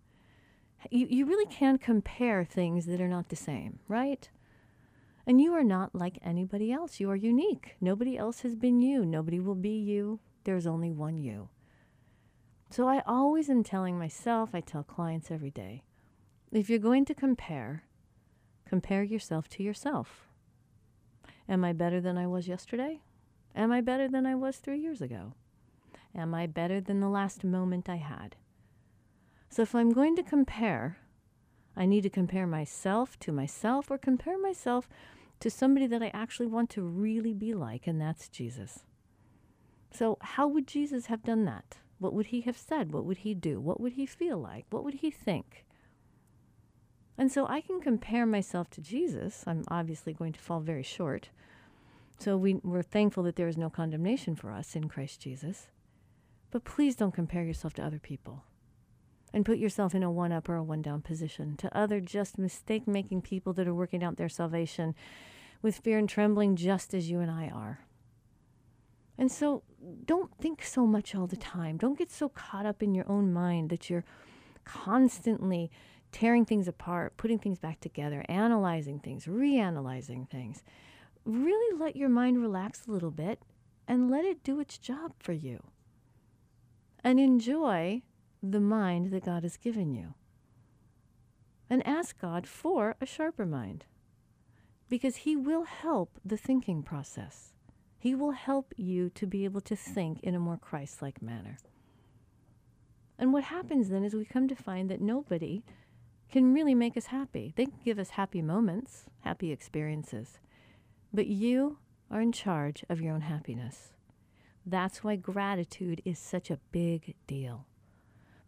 You, 0.91 1.07
you 1.09 1.25
really 1.25 1.45
can't 1.45 1.79
compare 1.79 2.43
things 2.43 2.85
that 2.87 2.99
are 2.99 3.07
not 3.07 3.29
the 3.29 3.35
same, 3.35 3.79
right? 3.87 4.29
And 5.25 5.39
you 5.39 5.53
are 5.53 5.63
not 5.63 5.95
like 5.95 6.19
anybody 6.21 6.73
else. 6.73 6.99
You 6.99 7.09
are 7.09 7.15
unique. 7.15 7.77
Nobody 7.79 8.17
else 8.17 8.41
has 8.41 8.55
been 8.55 8.81
you. 8.81 9.05
Nobody 9.05 9.39
will 9.39 9.55
be 9.55 9.77
you. 9.77 10.19
There's 10.43 10.67
only 10.67 10.91
one 10.91 11.17
you. 11.17 11.49
So 12.69 12.87
I 12.87 13.01
always 13.05 13.49
am 13.49 13.63
telling 13.63 13.97
myself, 13.97 14.49
I 14.53 14.59
tell 14.59 14.83
clients 14.83 15.31
every 15.31 15.51
day, 15.51 15.83
if 16.51 16.69
you're 16.69 16.79
going 16.79 17.05
to 17.05 17.13
compare, 17.13 17.83
compare 18.67 19.03
yourself 19.03 19.47
to 19.49 19.63
yourself. 19.63 20.27
Am 21.47 21.63
I 21.63 21.71
better 21.71 22.01
than 22.01 22.17
I 22.17 22.27
was 22.27 22.47
yesterday? 22.47 23.01
Am 23.55 23.71
I 23.71 23.79
better 23.79 24.09
than 24.09 24.25
I 24.25 24.35
was 24.35 24.57
three 24.57 24.79
years 24.79 25.01
ago? 25.01 25.33
Am 26.15 26.33
I 26.33 26.47
better 26.47 26.81
than 26.81 26.99
the 26.99 27.09
last 27.09 27.43
moment 27.43 27.87
I 27.89 27.97
had? 27.97 28.35
So 29.49 29.61
if 29.61 29.75
I'm 29.75 29.91
going 29.91 30.15
to 30.15 30.23
compare, 30.23 30.97
I 31.75 31.85
need 31.85 32.01
to 32.03 32.09
compare 32.09 32.47
myself 32.47 33.17
to 33.19 33.31
myself 33.31 33.89
or 33.89 33.97
compare 33.97 34.39
myself 34.39 34.89
to 35.39 35.49
somebody 35.49 35.87
that 35.87 36.03
I 36.03 36.11
actually 36.13 36.47
want 36.47 36.69
to 36.71 36.81
really 36.81 37.33
be 37.33 37.53
like, 37.53 37.87
and 37.87 37.99
that's 37.99 38.29
Jesus. 38.29 38.85
So, 39.91 40.17
how 40.21 40.47
would 40.47 40.67
Jesus 40.67 41.07
have 41.07 41.23
done 41.23 41.43
that? 41.45 41.77
What 41.99 42.13
would 42.13 42.27
he 42.27 42.41
have 42.41 42.57
said? 42.57 42.93
What 42.93 43.05
would 43.05 43.19
he 43.19 43.33
do? 43.33 43.59
What 43.59 43.81
would 43.81 43.93
he 43.93 44.05
feel 44.05 44.37
like? 44.37 44.65
What 44.69 44.83
would 44.83 44.95
he 44.95 45.11
think? 45.11 45.65
And 47.17 47.31
so 47.31 47.45
I 47.47 47.61
can 47.61 47.81
compare 47.81 48.25
myself 48.25 48.69
to 48.71 48.81
Jesus. 48.81 49.43
I'm 49.45 49.63
obviously 49.67 50.13
going 50.13 50.33
to 50.33 50.39
fall 50.39 50.59
very 50.61 50.83
short. 50.83 51.29
So 52.17 52.37
we, 52.37 52.55
we're 52.63 52.81
thankful 52.81 53.23
that 53.23 53.35
there 53.35 53.47
is 53.47 53.57
no 53.57 53.69
condemnation 53.69 54.35
for 54.35 54.51
us 54.51 54.75
in 54.75 54.87
Christ 54.87 55.21
Jesus. 55.21 55.67
But 56.51 56.65
please 56.65 56.95
don't 56.95 57.13
compare 57.13 57.43
yourself 57.43 57.73
to 57.75 57.83
other 57.83 57.99
people 57.99 58.43
and 59.33 59.45
put 59.45 59.57
yourself 59.57 59.95
in 59.95 60.03
a 60.03 60.11
one 60.11 60.31
up 60.31 60.49
or 60.49 60.55
a 60.55 60.63
one 60.63 60.81
down 60.81 61.01
position 61.01 61.55
to 61.57 61.77
other 61.77 62.01
just 62.01 62.37
mistake 62.37 62.87
making 62.87 63.21
people 63.21 63.53
that 63.53 63.67
are 63.67 63.73
working 63.73 64.03
out 64.03 64.17
their 64.17 64.29
salvation 64.29 64.93
with 65.61 65.77
fear 65.77 65.97
and 65.97 66.09
trembling, 66.09 66.55
just 66.55 66.93
as 66.93 67.09
you 67.09 67.19
and 67.19 67.31
I 67.31 67.47
are. 67.47 67.79
And 69.17 69.31
so 69.31 69.63
don't 70.05 70.35
think 70.39 70.63
so 70.63 70.85
much 70.85 71.15
all 71.15 71.27
the 71.27 71.37
time. 71.37 71.77
Don't 71.77 71.97
get 71.97 72.11
so 72.11 72.29
caught 72.29 72.65
up 72.65 72.81
in 72.81 72.95
your 72.95 73.09
own 73.09 73.31
mind 73.31 73.69
that 73.69 73.89
you're 73.89 74.03
constantly 74.65 75.71
tearing 76.11 76.45
things 76.45 76.67
apart, 76.67 77.15
putting 77.17 77.39
things 77.39 77.59
back 77.59 77.79
together, 77.79 78.25
analyzing 78.27 78.99
things, 78.99 79.25
reanalyzing 79.25 80.29
things. 80.29 80.63
Really 81.23 81.77
let 81.77 81.95
your 81.95 82.09
mind 82.09 82.41
relax 82.41 82.87
a 82.87 82.91
little 82.91 83.11
bit 83.11 83.41
and 83.87 84.09
let 84.09 84.25
it 84.25 84.43
do 84.43 84.59
its 84.59 84.77
job 84.77 85.13
for 85.19 85.33
you. 85.33 85.61
And 87.03 87.19
enjoy 87.19 88.03
the 88.43 88.59
mind 88.59 89.11
that 89.11 89.25
God 89.25 89.43
has 89.43 89.57
given 89.57 89.91
you. 89.93 90.13
And 91.69 91.85
ask 91.87 92.19
God 92.19 92.47
for 92.47 92.95
a 92.99 93.05
sharper 93.05 93.45
mind 93.45 93.85
because 94.89 95.17
He 95.17 95.35
will 95.35 95.63
help 95.63 96.19
the 96.23 96.37
thinking 96.37 96.83
process. 96.83 97.53
He 97.97 98.13
will 98.13 98.31
help 98.31 98.73
you 98.77 99.09
to 99.11 99.25
be 99.25 99.45
able 99.45 99.61
to 99.61 99.75
think 99.75 100.19
in 100.21 100.35
a 100.35 100.39
more 100.39 100.57
Christ 100.57 101.01
like 101.01 101.21
manner. 101.21 101.57
And 103.17 103.31
what 103.31 103.45
happens 103.45 103.89
then 103.89 104.03
is 104.03 104.15
we 104.15 104.25
come 104.25 104.47
to 104.47 104.55
find 104.55 104.89
that 104.89 104.99
nobody 104.99 105.63
can 106.31 106.53
really 106.53 106.73
make 106.73 106.97
us 106.97 107.07
happy. 107.07 107.53
They 107.55 107.65
can 107.65 107.79
give 107.85 107.99
us 107.99 108.11
happy 108.11 108.41
moments, 108.41 109.05
happy 109.19 109.51
experiences. 109.51 110.39
But 111.13 111.27
you 111.27 111.77
are 112.09 112.21
in 112.21 112.31
charge 112.31 112.83
of 112.89 112.99
your 112.99 113.13
own 113.13 113.21
happiness. 113.21 113.93
That's 114.65 115.03
why 115.03 115.15
gratitude 115.15 116.01
is 116.05 116.19
such 116.19 116.51
a 116.51 116.59
big 116.71 117.15
deal. 117.27 117.65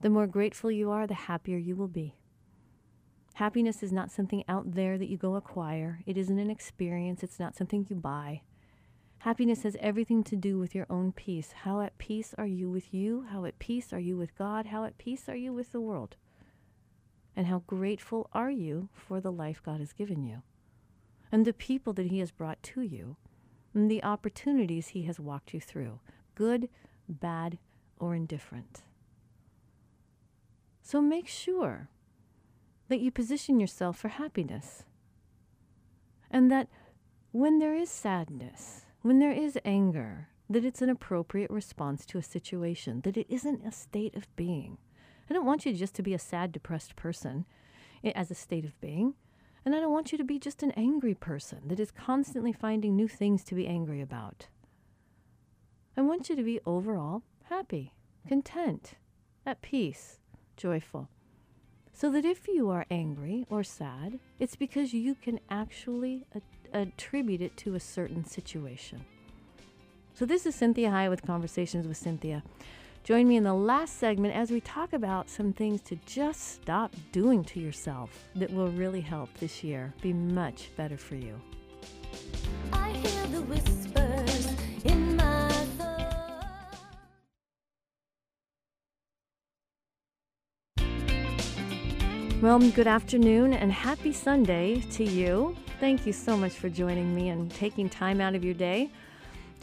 The 0.01 0.09
more 0.09 0.27
grateful 0.27 0.69
you 0.69 0.91
are, 0.91 1.07
the 1.07 1.13
happier 1.13 1.57
you 1.57 1.75
will 1.75 1.87
be. 1.87 2.15
Happiness 3.35 3.81
is 3.81 3.91
not 3.91 4.11
something 4.11 4.43
out 4.47 4.75
there 4.75 4.97
that 4.97 5.09
you 5.09 5.17
go 5.17 5.35
acquire. 5.35 6.01
It 6.05 6.17
isn't 6.17 6.37
an 6.37 6.51
experience. 6.51 7.23
It's 7.23 7.39
not 7.39 7.55
something 7.55 7.87
you 7.89 7.95
buy. 7.95 8.41
Happiness 9.19 9.63
has 9.63 9.77
everything 9.79 10.23
to 10.25 10.35
do 10.35 10.59
with 10.59 10.75
your 10.75 10.85
own 10.89 11.13
peace. 11.13 11.53
How 11.63 11.81
at 11.81 11.97
peace 11.97 12.35
are 12.37 12.45
you 12.45 12.69
with 12.69 12.93
you? 12.93 13.25
How 13.31 13.45
at 13.45 13.57
peace 13.57 13.91
are 13.93 13.99
you 13.99 14.17
with 14.17 14.37
God? 14.37 14.67
How 14.67 14.83
at 14.83 14.97
peace 14.97 15.27
are 15.27 15.35
you 15.35 15.53
with 15.53 15.71
the 15.71 15.81
world? 15.81 16.17
And 17.35 17.47
how 17.47 17.63
grateful 17.65 18.29
are 18.33 18.51
you 18.51 18.89
for 18.93 19.19
the 19.19 19.31
life 19.31 19.63
God 19.65 19.79
has 19.79 19.93
given 19.93 20.23
you? 20.23 20.43
And 21.31 21.45
the 21.45 21.53
people 21.53 21.93
that 21.93 22.07
He 22.07 22.19
has 22.19 22.31
brought 22.31 22.61
to 22.63 22.81
you, 22.81 23.15
the 23.73 24.03
opportunities 24.03 24.89
He 24.89 25.03
has 25.03 25.19
walked 25.19 25.53
you 25.53 25.59
through, 25.59 25.99
good, 26.35 26.69
bad, 27.07 27.57
or 27.99 28.15
indifferent. 28.15 28.83
So 30.81 31.01
make 31.01 31.27
sure 31.27 31.89
that 32.89 32.99
you 32.99 33.09
position 33.11 33.59
yourself 33.59 33.97
for 33.97 34.09
happiness. 34.09 34.83
And 36.29 36.51
that 36.51 36.67
when 37.31 37.59
there 37.59 37.75
is 37.75 37.89
sadness, 37.89 38.85
when 39.01 39.19
there 39.19 39.31
is 39.31 39.57
anger, 39.65 40.27
that 40.49 40.65
it's 40.65 40.81
an 40.81 40.89
appropriate 40.89 41.49
response 41.49 42.05
to 42.05 42.17
a 42.17 42.23
situation, 42.23 43.01
that 43.01 43.17
it 43.17 43.27
isn't 43.29 43.65
a 43.65 43.71
state 43.71 44.15
of 44.15 44.33
being. 44.35 44.77
I 45.29 45.33
don't 45.33 45.45
want 45.45 45.65
you 45.65 45.73
just 45.73 45.95
to 45.95 46.03
be 46.03 46.13
a 46.13 46.19
sad, 46.19 46.51
depressed 46.51 46.95
person 46.95 47.45
eh, 48.03 48.11
as 48.13 48.29
a 48.29 48.35
state 48.35 48.65
of 48.65 48.79
being. 48.81 49.15
And 49.65 49.73
I 49.73 49.79
don't 49.79 49.91
want 49.91 50.11
you 50.11 50.17
to 50.17 50.23
be 50.23 50.39
just 50.39 50.63
an 50.63 50.71
angry 50.71 51.13
person 51.13 51.61
that 51.67 51.79
is 51.79 51.91
constantly 51.91 52.51
finding 52.51 52.95
new 52.95 53.07
things 53.07 53.43
to 53.45 53.55
be 53.55 53.67
angry 53.67 54.01
about. 54.01 54.47
I 55.95 56.01
want 56.01 56.29
you 56.29 56.35
to 56.35 56.43
be 56.43 56.59
overall 56.65 57.23
happy, 57.45 57.93
content, 58.27 58.95
at 59.45 59.61
peace, 59.61 60.19
joyful. 60.57 61.09
So 61.93 62.09
that 62.11 62.25
if 62.25 62.47
you 62.47 62.69
are 62.71 62.85
angry 62.89 63.45
or 63.49 63.63
sad, 63.63 64.19
it's 64.39 64.55
because 64.55 64.93
you 64.93 65.15
can 65.15 65.39
actually 65.49 66.25
attribute 66.73 67.41
it 67.41 67.55
to 67.57 67.75
a 67.75 67.79
certain 67.79 68.25
situation. 68.25 69.05
So, 70.15 70.25
this 70.25 70.45
is 70.45 70.55
Cinthia 70.55 70.91
Hiett 70.91 71.09
with 71.09 71.25
Conversations 71.25 71.87
with 71.87 71.99
Cinthia. 71.99 72.43
Join 73.03 73.27
me 73.27 73.35
in 73.35 73.43
the 73.43 73.53
last 73.53 73.97
segment 73.97 74.33
as 74.33 74.49
we 74.49 74.61
talk 74.61 74.93
about 74.93 75.29
some 75.29 75.51
things 75.51 75.81
to 75.81 75.97
just 76.05 76.53
stop 76.53 76.95
doing 77.11 77.43
to 77.43 77.59
yourself 77.59 78.29
that 78.33 78.49
will 78.49 78.69
really 78.69 79.01
help 79.01 79.29
this 79.39 79.61
year 79.61 79.93
be 80.01 80.13
much 80.13 80.69
better 80.77 80.95
for 80.95 81.15
you. 81.15 81.41
Well, 92.41 92.59
good 92.71 92.87
afternoon 92.87 93.53
and 93.53 93.69
happy 93.69 94.13
Sunday 94.13 94.79
to 94.91 95.03
you. 95.03 95.57
Thank 95.81 96.05
you 96.05 96.13
so 96.13 96.37
much 96.37 96.53
for 96.53 96.69
joining 96.69 97.13
me 97.13 97.29
and 97.29 97.51
taking 97.51 97.89
time 97.89 98.21
out 98.21 98.33
of 98.33 98.45
your 98.45 98.53
day 98.53 98.91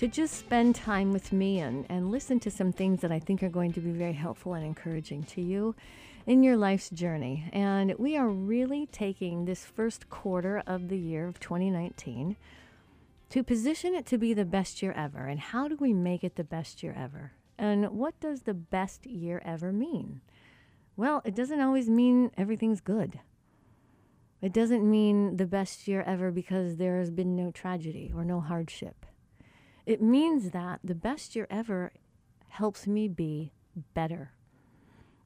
to 0.00 0.08
just 0.08 0.34
spend 0.38 0.74
time 0.74 1.12
with 1.12 1.30
me 1.30 1.58
and, 1.58 1.84
and 1.90 2.10
listen 2.10 2.40
to 2.40 2.50
some 2.50 2.72
things 2.72 3.02
that 3.02 3.12
I 3.12 3.18
think 3.18 3.42
are 3.42 3.50
going 3.50 3.74
to 3.74 3.80
be 3.80 3.90
very 3.90 4.14
helpful 4.14 4.54
and 4.54 4.64
encouraging 4.64 5.24
to 5.24 5.42
you 5.42 5.74
in 6.24 6.42
your 6.42 6.56
life's 6.56 6.88
journey. 6.88 7.50
And 7.52 7.94
we 7.98 8.16
are 8.16 8.30
really 8.30 8.86
taking 8.86 9.44
this 9.44 9.66
first 9.66 10.08
quarter 10.08 10.62
of 10.66 10.88
the 10.88 10.96
year 10.96 11.26
of 11.26 11.38
2019 11.38 12.38
to 13.28 13.42
position 13.44 13.94
it 13.94 14.06
to 14.06 14.16
be 14.16 14.32
the 14.32 14.46
best 14.46 14.80
year 14.80 14.92
ever. 14.92 15.26
And 15.26 15.38
how 15.38 15.68
do 15.68 15.76
we 15.78 15.92
make 15.92 16.24
it 16.24 16.36
the 16.36 16.44
best 16.44 16.82
year 16.82 16.94
ever? 16.96 17.32
And 17.58 17.90
what 17.90 18.18
does 18.20 18.44
the 18.44 18.54
best 18.54 19.04
year 19.04 19.42
ever 19.44 19.70
mean? 19.70 20.22
Well, 20.96 21.20
it 21.26 21.34
doesn't 21.34 21.60
always 21.60 21.90
mean 21.90 22.30
everything's 22.38 22.80
good. 22.80 23.20
It 24.40 24.54
doesn't 24.54 24.90
mean 24.90 25.36
the 25.36 25.44
best 25.44 25.86
year 25.86 26.00
ever 26.06 26.30
because 26.30 26.76
there 26.76 26.98
has 27.00 27.10
been 27.10 27.36
no 27.36 27.50
tragedy 27.50 28.10
or 28.16 28.24
no 28.24 28.40
hardship. 28.40 28.99
It 29.90 30.00
means 30.00 30.52
that 30.52 30.78
the 30.84 30.94
best 30.94 31.34
year 31.34 31.48
ever 31.50 31.92
helps 32.50 32.86
me 32.86 33.08
be 33.08 33.50
better, 33.92 34.30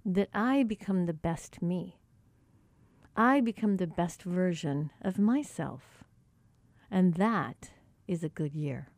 that 0.06 0.30
I 0.32 0.62
become 0.62 1.04
the 1.04 1.12
best 1.12 1.60
me. 1.60 1.98
I 3.14 3.42
become 3.42 3.76
the 3.76 3.86
best 3.86 4.22
version 4.22 4.90
of 5.02 5.18
myself. 5.18 6.02
And 6.90 7.12
that 7.16 7.72
is 8.08 8.24
a 8.24 8.30
good 8.30 8.54
year. 8.54 8.88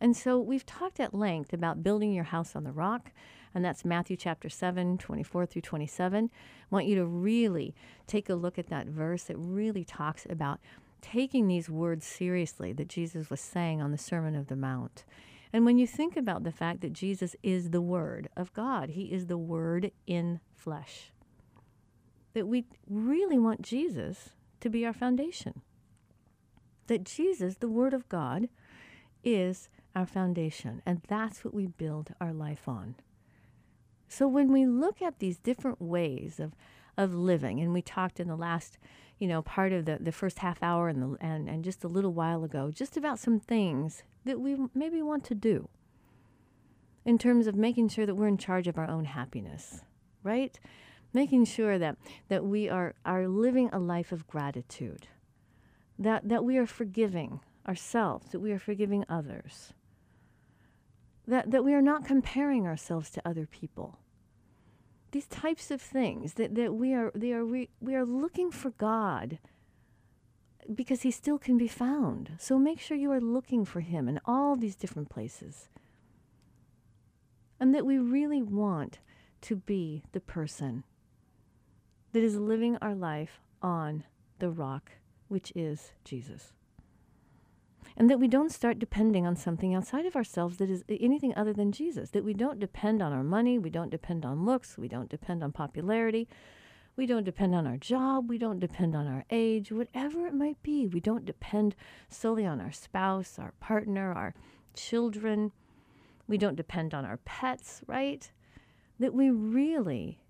And 0.00 0.16
so 0.16 0.40
we've 0.40 0.66
talked 0.66 0.98
at 0.98 1.14
length 1.14 1.52
about 1.52 1.84
building 1.84 2.12
your 2.12 2.24
house 2.24 2.56
on 2.56 2.64
the 2.64 2.72
rock 2.72 3.12
and 3.54 3.64
that's 3.64 3.84
Matthew 3.84 4.16
chapter 4.16 4.48
7, 4.48 4.98
24 4.98 5.46
through 5.46 5.62
27. 5.62 6.30
I 6.32 6.74
want 6.74 6.86
you 6.86 6.96
to 6.96 7.06
really 7.06 7.74
take 8.06 8.28
a 8.28 8.34
look 8.34 8.58
at 8.58 8.68
that 8.68 8.86
verse. 8.86 9.28
It 9.28 9.36
really 9.38 9.84
talks 9.84 10.26
about 10.28 10.60
taking 11.00 11.48
these 11.48 11.68
words 11.68 12.06
seriously 12.06 12.72
that 12.72 12.88
Jesus 12.88 13.30
was 13.30 13.40
saying 13.40 13.80
on 13.80 13.92
the 13.92 13.98
Sermon 13.98 14.34
of 14.34 14.48
the 14.48 14.56
Mount. 14.56 15.04
And 15.52 15.64
when 15.64 15.78
you 15.78 15.86
think 15.86 16.16
about 16.16 16.44
the 16.44 16.52
fact 16.52 16.80
that 16.80 16.92
Jesus 16.92 17.34
is 17.42 17.70
the 17.70 17.80
Word 17.80 18.28
of 18.36 18.52
God, 18.52 18.90
He 18.90 19.04
is 19.12 19.26
the 19.26 19.38
Word 19.38 19.90
in 20.06 20.40
flesh, 20.54 21.12
that 22.34 22.46
we 22.46 22.66
really 22.88 23.38
want 23.38 23.62
Jesus 23.62 24.30
to 24.60 24.68
be 24.70 24.86
our 24.86 24.92
foundation. 24.92 25.62
That 26.86 27.04
Jesus, 27.04 27.56
the 27.56 27.68
Word 27.68 27.94
of 27.94 28.08
God, 28.08 28.48
is 29.24 29.68
our 29.94 30.06
foundation, 30.06 30.82
and 30.86 31.02
that's 31.08 31.44
what 31.44 31.54
we 31.54 31.66
build 31.66 32.14
our 32.20 32.32
life 32.32 32.68
on. 32.68 32.94
So 34.08 34.26
when 34.26 34.52
we 34.52 34.66
look 34.66 35.02
at 35.02 35.18
these 35.18 35.38
different 35.38 35.80
ways 35.80 36.40
of 36.40 36.52
of 37.02 37.14
living, 37.14 37.60
and 37.60 37.72
we 37.72 37.82
talked 37.82 38.20
in 38.20 38.28
the 38.28 38.36
last, 38.36 38.78
you 39.18 39.28
know, 39.28 39.42
part 39.42 39.72
of 39.72 39.84
the, 39.84 39.98
the 40.00 40.12
first 40.12 40.38
half 40.40 40.62
hour 40.62 40.88
and, 40.88 41.00
the, 41.02 41.16
and 41.20 41.48
and 41.48 41.64
just 41.64 41.84
a 41.84 41.88
little 41.88 42.12
while 42.12 42.44
ago, 42.44 42.70
just 42.82 42.96
about 42.96 43.18
some 43.18 43.40
things 43.40 44.04
that 44.24 44.38
we 44.40 44.56
maybe 44.74 45.02
want 45.02 45.24
to 45.24 45.34
do. 45.34 45.68
in 47.04 47.18
terms 47.18 47.46
of 47.46 47.54
making 47.54 47.88
sure 47.88 48.06
that 48.06 48.14
we're 48.14 48.28
in 48.28 48.38
charge 48.38 48.68
of 48.68 48.78
our 48.78 48.88
own 48.88 49.04
happiness, 49.04 49.82
right? 50.22 50.58
Making 51.12 51.44
sure 51.44 51.78
that, 51.78 51.96
that 52.28 52.44
we 52.44 52.68
are, 52.68 52.94
are 53.04 53.26
living 53.28 53.70
a 53.72 53.78
life 53.78 54.12
of 54.12 54.26
gratitude, 54.26 55.08
that, 55.98 56.28
that 56.28 56.44
we 56.44 56.58
are 56.58 56.66
forgiving 56.66 57.40
ourselves, 57.66 58.30
that 58.32 58.40
we 58.40 58.52
are 58.52 58.58
forgiving 58.58 59.04
others, 59.08 59.72
that, 61.26 61.50
that 61.50 61.64
we 61.64 61.74
are 61.74 61.82
not 61.82 62.04
comparing 62.04 62.66
ourselves 62.66 63.10
to 63.10 63.28
other 63.28 63.46
people. 63.46 63.98
These 65.12 65.26
types 65.26 65.70
of 65.70 65.80
things 65.80 66.34
that, 66.34 66.54
that 66.54 66.74
we 66.74 66.94
are 66.94 67.10
they 67.14 67.32
are 67.32 67.44
we, 67.44 67.68
we 67.80 67.94
are 67.94 68.04
looking 68.04 68.50
for 68.50 68.70
God 68.70 69.38
because 70.72 71.02
he 71.02 71.10
still 71.10 71.38
can 71.38 71.58
be 71.58 71.68
found. 71.68 72.32
So 72.38 72.58
make 72.58 72.80
sure 72.80 72.96
you 72.96 73.10
are 73.10 73.20
looking 73.20 73.64
for 73.64 73.80
him 73.80 74.08
in 74.08 74.20
all 74.24 74.54
these 74.54 74.76
different 74.76 75.08
places. 75.08 75.68
And 77.58 77.74
that 77.74 77.84
we 77.84 77.98
really 77.98 78.42
want 78.42 79.00
to 79.42 79.56
be 79.56 80.04
the 80.12 80.20
person 80.20 80.84
that 82.12 82.22
is 82.22 82.36
living 82.36 82.76
our 82.76 82.94
life 82.94 83.40
on 83.60 84.04
the 84.38 84.50
rock, 84.50 84.92
which 85.28 85.52
is 85.54 85.92
Jesus 86.04 86.52
and 88.00 88.08
that 88.08 88.18
we 88.18 88.28
don't 88.28 88.50
start 88.50 88.78
depending 88.78 89.26
on 89.26 89.36
something 89.36 89.74
outside 89.74 90.06
of 90.06 90.16
ourselves 90.16 90.56
that 90.56 90.70
is 90.70 90.82
anything 90.88 91.34
other 91.36 91.52
than 91.52 91.70
Jesus, 91.70 92.08
that 92.08 92.24
we 92.24 92.32
don't 92.32 92.58
depend 92.58 93.02
on 93.02 93.12
our 93.12 93.22
money, 93.22 93.58
we 93.58 93.68
don't 93.68 93.90
depend 93.90 94.24
on 94.24 94.46
looks, 94.46 94.78
we 94.78 94.88
don't 94.88 95.10
depend 95.10 95.44
on 95.44 95.52
popularity, 95.52 96.26
we 96.96 97.04
don't 97.04 97.24
depend 97.24 97.54
on 97.54 97.66
our 97.66 97.76
job, 97.76 98.30
we 98.30 98.38
don't 98.38 98.58
depend 98.58 98.96
on 98.96 99.06
our 99.06 99.26
age, 99.28 99.70
whatever 99.70 100.26
it 100.26 100.32
might 100.32 100.62
be. 100.62 100.86
We 100.86 101.00
don't 101.00 101.26
depend 101.26 101.76
solely 102.08 102.46
on 102.46 102.58
our 102.58 102.72
spouse, 102.72 103.38
our 103.38 103.52
partner, 103.60 104.14
our 104.14 104.32
children. 104.72 105.52
We 106.26 106.38
don't 106.38 106.56
depend 106.56 106.94
on 106.94 107.04
our 107.04 107.18
pets, 107.18 107.82
right? 107.86 108.32
That 108.98 109.12
we 109.12 109.28
really 109.28 110.22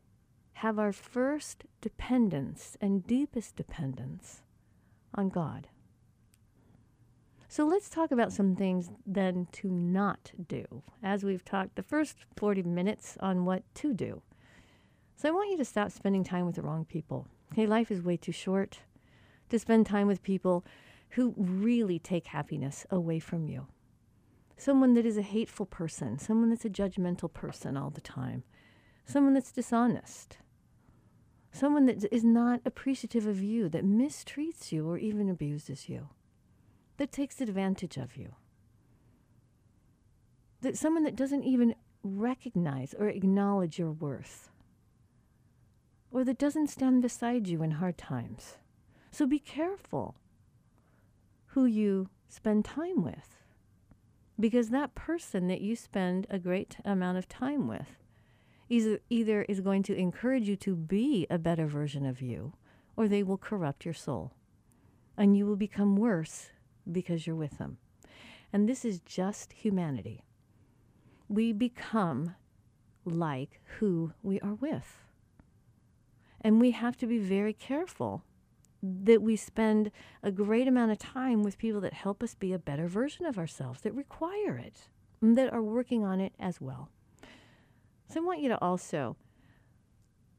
have 0.55 0.81
our 0.81 0.93
first 0.93 1.67
dependence 1.81 2.77
and 2.81 3.07
deepest 3.07 3.55
dependence 3.55 4.43
on 5.15 5.29
God. 5.29 5.69
So 7.53 7.67
let's 7.67 7.91
talk 7.91 8.13
about 8.13 8.33
some 8.33 8.55
things 8.55 8.93
then 9.05 9.49
to 9.55 9.69
not 9.69 10.31
do, 10.47 10.85
as 11.03 11.25
we've 11.25 11.45
talked 11.45 11.75
the 11.75 11.83
first 11.83 12.19
40 12.37 12.63
minutes 12.63 13.17
on 13.19 13.45
what 13.45 13.65
to 13.75 13.93
do. 13.93 14.23
So 15.17 15.29
I 15.29 15.33
want 15.33 15.51
you 15.51 15.57
to 15.57 15.65
stop 15.65 15.91
spending 15.91 16.23
time 16.23 16.47
with 16.47 16.55
the 16.55 16.63
wrong 16.63 16.85
people. 16.85 17.27
Okay, 17.53 17.67
life 17.67 17.91
is 17.91 18.03
way 18.03 18.17
too 18.17 18.31
short 18.31 18.83
to 19.49 19.59
spend 19.59 19.85
time 19.85 20.07
with 20.07 20.23
people 20.23 20.65
who 21.11 21.35
really 21.37 21.99
take 21.99 22.29
happiness 22.29 22.87
away 22.89 23.19
from 23.19 23.49
you. 23.49 23.67
Someone 24.57 24.95
that 24.95 25.05
is 25.05 25.17
a 25.17 25.23
hateful 25.23 25.67
person, 25.67 26.21
someone 26.21 26.51
that's 26.51 26.65
a 26.65 26.71
judgmental 26.71 27.33
person 27.33 27.77
all 27.77 27.91
the 27.91 28.01
time, 28.01 28.45
someone 29.05 29.35
that's 29.35 29.51
dishonest, 29.51 30.39
someone 31.51 31.87
that 31.87 32.05
is 32.13 32.23
not 32.23 32.61
appreciative 32.65 33.27
of 33.27 33.43
you, 33.43 33.69
that 33.69 33.85
mistreats 33.85 34.71
you 34.71 34.89
or 34.89 34.99
even 34.99 35.29
abuses 35.29 35.89
you 35.89 36.11
that 37.01 37.11
takes 37.11 37.41
advantage 37.41 37.97
of 37.97 38.15
you. 38.15 38.35
That 40.61 40.77
someone 40.77 41.03
that 41.05 41.17
doesn't 41.17 41.45
even 41.45 41.75
recognize 42.03 42.93
or 42.93 43.09
acknowledge 43.09 43.79
your 43.79 43.91
worth. 43.91 44.51
Or 46.11 46.25
that 46.25 46.37
doesn't 46.37 46.69
stand 46.69 47.01
beside 47.01 47.49
you 47.49 47.63
in 47.63 47.71
hard 47.71 47.97
times. 47.97 48.59
So 49.11 49.27
be 49.27 49.39
careful 49.39 50.17
who 51.47 51.65
you 51.65 52.11
spend 52.29 52.67
time 52.67 53.03
with. 53.03 53.39
Because 54.39 54.69
that 54.69 54.95
person 54.95 55.49
that 55.49 55.63
you 55.63 55.77
spend 55.77 56.27
a 56.29 56.39
great 56.39 56.77
amount 56.85 57.17
of 57.17 57.31
time 57.31 57.67
with 57.67 57.97
either, 58.69 59.01
either 59.09 59.41
is 59.45 59.63
going 59.63 59.85
to 59.85 59.97
encourage 59.97 60.51
you 60.51 60.57
to 60.57 60.77
be 60.77 61.27
a 61.31 61.39
better 61.39 61.67
version 61.67 62.05
of 62.05 62.21
you, 62.21 62.53
or 62.95 63.09
they 63.09 63.23
will 63.23 63.39
corrupt 63.39 63.87
your 63.87 63.95
soul. 63.95 64.35
And 65.17 65.35
you 65.35 65.47
will 65.47 65.57
become 65.57 65.97
worse 65.97 66.51
because 66.91 67.27
you're 67.27 67.37
with 67.37 67.59
them. 67.59 67.79
And 68.53 68.69
this 68.69 68.85
is 68.85 69.01
just 69.01 69.53
humanity. 69.53 70.25
We 71.29 71.53
become 71.53 72.35
like 73.05 73.61
who 73.79 74.13
we 74.23 74.41
are 74.41 74.55
with. 74.55 75.05
And 76.41 76.61
we 76.61 76.73
have 76.73 76.97
to 76.99 77.07
be 77.07 77.19
very 77.19 77.53
careful 77.53 78.25
that 78.83 79.21
we 79.23 79.37
spend 79.37 79.91
a 80.23 80.31
great 80.31 80.67
amount 80.67 80.91
of 80.91 80.99
time 80.99 81.43
with 81.43 81.59
people 81.59 81.81
that 81.83 81.93
help 81.93 82.23
us 82.23 82.35
be 82.35 82.53
a 82.53 82.59
better 82.59 82.89
version 82.89 83.27
of 83.27 83.39
ourselves, 83.39 83.83
that 83.83 83.95
require 83.95 84.57
it, 84.57 84.89
that 85.21 85.53
are 85.53 85.63
working 85.63 86.05
on 86.05 86.21
it 86.21 86.33
as 86.41 86.61
well. 86.61 86.89
So 88.09 88.21
I 88.21 88.25
want 88.25 88.41
you 88.41 88.49
to 88.49 88.61
also 88.61 89.17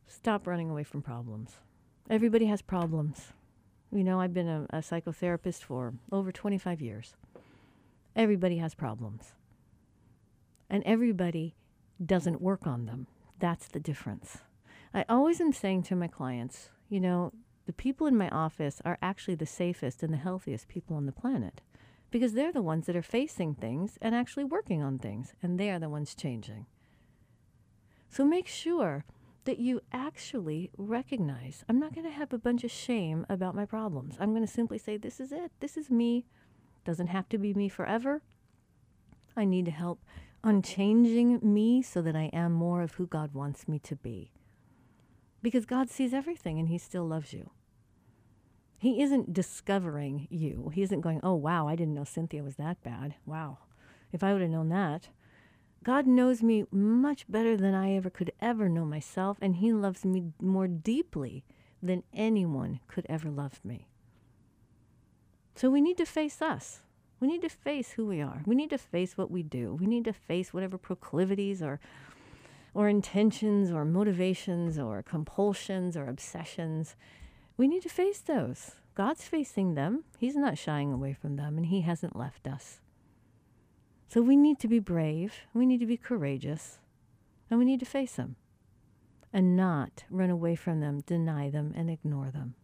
stop 0.07 0.47
running 0.47 0.69
away 0.69 0.83
from 0.83 1.01
problems. 1.01 1.57
Everybody 2.09 2.47
has 2.47 2.61
problems. 2.61 3.31
You 3.91 4.03
know, 4.03 4.21
I've 4.21 4.33
been 4.33 4.47
a, 4.47 4.65
a 4.69 4.79
psychotherapist 4.79 5.63
for 5.63 5.93
over 6.11 6.31
25 6.31 6.81
years. 6.81 7.15
Everybody 8.15 8.57
has 8.57 8.73
problems. 8.73 9.33
And 10.69 10.83
everybody 10.85 11.55
doesn't 12.03 12.41
work 12.41 12.65
on 12.65 12.85
them. 12.85 13.07
That's 13.39 13.67
the 13.67 13.79
difference. 13.79 14.37
I 14.93 15.05
always 15.09 15.41
am 15.41 15.51
saying 15.51 15.83
to 15.83 15.95
my 15.95 16.07
clients, 16.07 16.69
you 16.89 16.99
know, 16.99 17.33
the 17.65 17.73
people 17.73 18.07
in 18.07 18.17
my 18.17 18.29
office 18.29 18.81
are 18.85 18.97
actually 19.01 19.35
the 19.35 19.45
safest 19.45 20.03
and 20.03 20.13
the 20.13 20.17
healthiest 20.17 20.67
people 20.67 20.95
on 20.95 21.05
the 21.05 21.11
planet 21.11 21.61
because 22.11 22.33
they're 22.33 22.51
the 22.51 22.61
ones 22.61 22.85
that 22.85 22.95
are 22.95 23.01
facing 23.01 23.55
things 23.55 23.97
and 24.01 24.13
actually 24.13 24.43
working 24.43 24.83
on 24.83 24.99
things, 24.99 25.33
and 25.41 25.57
they 25.57 25.69
are 25.69 25.79
the 25.79 25.89
ones 25.89 26.13
changing. 26.13 26.65
So 28.09 28.25
make 28.25 28.47
sure 28.47 29.05
that 29.45 29.59
you 29.59 29.81
actually 29.91 30.69
recognize. 30.77 31.63
I'm 31.67 31.79
not 31.79 31.95
going 31.95 32.05
to 32.05 32.13
have 32.13 32.33
a 32.33 32.37
bunch 32.37 32.63
of 32.63 32.71
shame 32.71 33.25
about 33.29 33.55
my 33.55 33.65
problems. 33.65 34.15
I'm 34.19 34.31
going 34.31 34.45
to 34.45 34.51
simply 34.51 34.77
say, 34.77 34.97
This 34.97 35.19
is 35.19 35.31
it. 35.31 35.51
This 35.59 35.77
is 35.77 35.89
me. 35.89 36.25
Doesn't 36.85 37.07
have 37.07 37.29
to 37.29 37.37
be 37.37 37.53
me 37.53 37.69
forever. 37.69 38.21
I 39.35 39.45
need 39.45 39.65
to 39.65 39.71
help 39.71 40.03
unchanging 40.43 41.39
me 41.41 41.81
so 41.81 42.01
that 42.01 42.15
I 42.15 42.29
am 42.33 42.51
more 42.51 42.81
of 42.81 42.93
who 42.93 43.07
God 43.07 43.33
wants 43.33 43.67
me 43.67 43.79
to 43.79 43.95
be. 43.95 44.31
Because 45.41 45.65
God 45.65 45.89
sees 45.89 46.13
everything 46.13 46.59
and 46.59 46.69
He 46.69 46.77
still 46.77 47.05
loves 47.05 47.33
you. 47.33 47.51
He 48.77 49.01
isn't 49.01 49.31
discovering 49.31 50.27
you. 50.31 50.71
He 50.73 50.81
isn't 50.81 51.01
going, 51.01 51.19
oh, 51.21 51.35
wow, 51.35 51.67
I 51.67 51.75
didn't 51.75 51.93
know 51.93 52.01
Cinthia 52.01 52.43
was 52.43 52.55
that 52.55 52.81
bad. 52.83 53.13
Wow. 53.27 53.59
If 54.11 54.23
I 54.23 54.33
would 54.33 54.41
have 54.41 54.49
known 54.49 54.69
that, 54.69 55.09
God 55.83 56.05
knows 56.05 56.43
me 56.43 56.65
much 56.71 57.25
better 57.27 57.57
than 57.57 57.73
I 57.73 57.95
ever 57.95 58.09
could 58.09 58.31
ever 58.39 58.69
know 58.69 58.85
myself, 58.85 59.37
and 59.41 59.55
He 59.55 59.73
loves 59.73 60.05
me 60.05 60.31
more 60.39 60.67
deeply 60.67 61.43
than 61.81 62.03
anyone 62.13 62.79
could 62.87 63.05
ever 63.09 63.29
love 63.29 63.59
me. 63.63 63.87
So 65.55 65.69
we 65.69 65.81
need 65.81 65.97
to 65.97 66.05
face 66.05 66.41
us. 66.41 66.81
We 67.19 67.27
need 67.27 67.41
to 67.41 67.49
face 67.49 67.91
who 67.91 68.07
we 68.07 68.21
are. 68.21 68.41
We 68.45 68.55
need 68.55 68.71
to 68.71 68.77
face 68.77 69.17
what 69.17 69.31
we 69.31 69.43
do. 69.43 69.77
We 69.79 69.85
need 69.85 70.05
to 70.05 70.13
face 70.13 70.53
whatever 70.53 70.77
proclivities 70.77 71.61
or 71.61 71.79
or 72.73 72.87
intentions 72.87 73.69
or 73.69 73.83
motivations 73.83 74.79
or 74.79 75.03
compulsions 75.03 75.97
or 75.97 76.07
obsessions. 76.07 76.95
We 77.57 77.67
need 77.67 77.83
to 77.83 77.89
face 77.89 78.19
those. 78.19 78.71
God's 78.95 79.23
facing 79.23 79.75
them. 79.75 80.03
He's 80.17 80.35
not 80.35 80.57
shying 80.57 80.91
away 80.91 81.13
from 81.13 81.35
them, 81.35 81.57
and 81.57 81.65
He 81.67 81.81
hasn't 81.81 82.15
left 82.15 82.47
us. 82.47 82.80
So 84.11 84.21
we 84.21 84.35
need 84.35 84.59
to 84.59 84.67
be 84.67 84.79
brave, 84.79 85.35
we 85.53 85.65
need 85.65 85.79
to 85.79 85.85
be 85.85 85.95
courageous, 85.95 86.79
and 87.49 87.57
we 87.57 87.63
need 87.63 87.79
to 87.79 87.85
face 87.85 88.15
them 88.15 88.35
and 89.31 89.55
not 89.55 90.03
run 90.09 90.29
away 90.29 90.53
from 90.57 90.81
them, 90.81 90.99
deny 91.05 91.49
them, 91.49 91.71
and 91.77 91.89
ignore 91.89 92.29
them. 92.29 92.55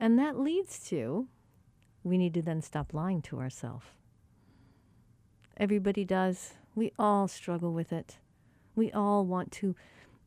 And 0.00 0.18
that 0.18 0.40
leads 0.40 0.78
to 0.88 1.28
we 2.02 2.16
need 2.16 2.32
to 2.32 2.40
then 2.40 2.62
stop 2.62 2.94
lying 2.94 3.20
to 3.20 3.38
ourselves. 3.38 3.84
Everybody 5.58 6.06
does. 6.06 6.54
We 6.74 6.94
all 6.98 7.28
struggle 7.28 7.74
with 7.74 7.92
it. 7.92 8.16
We 8.74 8.90
all 8.92 9.26
want 9.26 9.52
to 9.60 9.76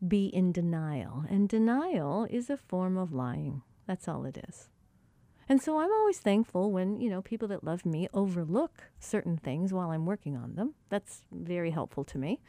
be 0.07 0.27
in 0.27 0.51
denial. 0.51 1.25
And 1.27 1.49
denial 1.49 2.27
is 2.29 2.51
a 2.51 2.57
form 2.57 2.97
of 2.97 3.13
lying. 3.13 3.63
That's 3.87 4.07
all 4.07 4.25
it 4.25 4.37
is. 4.47 4.69
And 5.51 5.61
so 5.61 5.79
I'm 5.79 5.91
always 5.91 6.19
thankful 6.19 6.71
when, 6.71 7.01
you 7.01 7.09
know, 7.09 7.21
people 7.21 7.49
that 7.49 7.61
love 7.61 7.85
me 7.85 8.07
overlook 8.13 8.83
certain 9.01 9.35
things 9.35 9.73
while 9.73 9.89
I'm 9.89 10.05
working 10.05 10.37
on 10.37 10.55
them. 10.55 10.75
That's 10.87 11.23
very 11.29 11.71
helpful 11.71 12.05
to 12.05 12.17
me. 12.17 12.39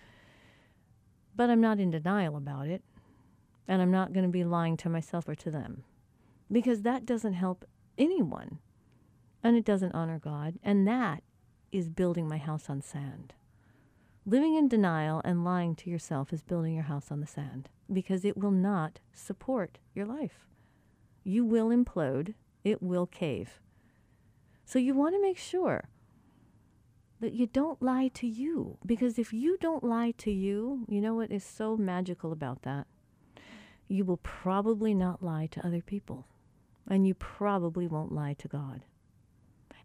But 1.35 1.51
I'm 1.51 1.61
not 1.61 1.81
in 1.81 1.91
denial 1.91 2.37
about 2.37 2.69
it. 2.69 2.85
And 3.67 3.83
I'm 3.83 3.91
not 3.91 4.13
going 4.13 4.25
to 4.25 4.31
be 4.31 4.45
lying 4.45 4.77
to 4.77 4.89
myself 4.89 5.29
or 5.29 5.35
to 5.35 5.51
them 5.51 5.83
because 6.49 6.83
that 6.83 7.05
doesn't 7.05 7.33
help 7.33 7.65
anyone 7.99 8.61
and 9.43 9.57
it 9.57 9.65
doesn't 9.65 9.97
honor 9.97 10.21
God. 10.21 10.61
And 10.63 10.87
that 10.87 11.25
is 11.73 11.89
building 11.89 12.29
my 12.29 12.39
house 12.39 12.71
on 12.71 12.83
sand. 12.83 13.35
Living 14.25 14.55
in 14.55 14.69
denial 14.69 15.21
and 15.25 15.45
lying 15.45 15.75
to 15.75 15.91
yourself 15.91 16.33
is 16.33 16.45
building 16.45 16.75
your 16.75 16.85
house 16.85 17.11
on 17.11 17.19
the 17.19 17.27
sand 17.27 17.69
because 17.93 18.25
it 18.25 18.37
will 18.37 18.53
not 18.53 19.01
support 19.13 19.79
your 19.93 20.07
life. 20.07 20.47
You 21.25 21.45
will 21.45 21.71
implode 21.71 22.35
it 22.65 22.83
will 22.83 23.07
cave. 23.07 23.61
So 24.65 24.79
you 24.79 24.95
want 24.95 25.15
to 25.15 25.23
make 25.23 25.39
sure 25.39 25.89
that 27.21 27.33
you 27.33 27.47
don't 27.47 27.81
lie 27.81 28.09
to 28.15 28.27
you. 28.27 28.79
Because 28.85 29.19
if 29.19 29.33
you 29.33 29.57
don't 29.61 29.85
lie 29.85 30.13
to 30.19 30.31
you, 30.31 30.85
you 30.89 31.01
know 31.01 31.15
what 31.15 31.31
is 31.31 31.45
so 31.45 31.77
magical 31.77 32.33
about 32.33 32.63
that? 32.63 32.87
You 33.89 34.05
will 34.05 34.19
probably 34.19 34.93
not 34.93 35.23
lie 35.23 35.47
to 35.53 35.67
other 35.67 35.83
people. 35.83 36.27
And 36.89 37.07
you 37.07 37.15
probably 37.15 37.87
won't 37.87 38.13
lie 38.13 38.35
to 38.35 38.49
God. 38.49 38.85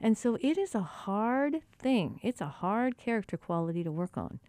And 0.01 0.17
so 0.17 0.38
it 0.41 0.57
is 0.57 0.73
a 0.73 0.82
hard 0.82 1.61
thing. 1.78 2.19
It's 2.23 2.41
a 2.41 2.47
hard 2.47 2.97
character 2.97 3.38
quality 3.38 3.84
to 3.84 3.91
work 3.91 4.17
on. 4.17 4.39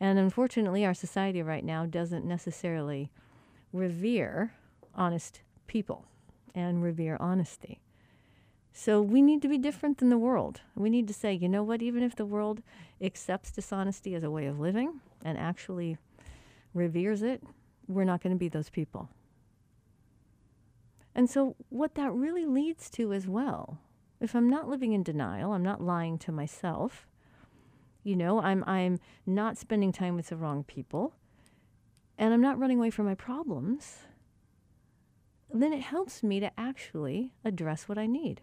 And 0.00 0.18
unfortunately, 0.18 0.84
our 0.84 0.94
society 0.94 1.42
right 1.42 1.64
now 1.64 1.84
doesn't 1.84 2.24
necessarily 2.24 3.10
revere 3.72 4.54
honest 4.94 5.42
people 5.66 6.06
and 6.54 6.82
revere 6.82 7.16
honesty. 7.20 7.80
So 8.72 9.00
we 9.00 9.22
need 9.22 9.40
to 9.42 9.48
be 9.48 9.56
different 9.56 9.98
than 9.98 10.08
the 10.08 10.18
world. 10.18 10.60
We 10.74 10.90
need 10.90 11.06
to 11.08 11.14
say, 11.14 11.32
you 11.32 11.48
know 11.48 11.62
what, 11.62 11.80
even 11.80 12.02
if 12.02 12.16
the 12.16 12.26
world 12.26 12.60
accepts 13.00 13.52
dishonesty 13.52 14.14
as 14.14 14.24
a 14.24 14.30
way 14.30 14.46
of 14.46 14.58
living 14.58 15.00
and 15.24 15.38
actually 15.38 15.96
reveres 16.74 17.22
it, 17.22 17.42
we're 17.86 18.04
not 18.04 18.20
going 18.20 18.34
to 18.34 18.38
be 18.38 18.48
those 18.48 18.70
people. 18.70 19.08
And 21.14 21.30
so, 21.30 21.54
what 21.68 21.94
that 21.94 22.12
really 22.12 22.44
leads 22.44 22.90
to 22.90 23.12
as 23.12 23.28
well, 23.28 23.78
if 24.20 24.34
I'm 24.34 24.50
not 24.50 24.68
living 24.68 24.92
in 24.92 25.04
denial, 25.04 25.52
I'm 25.52 25.62
not 25.62 25.80
lying 25.80 26.18
to 26.18 26.32
myself, 26.32 27.06
you 28.02 28.16
know, 28.16 28.40
I'm, 28.40 28.64
I'm 28.66 28.98
not 29.24 29.56
spending 29.56 29.92
time 29.92 30.16
with 30.16 30.28
the 30.28 30.36
wrong 30.36 30.64
people, 30.64 31.14
and 32.18 32.34
I'm 32.34 32.40
not 32.40 32.58
running 32.58 32.78
away 32.78 32.90
from 32.90 33.06
my 33.06 33.14
problems, 33.14 33.98
then 35.52 35.72
it 35.72 35.82
helps 35.82 36.22
me 36.22 36.40
to 36.40 36.50
actually 36.58 37.32
address 37.44 37.88
what 37.88 37.98
I 37.98 38.06
need 38.06 38.40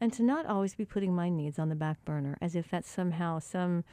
and 0.00 0.12
to 0.12 0.22
not 0.22 0.46
always 0.46 0.74
be 0.74 0.84
putting 0.84 1.14
my 1.14 1.28
needs 1.28 1.58
on 1.58 1.68
the 1.68 1.74
back 1.74 2.04
burner 2.04 2.36
as 2.40 2.54
if 2.54 2.70
that's 2.70 2.90
somehow 2.90 3.38
some 3.38 3.84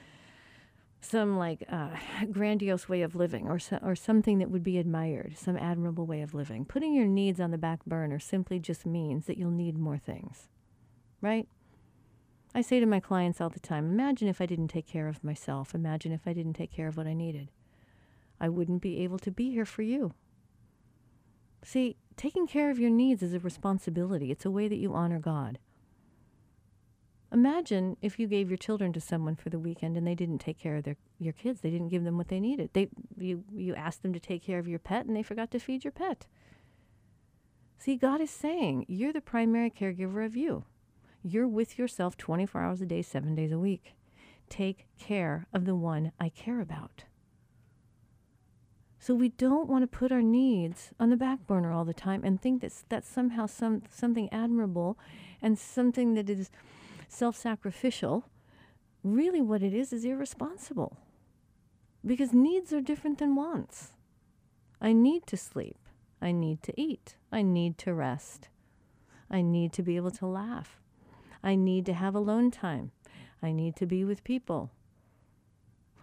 some 1.01 1.37
like 1.37 1.63
uh, 1.69 1.89
grandiose 2.31 2.89
way 2.89 3.01
of 3.03 3.15
living 3.15 3.47
or 3.47 3.59
so, 3.59 3.77
or 3.83 3.95
something 3.95 4.39
that 4.39 4.49
would 4.49 4.63
be 4.63 4.79
admired, 4.79 5.37
some 5.37 5.55
admirable 5.55 6.05
way 6.05 6.21
of 6.21 6.33
living. 6.33 6.65
Putting 6.65 6.93
your 6.93 7.05
needs 7.05 7.39
on 7.39 7.51
the 7.51 7.57
back 7.57 7.85
burner 7.85 8.17
simply 8.17 8.59
just 8.59 8.85
means 8.85 9.27
that 9.27 9.37
you'll 9.37 9.51
need 9.51 9.77
more 9.77 9.99
things. 9.99 10.47
Right? 11.21 11.47
I 12.55 12.61
say 12.61 12.79
to 12.79 12.85
my 12.85 12.99
clients 12.99 13.39
all 13.39 13.49
the 13.49 13.59
time, 13.59 13.85
imagine 13.85 14.27
if 14.27 14.41
I 14.41 14.45
didn't 14.45 14.69
take 14.69 14.87
care 14.87 15.07
of 15.07 15.23
myself. 15.23 15.75
Imagine 15.75 16.11
if 16.11 16.25
I 16.25 16.33
didn't 16.33 16.53
take 16.53 16.71
care 16.71 16.87
of 16.87 16.97
what 16.97 17.07
I 17.07 17.13
needed. 17.13 17.51
I 18.39 18.49
wouldn't 18.49 18.81
be 18.81 18.99
able 18.99 19.19
to 19.19 19.31
be 19.31 19.51
here 19.51 19.65
for 19.65 19.81
you. 19.81 20.13
See, 21.63 21.97
taking 22.17 22.47
care 22.47 22.69
of 22.69 22.79
your 22.79 22.89
needs 22.89 23.21
is 23.21 23.33
a 23.33 23.39
responsibility. 23.39 24.31
It's 24.31 24.45
a 24.45 24.51
way 24.51 24.67
that 24.67 24.77
you 24.77 24.93
honor 24.93 25.19
God. 25.19 25.59
Imagine 27.31 27.97
if 28.01 28.17
you 28.17 28.27
gave 28.27 28.49
your 28.49 28.57
children 28.57 28.93
to 28.93 29.01
someone 29.01 29.35
for 29.35 29.49
the 29.49 29.59
weekend 29.59 29.97
and 29.97 30.07
they 30.07 30.15
didn't 30.15 30.39
take 30.39 30.57
care 30.57 30.77
of 30.77 30.83
their 30.83 30.95
your 31.19 31.33
kids. 31.33 31.61
They 31.61 31.71
didn't 31.71 31.89
give 31.89 32.03
them 32.03 32.17
what 32.17 32.29
they 32.29 32.39
needed. 32.39 32.69
They 32.73 32.89
you 33.17 33.43
you 33.53 33.75
asked 33.75 34.03
them 34.03 34.13
to 34.13 34.19
take 34.19 34.43
care 34.43 34.59
of 34.59 34.67
your 34.67 34.79
pet 34.79 35.05
and 35.05 35.15
they 35.15 35.23
forgot 35.23 35.51
to 35.51 35.59
feed 35.59 35.83
your 35.83 35.91
pet. 35.91 36.27
See, 37.77 37.97
God 37.97 38.21
is 38.21 38.31
saying, 38.31 38.85
you're 38.87 39.13
the 39.13 39.21
primary 39.21 39.69
caregiver 39.69 40.25
of 40.25 40.37
you. 40.37 40.63
You're 41.23 41.47
with 41.47 41.77
yourself 41.77 42.15
24 42.17 42.61
hours 42.61 42.81
a 42.81 42.85
day, 42.85 43.01
7 43.01 43.35
days 43.35 43.51
a 43.51 43.59
week. 43.59 43.95
Take 44.49 44.87
care 44.97 45.47
of 45.53 45.65
the 45.65 45.75
one 45.75 46.11
I 46.19 46.29
care 46.29 46.61
about. 46.61 47.03
So 49.05 49.13
we 49.13 49.29
don't 49.29 49.69
want 49.69 49.83
to 49.83 49.97
put 49.99 50.11
our 50.11 50.23
needs 50.23 50.89
on 50.99 51.11
the 51.11 51.15
back 51.15 51.45
burner 51.45 51.71
all 51.71 51.85
the 51.85 51.93
time 51.93 52.23
and 52.23 52.41
think 52.41 52.61
that 52.61 52.73
that's 52.89 53.07
somehow 53.07 53.45
some 53.45 53.83
something 53.87 54.33
admirable 54.33 54.97
and 55.43 55.59
something 55.59 56.15
that 56.15 56.27
is 56.27 56.49
self 57.07 57.35
sacrificial, 57.35 58.27
really 59.03 59.41
what 59.41 59.61
it 59.61 59.75
is 59.75 59.93
is 59.93 60.05
irresponsible. 60.05 60.97
Because 62.03 62.33
needs 62.33 62.73
are 62.73 62.81
different 62.81 63.19
than 63.19 63.35
wants. 63.35 63.91
I 64.81 64.91
need 64.91 65.27
to 65.27 65.37
sleep. 65.37 65.77
I 66.19 66.31
need 66.31 66.63
to 66.63 66.73
eat. 66.75 67.15
I 67.31 67.43
need 67.43 67.77
to 67.77 67.93
rest. 67.93 68.47
I 69.29 69.43
need 69.43 69.71
to 69.73 69.83
be 69.83 69.97
able 69.97 70.11
to 70.17 70.25
laugh. 70.25 70.79
I 71.43 71.53
need 71.53 71.85
to 71.85 71.93
have 71.93 72.15
alone 72.15 72.49
time. 72.49 72.89
I 73.43 73.51
need 73.51 73.75
to 73.75 73.85
be 73.85 74.03
with 74.03 74.23
people. 74.23 74.71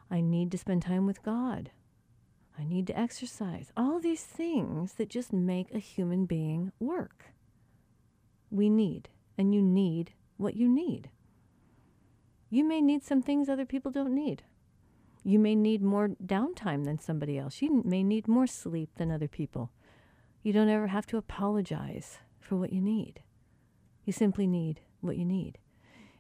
I 0.08 0.20
need 0.20 0.52
to 0.52 0.58
spend 0.58 0.82
time 0.82 1.04
with 1.04 1.24
God. 1.24 1.72
I 2.58 2.64
need 2.64 2.86
to 2.88 2.98
exercise. 2.98 3.72
All 3.76 3.98
these 3.98 4.22
things 4.22 4.94
that 4.94 5.08
just 5.08 5.32
make 5.32 5.72
a 5.74 5.78
human 5.78 6.26
being 6.26 6.72
work. 6.78 7.32
We 8.50 8.68
need, 8.68 9.08
and 9.38 9.54
you 9.54 9.62
need 9.62 10.12
what 10.36 10.56
you 10.56 10.68
need. 10.68 11.10
You 12.50 12.64
may 12.64 12.82
need 12.82 13.02
some 13.02 13.22
things 13.22 13.48
other 13.48 13.64
people 13.64 13.90
don't 13.90 14.14
need. 14.14 14.42
You 15.24 15.38
may 15.38 15.54
need 15.54 15.82
more 15.82 16.08
downtime 16.24 16.84
than 16.84 16.98
somebody 16.98 17.38
else. 17.38 17.62
You 17.62 17.82
may 17.84 18.02
need 18.02 18.28
more 18.28 18.46
sleep 18.46 18.90
than 18.96 19.10
other 19.10 19.28
people. 19.28 19.70
You 20.42 20.52
don't 20.52 20.68
ever 20.68 20.88
have 20.88 21.06
to 21.06 21.16
apologize 21.16 22.18
for 22.40 22.56
what 22.56 22.72
you 22.72 22.80
need. 22.80 23.22
You 24.04 24.12
simply 24.12 24.46
need 24.46 24.80
what 25.00 25.16
you 25.16 25.24
need. 25.24 25.58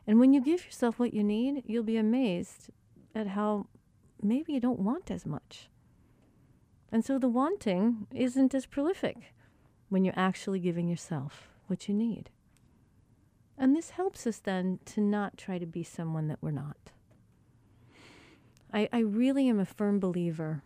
And 0.06 0.18
when 0.18 0.32
you 0.32 0.40
give 0.40 0.64
yourself 0.64 0.98
what 0.98 1.12
you 1.12 1.22
need, 1.22 1.64
you'll 1.66 1.82
be 1.82 1.96
amazed 1.96 2.70
at 3.14 3.28
how 3.28 3.66
maybe 4.22 4.52
you 4.52 4.60
don't 4.60 4.80
want 4.80 5.10
as 5.10 5.26
much. 5.26 5.68
And 6.92 7.04
so 7.04 7.18
the 7.18 7.28
wanting 7.28 8.06
isn't 8.14 8.54
as 8.54 8.66
prolific 8.66 9.32
when 9.88 10.04
you're 10.04 10.14
actually 10.16 10.60
giving 10.60 10.88
yourself 10.88 11.48
what 11.66 11.88
you 11.88 11.94
need. 11.94 12.28
And 13.56 13.74
this 13.74 13.90
helps 13.90 14.26
us 14.26 14.38
then 14.38 14.78
to 14.86 15.00
not 15.00 15.38
try 15.38 15.58
to 15.58 15.66
be 15.66 15.82
someone 15.82 16.28
that 16.28 16.38
we're 16.42 16.50
not. 16.50 16.92
I, 18.72 18.88
I 18.92 18.98
really 19.00 19.48
am 19.48 19.58
a 19.58 19.64
firm 19.64 20.00
believer 20.00 20.62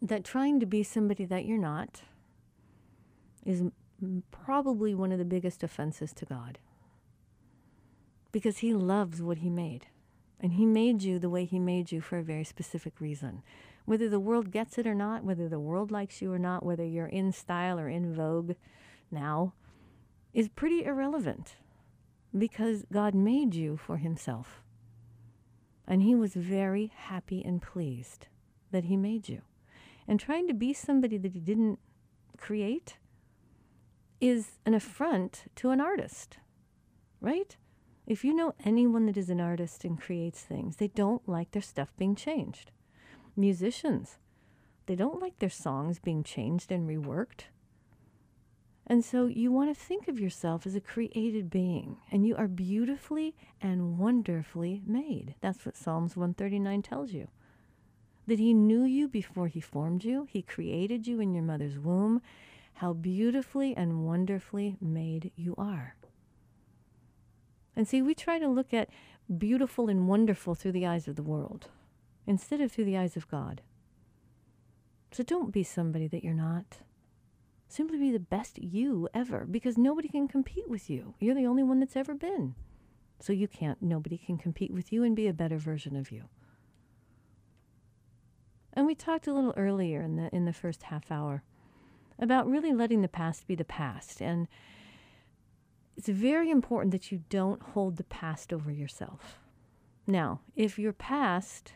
that 0.00 0.24
trying 0.24 0.60
to 0.60 0.66
be 0.66 0.82
somebody 0.82 1.24
that 1.24 1.44
you're 1.44 1.58
not 1.58 2.02
is 3.44 3.62
probably 4.30 4.94
one 4.94 5.12
of 5.12 5.18
the 5.18 5.24
biggest 5.24 5.62
offenses 5.62 6.12
to 6.14 6.24
God. 6.24 6.58
Because 8.30 8.58
He 8.58 8.74
loves 8.74 9.22
what 9.22 9.38
He 9.38 9.50
made. 9.50 9.86
And 10.40 10.52
He 10.52 10.66
made 10.66 11.02
you 11.02 11.18
the 11.18 11.30
way 11.30 11.44
He 11.44 11.58
made 11.58 11.90
you 11.90 12.00
for 12.00 12.18
a 12.18 12.22
very 12.22 12.44
specific 12.44 13.00
reason. 13.00 13.42
Whether 13.88 14.10
the 14.10 14.20
world 14.20 14.50
gets 14.50 14.76
it 14.76 14.86
or 14.86 14.94
not, 14.94 15.24
whether 15.24 15.48
the 15.48 15.58
world 15.58 15.90
likes 15.90 16.20
you 16.20 16.30
or 16.30 16.38
not, 16.38 16.62
whether 16.62 16.84
you're 16.84 17.06
in 17.06 17.32
style 17.32 17.80
or 17.80 17.88
in 17.88 18.14
vogue 18.14 18.52
now, 19.10 19.54
is 20.34 20.50
pretty 20.50 20.84
irrelevant 20.84 21.56
because 22.36 22.84
God 22.92 23.14
made 23.14 23.54
you 23.54 23.78
for 23.78 23.96
himself. 23.96 24.62
And 25.86 26.02
he 26.02 26.14
was 26.14 26.34
very 26.34 26.92
happy 26.94 27.42
and 27.42 27.62
pleased 27.62 28.26
that 28.72 28.84
he 28.84 28.96
made 28.98 29.26
you. 29.26 29.40
And 30.06 30.20
trying 30.20 30.48
to 30.48 30.54
be 30.54 30.74
somebody 30.74 31.16
that 31.16 31.32
he 31.32 31.40
didn't 31.40 31.78
create 32.36 32.98
is 34.20 34.58
an 34.66 34.74
affront 34.74 35.44
to 35.56 35.70
an 35.70 35.80
artist, 35.80 36.36
right? 37.22 37.56
If 38.06 38.22
you 38.22 38.34
know 38.34 38.52
anyone 38.66 39.06
that 39.06 39.16
is 39.16 39.30
an 39.30 39.40
artist 39.40 39.82
and 39.82 39.98
creates 39.98 40.42
things, 40.42 40.76
they 40.76 40.88
don't 40.88 41.26
like 41.26 41.52
their 41.52 41.62
stuff 41.62 41.94
being 41.96 42.14
changed. 42.14 42.70
Musicians, 43.38 44.18
they 44.86 44.96
don't 44.96 45.22
like 45.22 45.38
their 45.38 45.48
songs 45.48 46.00
being 46.00 46.24
changed 46.24 46.72
and 46.72 46.88
reworked. 46.88 47.44
And 48.84 49.04
so 49.04 49.26
you 49.26 49.52
want 49.52 49.74
to 49.74 49.80
think 49.80 50.08
of 50.08 50.18
yourself 50.18 50.66
as 50.66 50.74
a 50.74 50.80
created 50.80 51.48
being, 51.48 51.98
and 52.10 52.26
you 52.26 52.34
are 52.36 52.48
beautifully 52.48 53.36
and 53.60 53.98
wonderfully 53.98 54.82
made. 54.84 55.34
That's 55.40 55.64
what 55.64 55.76
Psalms 55.76 56.16
139 56.16 56.82
tells 56.82 57.12
you. 57.12 57.28
That 58.26 58.40
He 58.40 58.52
knew 58.52 58.82
you 58.82 59.06
before 59.06 59.46
He 59.46 59.60
formed 59.60 60.04
you, 60.04 60.26
He 60.28 60.42
created 60.42 61.06
you 61.06 61.20
in 61.20 61.32
your 61.32 61.44
mother's 61.44 61.78
womb. 61.78 62.20
How 62.74 62.92
beautifully 62.92 63.76
and 63.76 64.06
wonderfully 64.06 64.76
made 64.80 65.32
you 65.36 65.54
are. 65.58 65.96
And 67.76 67.86
see, 67.86 68.02
we 68.02 68.14
try 68.14 68.38
to 68.38 68.48
look 68.48 68.72
at 68.72 68.88
beautiful 69.36 69.88
and 69.88 70.08
wonderful 70.08 70.54
through 70.54 70.72
the 70.72 70.86
eyes 70.86 71.06
of 71.06 71.16
the 71.16 71.22
world 71.22 71.68
instead 72.28 72.60
of 72.60 72.70
through 72.70 72.84
the 72.84 72.98
eyes 72.98 73.16
of 73.16 73.28
God. 73.28 73.62
So 75.10 75.22
don't 75.22 75.50
be 75.50 75.62
somebody 75.62 76.06
that 76.08 76.22
you're 76.22 76.34
not. 76.34 76.78
Simply 77.66 77.98
be 77.98 78.12
the 78.12 78.20
best 78.20 78.58
you 78.58 79.08
ever 79.14 79.46
because 79.50 79.78
nobody 79.78 80.08
can 80.08 80.28
compete 80.28 80.68
with 80.68 80.90
you. 80.90 81.14
You're 81.18 81.34
the 81.34 81.46
only 81.46 81.62
one 81.62 81.80
that's 81.80 81.96
ever 81.96 82.14
been. 82.14 82.54
So 83.18 83.32
you 83.32 83.48
can't, 83.48 83.82
nobody 83.82 84.18
can 84.18 84.36
compete 84.36 84.70
with 84.70 84.92
you 84.92 85.02
and 85.02 85.16
be 85.16 85.26
a 85.26 85.32
better 85.32 85.56
version 85.56 85.96
of 85.96 86.12
you. 86.12 86.24
And 88.74 88.86
we 88.86 88.94
talked 88.94 89.26
a 89.26 89.32
little 89.32 89.54
earlier 89.56 90.02
in 90.02 90.16
the 90.16 90.32
in 90.32 90.44
the 90.44 90.52
first 90.52 90.84
half 90.84 91.10
hour 91.10 91.42
about 92.18 92.46
really 92.46 92.72
letting 92.72 93.00
the 93.00 93.08
past 93.08 93.46
be 93.46 93.54
the 93.54 93.64
past 93.64 94.20
and 94.20 94.46
it's 95.96 96.08
very 96.08 96.48
important 96.48 96.92
that 96.92 97.10
you 97.10 97.24
don't 97.28 97.60
hold 97.60 97.96
the 97.96 98.04
past 98.04 98.52
over 98.52 98.70
yourself. 98.70 99.40
Now, 100.06 100.40
if 100.54 100.78
your 100.78 100.92
past 100.92 101.72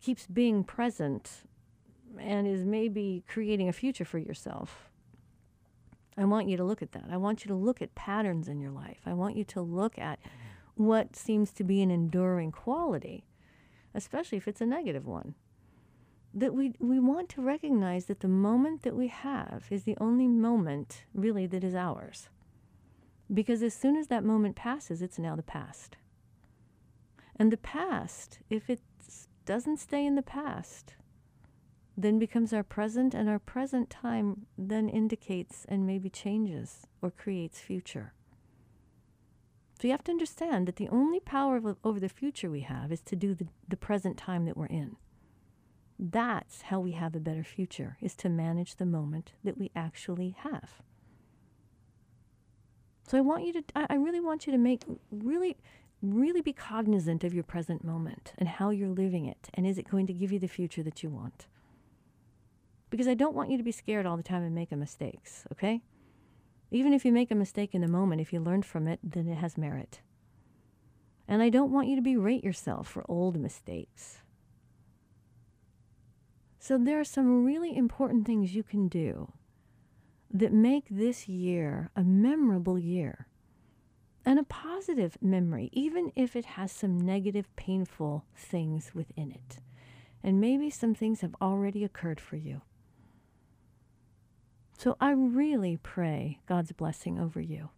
keeps 0.00 0.26
being 0.26 0.64
present 0.64 1.42
and 2.18 2.46
is 2.46 2.64
maybe 2.64 3.24
creating 3.28 3.68
a 3.68 3.72
future 3.72 4.04
for 4.04 4.18
yourself. 4.18 4.90
I 6.16 6.24
want 6.24 6.48
you 6.48 6.56
to 6.56 6.64
look 6.64 6.82
at 6.82 6.92
that. 6.92 7.04
I 7.10 7.16
want 7.16 7.44
you 7.44 7.48
to 7.48 7.54
look 7.54 7.80
at 7.80 7.94
patterns 7.94 8.48
in 8.48 8.58
your 8.58 8.72
life. 8.72 9.00
I 9.06 9.12
want 9.12 9.36
you 9.36 9.44
to 9.44 9.60
look 9.60 9.98
at 9.98 10.18
what 10.74 11.14
seems 11.14 11.52
to 11.52 11.64
be 11.64 11.80
an 11.80 11.90
enduring 11.90 12.50
quality, 12.50 13.24
especially 13.94 14.38
if 14.38 14.48
it's 14.48 14.60
a 14.60 14.66
negative 14.66 15.06
one. 15.06 15.34
That 16.34 16.54
we, 16.54 16.74
we 16.78 16.98
want 16.98 17.28
to 17.30 17.42
recognize 17.42 18.06
that 18.06 18.20
the 18.20 18.28
moment 18.28 18.82
that 18.82 18.96
we 18.96 19.08
have 19.08 19.66
is 19.70 19.84
the 19.84 19.96
only 20.00 20.26
moment 20.26 21.04
really 21.14 21.46
that 21.46 21.64
is 21.64 21.74
ours. 21.74 22.28
Because 23.32 23.62
as 23.62 23.74
soon 23.74 23.96
as 23.96 24.08
that 24.08 24.24
moment 24.24 24.56
passes, 24.56 25.02
it's 25.02 25.18
now 25.18 25.36
the 25.36 25.42
past. 25.42 25.96
And 27.36 27.52
the 27.52 27.56
past, 27.56 28.40
if 28.50 28.68
it 28.68 28.80
doesn't 29.48 29.80
stay 29.80 30.04
in 30.04 30.14
the 30.14 30.20
past, 30.20 30.92
then 31.96 32.18
becomes 32.18 32.52
our 32.52 32.62
present, 32.62 33.14
and 33.14 33.30
our 33.30 33.38
present 33.38 33.88
time 33.88 34.44
then 34.58 34.90
indicates 34.90 35.64
and 35.70 35.86
maybe 35.86 36.10
changes 36.10 36.86
or 37.00 37.10
creates 37.10 37.58
future. 37.58 38.12
So 39.80 39.88
you 39.88 39.92
have 39.92 40.04
to 40.04 40.12
understand 40.12 40.68
that 40.68 40.76
the 40.76 40.90
only 40.90 41.18
power 41.18 41.62
over 41.82 41.98
the 41.98 42.10
future 42.10 42.50
we 42.50 42.60
have 42.60 42.92
is 42.92 43.00
to 43.00 43.16
do 43.16 43.34
the, 43.34 43.46
the 43.66 43.78
present 43.78 44.18
time 44.18 44.44
that 44.44 44.56
we're 44.56 44.66
in. 44.66 44.96
That's 45.98 46.60
how 46.62 46.80
we 46.80 46.92
have 46.92 47.14
a 47.14 47.20
better 47.20 47.42
future, 47.42 47.96
is 48.02 48.14
to 48.16 48.28
manage 48.28 48.76
the 48.76 48.84
moment 48.84 49.32
that 49.42 49.56
we 49.56 49.70
actually 49.74 50.36
have. 50.40 50.82
So 53.08 53.16
I 53.16 53.22
want 53.22 53.46
you 53.46 53.54
to, 53.54 53.62
I 53.74 53.94
really 53.94 54.20
want 54.20 54.46
you 54.46 54.52
to 54.52 54.58
make, 54.58 54.82
really, 55.10 55.56
really 56.02 56.40
be 56.40 56.52
cognizant 56.52 57.24
of 57.24 57.34
your 57.34 57.44
present 57.44 57.84
moment 57.84 58.32
and 58.38 58.48
how 58.48 58.70
you're 58.70 58.88
living 58.88 59.26
it. 59.26 59.48
And 59.54 59.66
is 59.66 59.78
it 59.78 59.90
going 59.90 60.06
to 60.06 60.12
give 60.12 60.30
you 60.30 60.38
the 60.38 60.46
future 60.46 60.82
that 60.82 61.02
you 61.02 61.10
want? 61.10 61.46
Because 62.90 63.08
I 63.08 63.14
don't 63.14 63.34
want 63.34 63.50
you 63.50 63.56
to 63.56 63.62
be 63.62 63.72
scared 63.72 64.06
all 64.06 64.16
the 64.16 64.22
time 64.22 64.42
and 64.42 64.54
making 64.54 64.78
mistakes, 64.78 65.44
okay? 65.52 65.82
Even 66.70 66.92
if 66.92 67.04
you 67.04 67.12
make 67.12 67.30
a 67.30 67.34
mistake 67.34 67.74
in 67.74 67.80
the 67.80 67.88
moment, 67.88 68.20
if 68.20 68.32
you 68.32 68.40
learn 68.40 68.62
from 68.62 68.86
it, 68.86 69.00
then 69.02 69.26
it 69.28 69.36
has 69.36 69.58
merit. 69.58 70.00
And 71.26 71.42
I 71.42 71.50
don't 71.50 71.72
want 71.72 71.88
you 71.88 71.96
to 71.96 72.02
berate 72.02 72.44
yourself 72.44 72.88
for 72.88 73.04
old 73.08 73.38
mistakes. 73.38 74.18
So 76.58 76.78
there 76.78 77.00
are 77.00 77.04
some 77.04 77.44
really 77.44 77.76
important 77.76 78.26
things 78.26 78.54
you 78.54 78.62
can 78.62 78.88
do 78.88 79.32
that 80.30 80.52
make 80.52 80.84
this 80.90 81.28
year 81.28 81.90
a 81.96 82.02
memorable 82.02 82.78
year 82.78 83.26
and 84.28 84.38
a 84.38 84.44
positive 84.44 85.16
memory, 85.22 85.70
even 85.72 86.12
if 86.14 86.36
it 86.36 86.44
has 86.44 86.70
some 86.70 87.00
negative, 87.00 87.48
painful 87.56 88.26
things 88.36 88.90
within 88.94 89.32
it. 89.32 89.56
And 90.22 90.38
maybe 90.38 90.68
some 90.68 90.94
things 90.94 91.22
have 91.22 91.34
already 91.40 91.82
occurred 91.82 92.20
for 92.20 92.36
you. 92.36 92.60
So 94.76 94.98
I 95.00 95.12
really 95.12 95.78
pray 95.78 96.40
God's 96.44 96.72
blessing 96.72 97.18
over 97.18 97.40
you. 97.40 97.70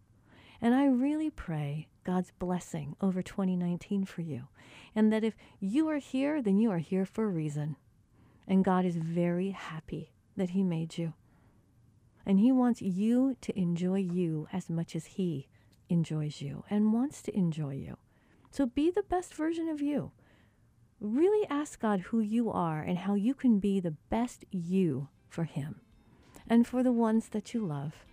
And 0.59 0.75
I 0.75 0.87
really 0.87 1.29
pray 1.29 1.87
God's 2.03 2.33
blessing 2.37 2.97
over 2.99 3.21
2019 3.21 4.03
for 4.03 4.19
you. 4.19 4.49
And 4.93 5.09
that 5.13 5.23
if 5.23 5.37
you 5.61 5.87
are 5.87 5.99
here, 5.99 6.41
then 6.41 6.57
you 6.57 6.69
are 6.69 6.79
here 6.79 7.05
for 7.05 7.23
a 7.23 7.29
reason. 7.29 7.77
And 8.45 8.65
God 8.65 8.83
is 8.83 8.97
very 8.97 9.51
happy 9.51 10.11
that 10.35 10.49
He 10.49 10.63
made 10.63 10.97
you. 10.97 11.13
And 12.25 12.41
He 12.41 12.51
wants 12.51 12.81
you 12.81 13.37
to 13.39 13.57
enjoy 13.57 13.99
you 13.99 14.49
as 14.51 14.69
much 14.69 14.97
as 14.97 15.05
He 15.05 15.47
enjoys 15.91 16.41
you 16.41 16.63
and 16.69 16.93
wants 16.93 17.21
to 17.23 17.37
enjoy 17.37 17.75
you. 17.75 17.97
So 18.49 18.65
be 18.65 18.89
the 18.89 19.03
best 19.03 19.33
version 19.33 19.67
of 19.67 19.81
you. 19.81 20.11
Really 20.99 21.47
ask 21.49 21.79
God 21.79 21.99
who 22.01 22.19
you 22.19 22.51
are 22.51 22.81
and 22.81 22.99
how 22.99 23.15
you 23.15 23.33
can 23.33 23.59
be 23.59 23.79
the 23.79 23.95
best 24.09 24.45
you 24.51 25.09
for 25.27 25.43
Him 25.43 25.81
and 26.47 26.67
for 26.67 26.83
the 26.83 26.91
ones 26.91 27.29
that 27.29 27.53
you 27.53 27.65
love, 27.65 28.05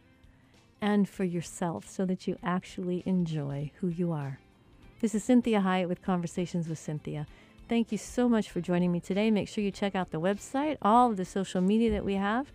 and 0.81 1.09
for 1.09 1.25
yourself 1.25 1.89
so 1.89 2.05
that 2.07 2.29
you 2.29 2.39
actually 2.43 3.03
enjoy 3.05 3.73
who 3.81 3.89
you 3.89 4.13
are. 4.13 4.39
This 5.01 5.15
is 5.15 5.25
Cinthia 5.25 5.63
Hiett 5.63 5.89
with 5.89 6.03
Conversations 6.03 6.69
with 6.69 6.79
Cinthia. 6.79 7.27
Thank 7.69 7.91
you 7.91 7.99
so 7.99 8.29
much 8.29 8.51
for 8.51 8.61
joining 8.61 8.93
me 8.93 9.01
today. 9.01 9.31
Make 9.31 9.49
sure 9.49 9.65
you 9.65 9.71
check 9.71 9.95
out 9.95 10.11
the 10.11 10.21
website, 10.21 10.79
all 10.81 11.11
of 11.11 11.17
the 11.17 11.25
social 11.25 11.61
media 11.61 11.91
that 11.91 12.05
we 12.05 12.15
have. 12.15 12.53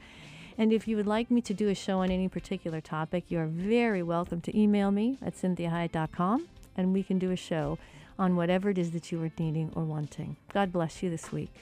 And 0.57 0.71
if 0.71 0.87
you 0.87 0.95
would 0.97 1.07
like 1.07 1.31
me 1.31 1.41
to 1.41 1.53
do 1.53 1.69
a 1.69 1.75
show 1.75 1.99
on 1.99 2.11
any 2.11 2.27
particular 2.27 2.79
topic, 2.79 3.25
you 3.29 3.39
are 3.39 3.47
very 3.47 4.03
welcome 4.03 4.39
to 4.41 4.57
email 4.57 4.91
me 4.91 5.17
at 5.21 5.35
cinthiahiett.com 5.35 6.47
and 6.77 6.93
we 6.93 7.03
can 7.03 7.17
do 7.17 7.31
a 7.31 7.35
show 7.35 7.79
on 8.19 8.35
whatever 8.35 8.69
it 8.69 8.77
is 8.77 8.91
that 8.91 9.11
you 9.11 9.21
are 9.23 9.31
needing 9.39 9.71
or 9.75 9.83
wanting. 9.83 10.35
God 10.53 10.71
bless 10.71 11.01
you 11.01 11.09
this 11.09 11.31
week. 11.31 11.53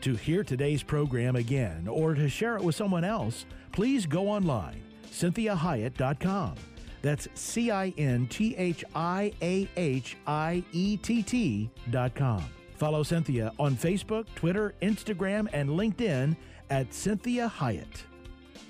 To 0.00 0.16
hear 0.16 0.42
today's 0.42 0.82
program 0.82 1.36
again 1.36 1.86
or 1.86 2.14
to 2.14 2.28
share 2.28 2.56
it 2.56 2.64
with 2.64 2.74
someone 2.74 3.04
else, 3.04 3.44
please 3.72 4.06
go 4.06 4.28
online, 4.28 4.82
cinthiahiett.com. 5.10 6.54
That's 7.02 7.28
C 7.34 7.70
I 7.70 7.92
N 7.98 8.26
T 8.28 8.54
H 8.56 8.84
I 8.94 9.32
A 9.42 9.68
H 9.76 10.16
I 10.26 10.62
E 10.72 10.96
T 10.96 11.22
T 11.22 11.70
dot 11.90 12.14
com. 12.14 12.44
Follow 12.76 13.02
Cinthia 13.02 13.52
on 13.58 13.76
Facebook, 13.76 14.26
Twitter, 14.34 14.74
Instagram, 14.82 15.48
and 15.52 15.68
LinkedIn 15.70 16.36
at 16.70 16.90
Cinthia 16.90 17.50
Hiett. 17.50 18.02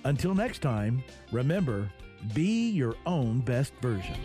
Until 0.04 0.34
next 0.34 0.60
time, 0.60 1.02
remember, 1.30 1.90
be 2.34 2.70
your 2.70 2.94
own 3.06 3.40
best 3.40 3.72
version. 3.80 4.16